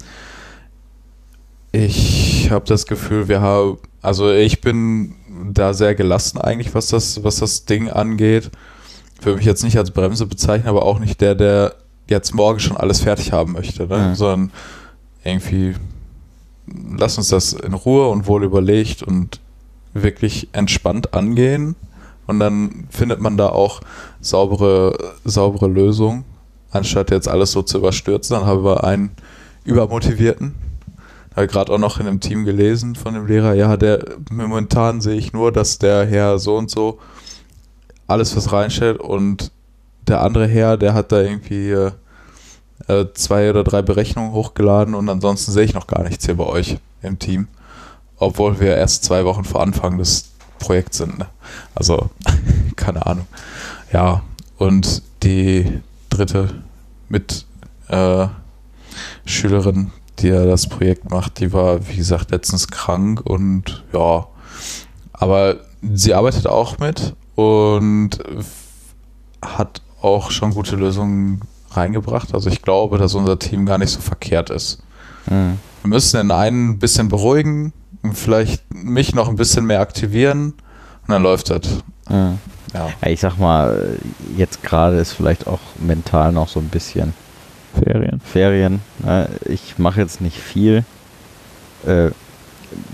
[1.71, 5.15] Ich habe das Gefühl, wir haben, also ich bin
[5.51, 8.51] da sehr gelassen eigentlich, was das, was das Ding angeht.
[9.21, 11.75] Würde mich jetzt nicht als Bremse bezeichnen, aber auch nicht der, der
[12.07, 13.97] jetzt morgen schon alles fertig haben möchte, ne?
[13.97, 14.15] Mhm.
[14.15, 14.51] sondern
[15.23, 15.75] irgendwie
[16.97, 19.39] lass uns das in Ruhe und wohl überlegt und
[19.93, 21.75] wirklich entspannt angehen.
[22.27, 23.81] Und dann findet man da auch
[24.19, 26.25] saubere, saubere Lösungen,
[26.71, 28.35] anstatt jetzt alles so zu überstürzen.
[28.35, 29.11] Dann haben wir einen
[29.63, 30.55] übermotivierten.
[31.35, 35.15] Habe gerade auch noch in einem Team gelesen von dem Lehrer, ja, der momentan sehe
[35.15, 36.99] ich nur, dass der Herr so und so
[38.07, 39.51] alles was reinstellt und
[40.07, 41.91] der andere Herr, der hat da irgendwie äh,
[42.87, 46.45] äh, zwei oder drei Berechnungen hochgeladen und ansonsten sehe ich noch gar nichts hier bei
[46.45, 47.47] euch im Team.
[48.17, 51.19] Obwohl wir erst zwei Wochen vor Anfang des Projekts sind.
[51.19, 51.27] Ne?
[51.75, 52.09] Also,
[52.75, 53.27] keine Ahnung.
[53.91, 54.23] Ja,
[54.57, 56.49] und die dritte
[57.09, 57.45] mit
[57.89, 58.27] äh,
[59.25, 64.25] Schülerin, die ja das Projekt macht, die war, wie gesagt, letztens krank und ja,
[65.13, 65.57] aber
[65.93, 68.17] sie arbeitet auch mit und
[69.43, 72.33] hat auch schon gute Lösungen reingebracht.
[72.33, 74.79] Also ich glaube, dass unser Team gar nicht so verkehrt ist.
[75.29, 75.59] Mhm.
[75.83, 80.53] Wir müssen den einen ein bisschen beruhigen und vielleicht mich noch ein bisschen mehr aktivieren
[81.03, 81.61] und dann läuft das.
[82.09, 82.39] Mhm.
[82.73, 82.89] Ja.
[83.05, 83.99] Ich sag mal,
[84.35, 87.13] jetzt gerade ist vielleicht auch mental noch so ein bisschen
[87.79, 88.19] Ferien.
[88.19, 88.81] Ferien.
[88.97, 89.29] Ne?
[89.45, 90.83] Ich mache jetzt nicht viel.
[91.85, 92.09] Äh,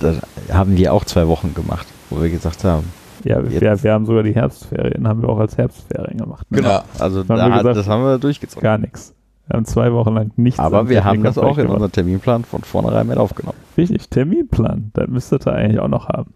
[0.02, 0.16] da
[0.52, 2.92] haben wir auch zwei Wochen gemacht, wo wir gesagt haben,
[3.24, 6.50] Ja, wir, wir haben sogar die Herbstferien, haben wir auch als Herbstferien gemacht.
[6.52, 6.58] Ne?
[6.58, 6.70] Genau.
[6.70, 6.84] Ja.
[7.00, 8.62] Also Haben da, wir hat- gesagt, das haben wir durchgezogen.
[8.64, 9.14] Gar nichts.
[9.48, 10.60] Wir haben zwei Wochen lang nichts.
[10.60, 11.74] Aber wir haben das auch in gemacht.
[11.76, 13.58] unseren Terminplan von vornherein mit aufgenommen.
[13.78, 14.92] Richtig, Terminplan.
[14.94, 16.34] Das müsstet ihr eigentlich auch noch haben.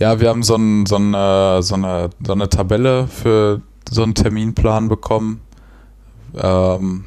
[0.00, 3.60] Ja, wir haben so, ein, so, eine, so, eine, so eine Tabelle für
[3.90, 5.40] so einen Terminplan bekommen.
[6.40, 7.04] Ähm,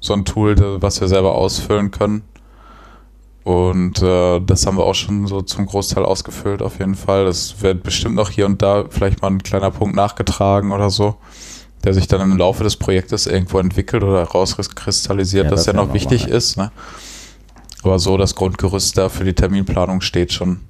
[0.00, 2.22] so ein Tool, was wir selber ausfüllen können.
[3.46, 7.26] Und äh, das haben wir auch schon so zum Großteil ausgefüllt, auf jeden Fall.
[7.26, 11.14] Das wird bestimmt noch hier und da vielleicht mal ein kleiner Punkt nachgetragen oder so,
[11.84, 15.74] der sich dann im Laufe des Projektes irgendwo entwickelt oder rauskristallisiert, Ja, dass das der
[15.74, 16.56] wär noch wichtig ist.
[16.56, 16.72] Ne?
[17.84, 20.62] Aber so, das Grundgerüst da für die Terminplanung steht schon.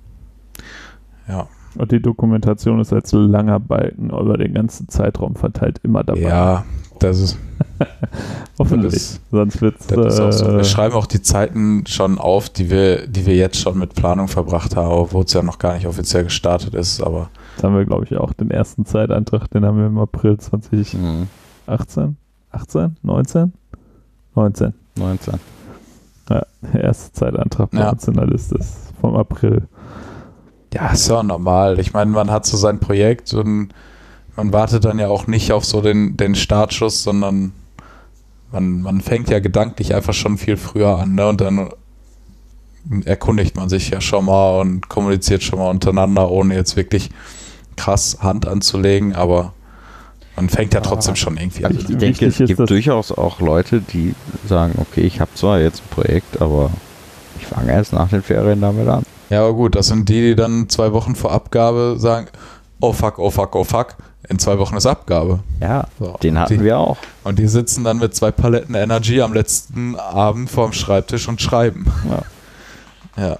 [1.29, 1.49] Ja.
[1.79, 6.21] Und die Dokumentation ist als langer Balken über den ganzen Zeitraum verteilt immer dabei.
[6.21, 6.65] Ja,
[6.99, 7.39] das ist,
[8.59, 8.93] hoffentlich.
[8.95, 9.87] das- Sonst wird's.
[9.87, 10.47] das auch so.
[10.47, 13.95] äh, Wir schreiben auch die Zeiten schon auf, die wir, die wir jetzt schon mit
[13.95, 17.03] Planung verbracht haben, obwohl es ja noch gar nicht offiziell gestartet ist.
[17.03, 20.37] Aber Jetzt haben wir, glaube ich, auch den ersten Zeitantrag, den haben wir im April
[20.39, 21.27] 2018, Mhm.
[21.67, 23.53] 18, 19?
[24.35, 24.75] 19.
[24.99, 25.35] 19.
[26.29, 26.47] Der
[26.83, 27.91] erste Zeitantrag bei Ja.
[27.91, 29.69] uns in der Liste ist vom April.
[30.75, 31.79] ja, ist ja normal.
[31.79, 33.69] Ich meine, man hat so sein Projekt und
[34.37, 37.53] man wartet dann ja auch nicht auf so den, den Startschuss, sondern
[38.53, 41.15] man, man fängt ja gedanklich einfach schon viel früher an.
[41.15, 41.27] Ne?
[41.29, 41.71] Und dann
[43.05, 47.11] erkundigt man sich ja schon mal und kommuniziert schon mal untereinander, ohne jetzt wirklich
[47.77, 49.53] krass Hand anzulegen, aber
[50.37, 51.17] man fängt ja trotzdem Ah.
[51.17, 51.73] schon irgendwie an.
[51.73, 54.15] ich Wichtig denke, es gibt durchaus auch Leute, die
[54.47, 56.71] sagen, okay, ich habe zwar jetzt ein Projekt, aber
[57.39, 59.03] ich fange erst nach den Ferien damit an.
[59.31, 62.29] Ja, aber gut, das sind die, die dann zwei Wochen vor Abgabe sagen,
[62.81, 63.97] oh fuck, oh fuck, oh fuck,
[64.29, 65.41] in zwei Wochen ist Abgabe.
[65.61, 66.17] Ja, So.
[66.23, 66.97] den hatten die, wir auch.
[67.25, 71.87] Und die sitzen dann mit zwei Paletten Energy am letzten Abend vorm Schreibtisch und schreiben.
[72.09, 72.23] Ja.
[73.25, 73.39] Ja.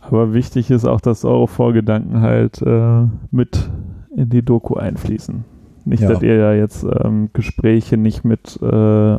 [0.00, 3.68] Aber wichtig ist auch, dass eure Vorgedanken halt äh, mit
[4.16, 5.44] in die Doku einfließen.
[5.84, 6.08] Nicht, Ja.
[6.08, 9.16] dass ihr ja jetzt ähm, Gespräche nicht mit, äh,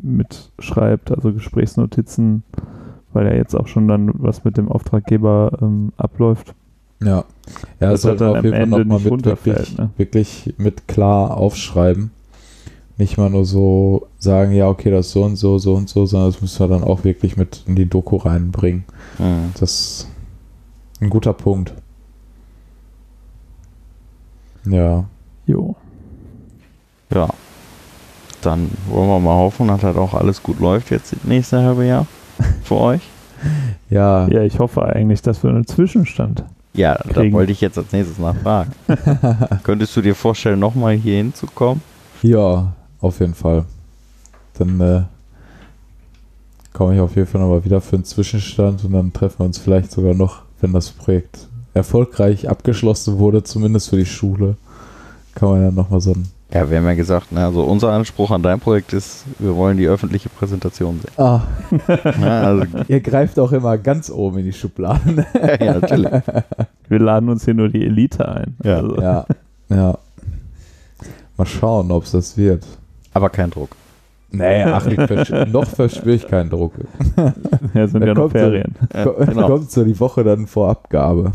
[0.00, 2.42] mitschreibt, also Gesprächsnotizen,
[3.12, 6.54] weil ja jetzt auch schon dann was mit dem Auftraggeber ähm, abläuft.
[7.02, 7.24] Ja.
[7.80, 9.90] Ja, Das sollte halt auf jeden Fall nochmal mit wirklich, ne?
[9.96, 12.10] wirklich mit klar aufschreiben.
[12.98, 16.30] Nicht mal nur so sagen, ja, okay, das so und so, so und so, sondern
[16.30, 18.84] das müssen wir dann auch wirklich mit in die Doku reinbringen.
[19.18, 19.52] Mhm.
[19.58, 20.08] Das ist
[21.00, 21.74] ein guter Punkt.
[24.64, 25.04] Ja.
[25.46, 25.74] Jo.
[27.12, 27.28] Ja.
[28.42, 31.86] Dann wollen wir mal hoffen, dass halt auch alles gut läuft jetzt das nächste halbe
[31.86, 32.06] Jahr
[32.62, 33.02] für euch.
[33.90, 34.28] Ja.
[34.28, 36.44] Ja, ich hoffe eigentlich, dass wir einen Zwischenstand.
[36.74, 37.34] Ja, da Kriegen.
[37.34, 38.72] wollte ich jetzt als nächstes nachfragen.
[39.62, 41.82] Könntest du dir vorstellen, nochmal hier hinzukommen?
[42.22, 43.64] Ja, auf jeden Fall.
[44.58, 45.02] Dann äh,
[46.72, 49.58] komme ich auf jeden Fall nochmal wieder für einen Zwischenstand und dann treffen wir uns
[49.58, 54.56] vielleicht sogar noch, wenn das Projekt erfolgreich abgeschlossen wurde, zumindest für die Schule.
[55.34, 56.28] Kann man dann nochmal so ein.
[56.52, 59.78] Ja, wir haben ja gesagt, ne, also unser Anspruch an dein Projekt ist, wir wollen
[59.78, 61.12] die öffentliche Präsentation sehen.
[61.16, 61.40] Ah,
[62.20, 65.24] Ja, also, ihr greift auch immer ganz oben in die Schubladen.
[65.60, 66.12] ja, natürlich.
[66.88, 68.56] Wir laden uns hier nur die Elite ein.
[68.64, 68.76] Ja.
[68.76, 69.26] Also, ja,
[69.70, 69.98] ja.
[71.38, 72.64] Mal schauen, ob es das wird.
[73.14, 73.70] Aber kein Druck.
[74.30, 76.72] Nee, ach, ich versch- noch verspüre ich keinen Druck.
[77.74, 78.74] ja, sind ja noch kommt so- Ferien.
[78.94, 79.46] Ja, genau.
[79.48, 81.32] Kommt so die Woche dann vor Abgabe.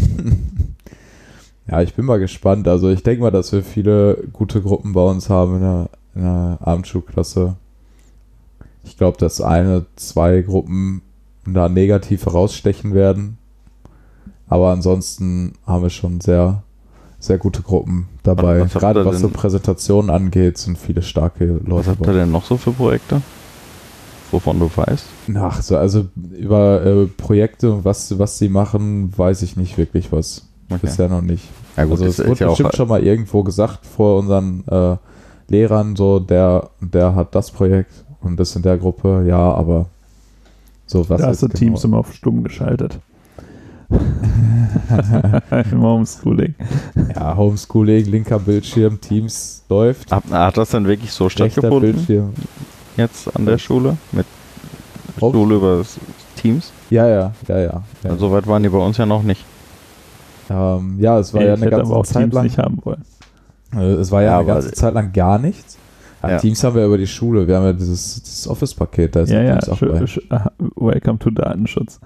[1.69, 2.67] Ja, ich bin mal gespannt.
[2.67, 6.21] Also ich denke mal, dass wir viele gute Gruppen bei uns haben in der, in
[6.21, 7.55] der Abendschulklasse.
[8.83, 11.01] Ich glaube, dass eine, zwei Gruppen
[11.45, 13.37] da negativ herausstechen werden.
[14.47, 16.63] Aber ansonsten haben wir schon sehr,
[17.19, 18.61] sehr gute Gruppen dabei.
[18.61, 22.45] Was Gerade was so Präsentationen angeht, sind viele starke Was Leute habt ihr denn noch
[22.45, 23.21] so für Projekte?
[24.31, 25.05] Wovon du weißt?
[25.35, 30.11] Ach, so, also über äh, Projekte und was, was sie machen, weiß ich nicht wirklich
[30.11, 30.46] was.
[30.69, 30.79] Okay.
[30.81, 31.43] Bisher noch nicht.
[31.77, 34.19] Ja gut, also das es ist wurde ja auch bestimmt schon mal irgendwo gesagt vor
[34.19, 34.97] unseren äh,
[35.47, 37.91] Lehrern, so der, der hat das Projekt
[38.21, 39.85] und das in der Gruppe, ja, aber
[40.85, 42.99] so was da hast du jetzt Teams genau- immer auf stumm geschaltet.
[45.71, 46.55] Im Homeschooling.
[47.15, 50.11] Ja, Homeschooling, linker Bildschirm, Teams läuft.
[50.11, 52.33] Hat, hat das denn wirklich so stattgefunden Bildschirm.
[52.97, 53.95] jetzt an der Schule?
[54.11, 54.25] Mit
[55.21, 55.81] Home- Schule über
[56.35, 56.71] Teams?
[56.89, 57.83] Ja, ja, ja, ja.
[58.03, 59.45] Ja, So weit waren die bei uns ja noch nicht.
[60.49, 62.43] Ähm, ja es war Ey, ja eine ganze Zeit Teams lang.
[62.43, 63.03] nicht haben wollen.
[63.75, 65.77] Äh, Es war ja, Ja, eine ganze Zeit lang gar nichts.
[66.21, 66.37] An Ja.
[66.37, 67.47] Teams haben wir über die Schule.
[67.47, 70.41] Wir haben ja dieses, dieses Office-Paket, da ist Ja, ja, Teams auch bei.
[70.75, 71.99] welcome to Datenschutz.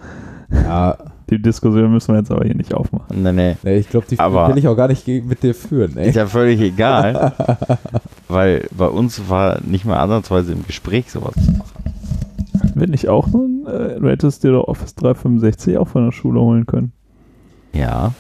[0.52, 0.98] Ja,
[1.30, 3.24] Die Diskussion müssen wir jetzt aber hier nicht aufmachen.
[3.24, 3.56] Nee, nee.
[3.64, 5.96] nee, ich glaube, die Aber- will ich auch gar nicht mit dir führen.
[5.96, 6.10] Ey.
[6.10, 7.32] Ist ja völlig egal.
[8.28, 12.74] weil bei uns war nicht mal ansatzweise im Gespräch sowas zu machen.
[12.76, 16.42] Wenn ich auch nun, äh, du hättest dir doch Office 365 auch von der Schule
[16.42, 16.92] holen können.
[17.72, 18.12] Ja.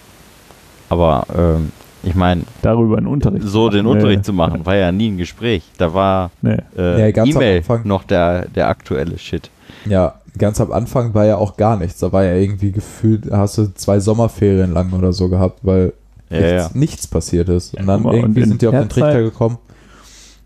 [0.91, 1.71] Aber ähm,
[2.03, 3.45] ich meine, Darüber einen Unterricht.
[3.47, 3.91] so den Nee.
[3.91, 5.63] Unterricht zu machen, war ja nie ein Gespräch.
[5.77, 6.57] Da war Nee.
[6.77, 7.87] äh, Ja, ganz am E-Mail Anfang.
[7.87, 9.49] noch der, der aktuelle Shit.
[9.85, 11.99] Ja, ganz am Anfang war ja auch gar nichts.
[11.99, 15.93] Da war ja irgendwie gefühlt, hast du zwei Sommerferien lang oder so gehabt, weil
[16.29, 16.69] Ja, nichts, ja.
[16.73, 17.75] nichts passiert ist.
[17.75, 19.57] Und dann irgendwie und in sind die auf den Trichter gekommen.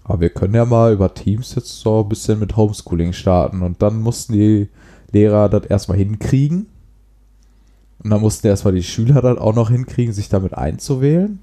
[0.03, 3.61] Aber wir können ja mal über Teams jetzt so ein bisschen mit Homeschooling starten.
[3.63, 4.69] Und dann mussten die
[5.11, 6.67] Lehrer das erstmal hinkriegen.
[8.05, 11.39] Und dann mussten erstmal die Schüler das auch noch hinkriegen, sich damit einzuwählen.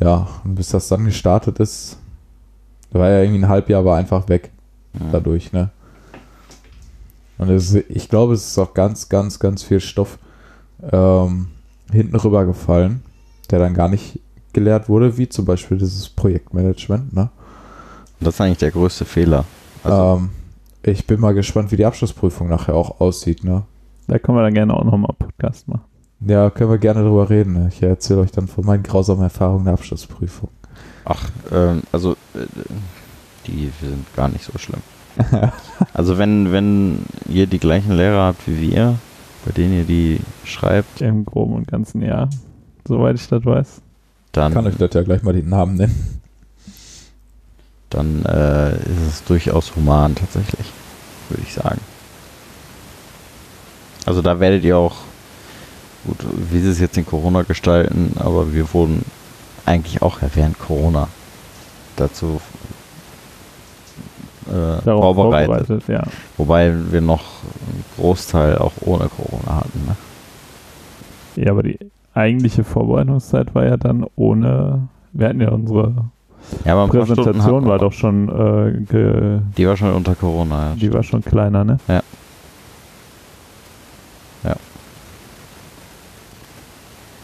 [0.00, 1.98] Ja, und bis das dann gestartet ist,
[2.90, 4.50] da war ja irgendwie ein Halbjahr war einfach weg
[4.94, 5.00] Ja.
[5.12, 5.68] dadurch, ne?
[7.36, 10.18] Und es, ich glaube, es ist auch ganz, ganz, ganz viel Stoff
[10.90, 11.48] ähm,
[11.92, 13.02] hinten rüber gefallen,
[13.50, 14.20] der dann gar nicht
[14.54, 17.28] gelehrt wurde, wie zum Beispiel dieses Projektmanagement, ne?
[18.20, 19.44] Das ist eigentlich der größte Fehler.
[19.82, 20.30] Also, ähm,
[20.82, 23.64] ich bin mal gespannt, wie die Abschlussprüfung nachher auch aussieht, ne?
[24.06, 25.84] Da können wir dann gerne auch nochmal Podcast machen.
[26.20, 27.54] Ja, können wir gerne drüber reden.
[27.54, 27.68] Ne?
[27.72, 30.48] Ich erzähle euch dann von meinen grausamen Erfahrungen der Abschlussprüfung.
[31.04, 32.46] ach, ähm, also äh,
[33.46, 34.80] die sind gar nicht so schlimm.
[35.92, 38.98] also wenn, wenn ihr die gleichen Lehrer habt wie wir,
[39.44, 42.30] bei denen ihr die schreibt, Im Groben und Ganzen Jahr.
[42.86, 43.82] Soweit ich das weiß.
[44.32, 46.20] dann, Kann euch das ja gleich mal den Namen nennen.
[47.90, 50.72] dann äh, ist es durchaus human tatsächlich,
[51.28, 51.80] würde ich sagen.
[54.06, 54.96] Also da werdet ihr auch,
[56.06, 56.18] gut,
[56.50, 59.04] wie sie es jetzt in Corona gestalten, aber wir wurden
[59.66, 61.08] eigentlich auch ja während Corona
[61.96, 62.40] dazu
[64.46, 65.48] äh, vorbereitet.
[65.48, 66.02] vorbereitet, ja.
[66.36, 67.22] Wobei wir noch
[67.66, 69.86] einen Großteil auch ohne Corona hatten.
[69.86, 69.96] Ne?
[71.44, 71.78] Ja, aber die
[72.12, 74.88] eigentliche Vorbereitungszeit war ja dann ohne.
[75.12, 75.94] Wir hatten ja unsere
[76.64, 80.70] Ja, aber Präsentation war doch schon, äh, ge, Die war schon unter Corona.
[80.70, 80.74] Ja.
[80.74, 81.78] die war schon kleiner, ne?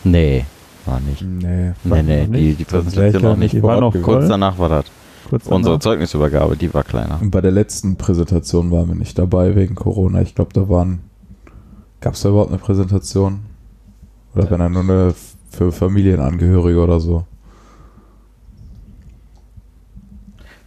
[0.04, 0.44] Nee,
[0.86, 1.22] war nicht.
[1.22, 1.72] Nee.
[1.84, 2.60] Nee, nee, noch die, nicht?
[2.60, 3.52] die Präsentation ja noch nicht.
[3.54, 3.94] Die war noch.
[4.02, 4.84] Kurz danach war das.
[5.28, 5.82] Kurz Unsere danach.
[5.82, 7.20] Zeugnisübergabe, die war kleiner.
[7.20, 10.22] Und bei der letzten Präsentation waren wir nicht dabei wegen Corona.
[10.22, 11.00] Ich glaube, da waren.
[12.00, 13.40] Gab es da überhaupt eine Präsentation?
[14.34, 15.14] Oder wenn er nur eine
[15.50, 17.26] für Familienangehörige oder so?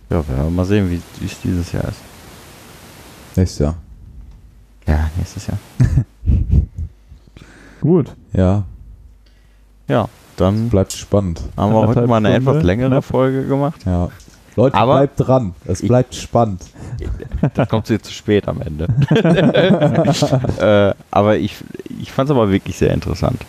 [0.10, 2.01] Ja, werden wir mal sehen, wie wie es dieses Jahr ist.
[3.35, 3.76] Nächstes Jahr.
[4.88, 5.57] Ja, nächstes Jahr.
[7.81, 8.15] Gut.
[8.34, 8.65] Ja,
[9.88, 10.07] Ja,
[10.38, 11.41] dann bleibt spannend.
[11.57, 13.05] haben wir heute mal eine Stunde, etwas längere knapp.
[13.05, 13.81] Folge gemacht.
[13.85, 14.10] Ja.
[14.55, 15.55] Leute, Aber- bleibt dran.
[15.65, 16.64] Es Ich- bleibt spannend.
[17.55, 18.88] Das kommt jetzt zu spät am Ende.
[20.60, 21.55] äh, aber ich,
[21.99, 23.41] ich fand es aber wirklich sehr interessant.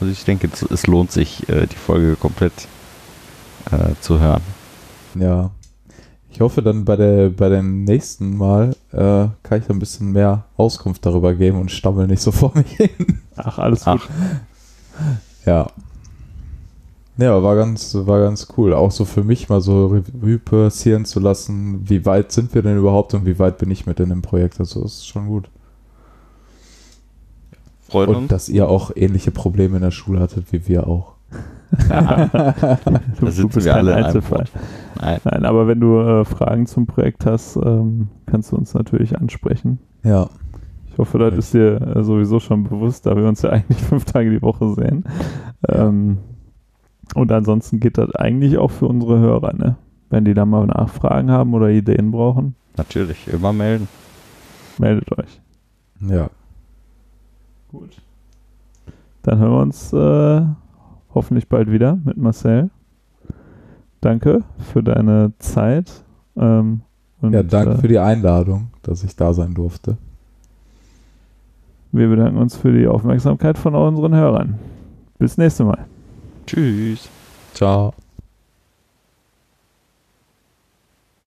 [0.00, 2.52] Also ich denke, es, lohnt sich, äh, die Folge komplett
[3.70, 4.40] äh, zu hören.
[5.14, 5.50] Ja.
[6.30, 10.12] Ich hoffe dann bei der bei dem nächsten Mal äh, kann ich da ein bisschen
[10.12, 13.20] mehr Auskunft darüber geben und stammel nicht so vor mich hin.
[13.36, 13.92] Ach, alles Ach.
[14.00, 14.08] gut.
[15.44, 15.68] Ja.
[17.18, 18.72] Ja, war ganz, war ganz cool.
[18.72, 22.78] Auch so für mich mal so Revue passieren zu lassen, wie weit sind wir denn
[22.78, 24.58] überhaupt und wie weit bin ich mit in dem Projekt.
[24.60, 25.50] Also das ist schon gut.
[27.88, 28.28] Freut Und uns.
[28.28, 31.12] dass ihr auch ähnliche Probleme in der Schule hattet wie wir auch.
[33.20, 34.44] Du, sitzen bist wir kein alle Einzelfall.
[35.00, 35.20] Nein.
[35.24, 39.78] Nein, aber wenn du äh, Fragen zum Projekt hast, ähm, kannst du uns natürlich ansprechen.
[40.02, 40.28] Ja.
[41.02, 44.30] Hoffe, das ist dir äh, sowieso schon bewusst, da wir uns ja eigentlich fünf Tage
[44.30, 45.02] die Woche sehen.
[45.68, 46.18] Ähm,
[47.16, 49.74] und ansonsten geht das eigentlich auch für unsere Hörer, ne?
[50.10, 53.88] Wenn die da mal Nachfragen haben oder Ideen brauchen, Natürlich, immer melden.
[54.78, 55.40] meldet euch.
[56.08, 56.30] Ja.
[57.68, 58.00] Gut.
[59.22, 60.42] Dann hören wir uns äh,
[61.14, 62.70] hoffentlich bald wieder mit Marcel.
[64.00, 66.04] Danke für deine Zeit.
[66.36, 66.82] Ähm,
[67.22, 69.96] Ja, danke äh, für die Einladung, dass ich da sein durfte.
[71.92, 74.58] Wir bedanken uns für die Aufmerksamkeit von unseren Hörern.
[75.18, 75.86] Bis nächste Mal.
[76.46, 77.08] Tschüss.
[77.52, 77.92] Ciao.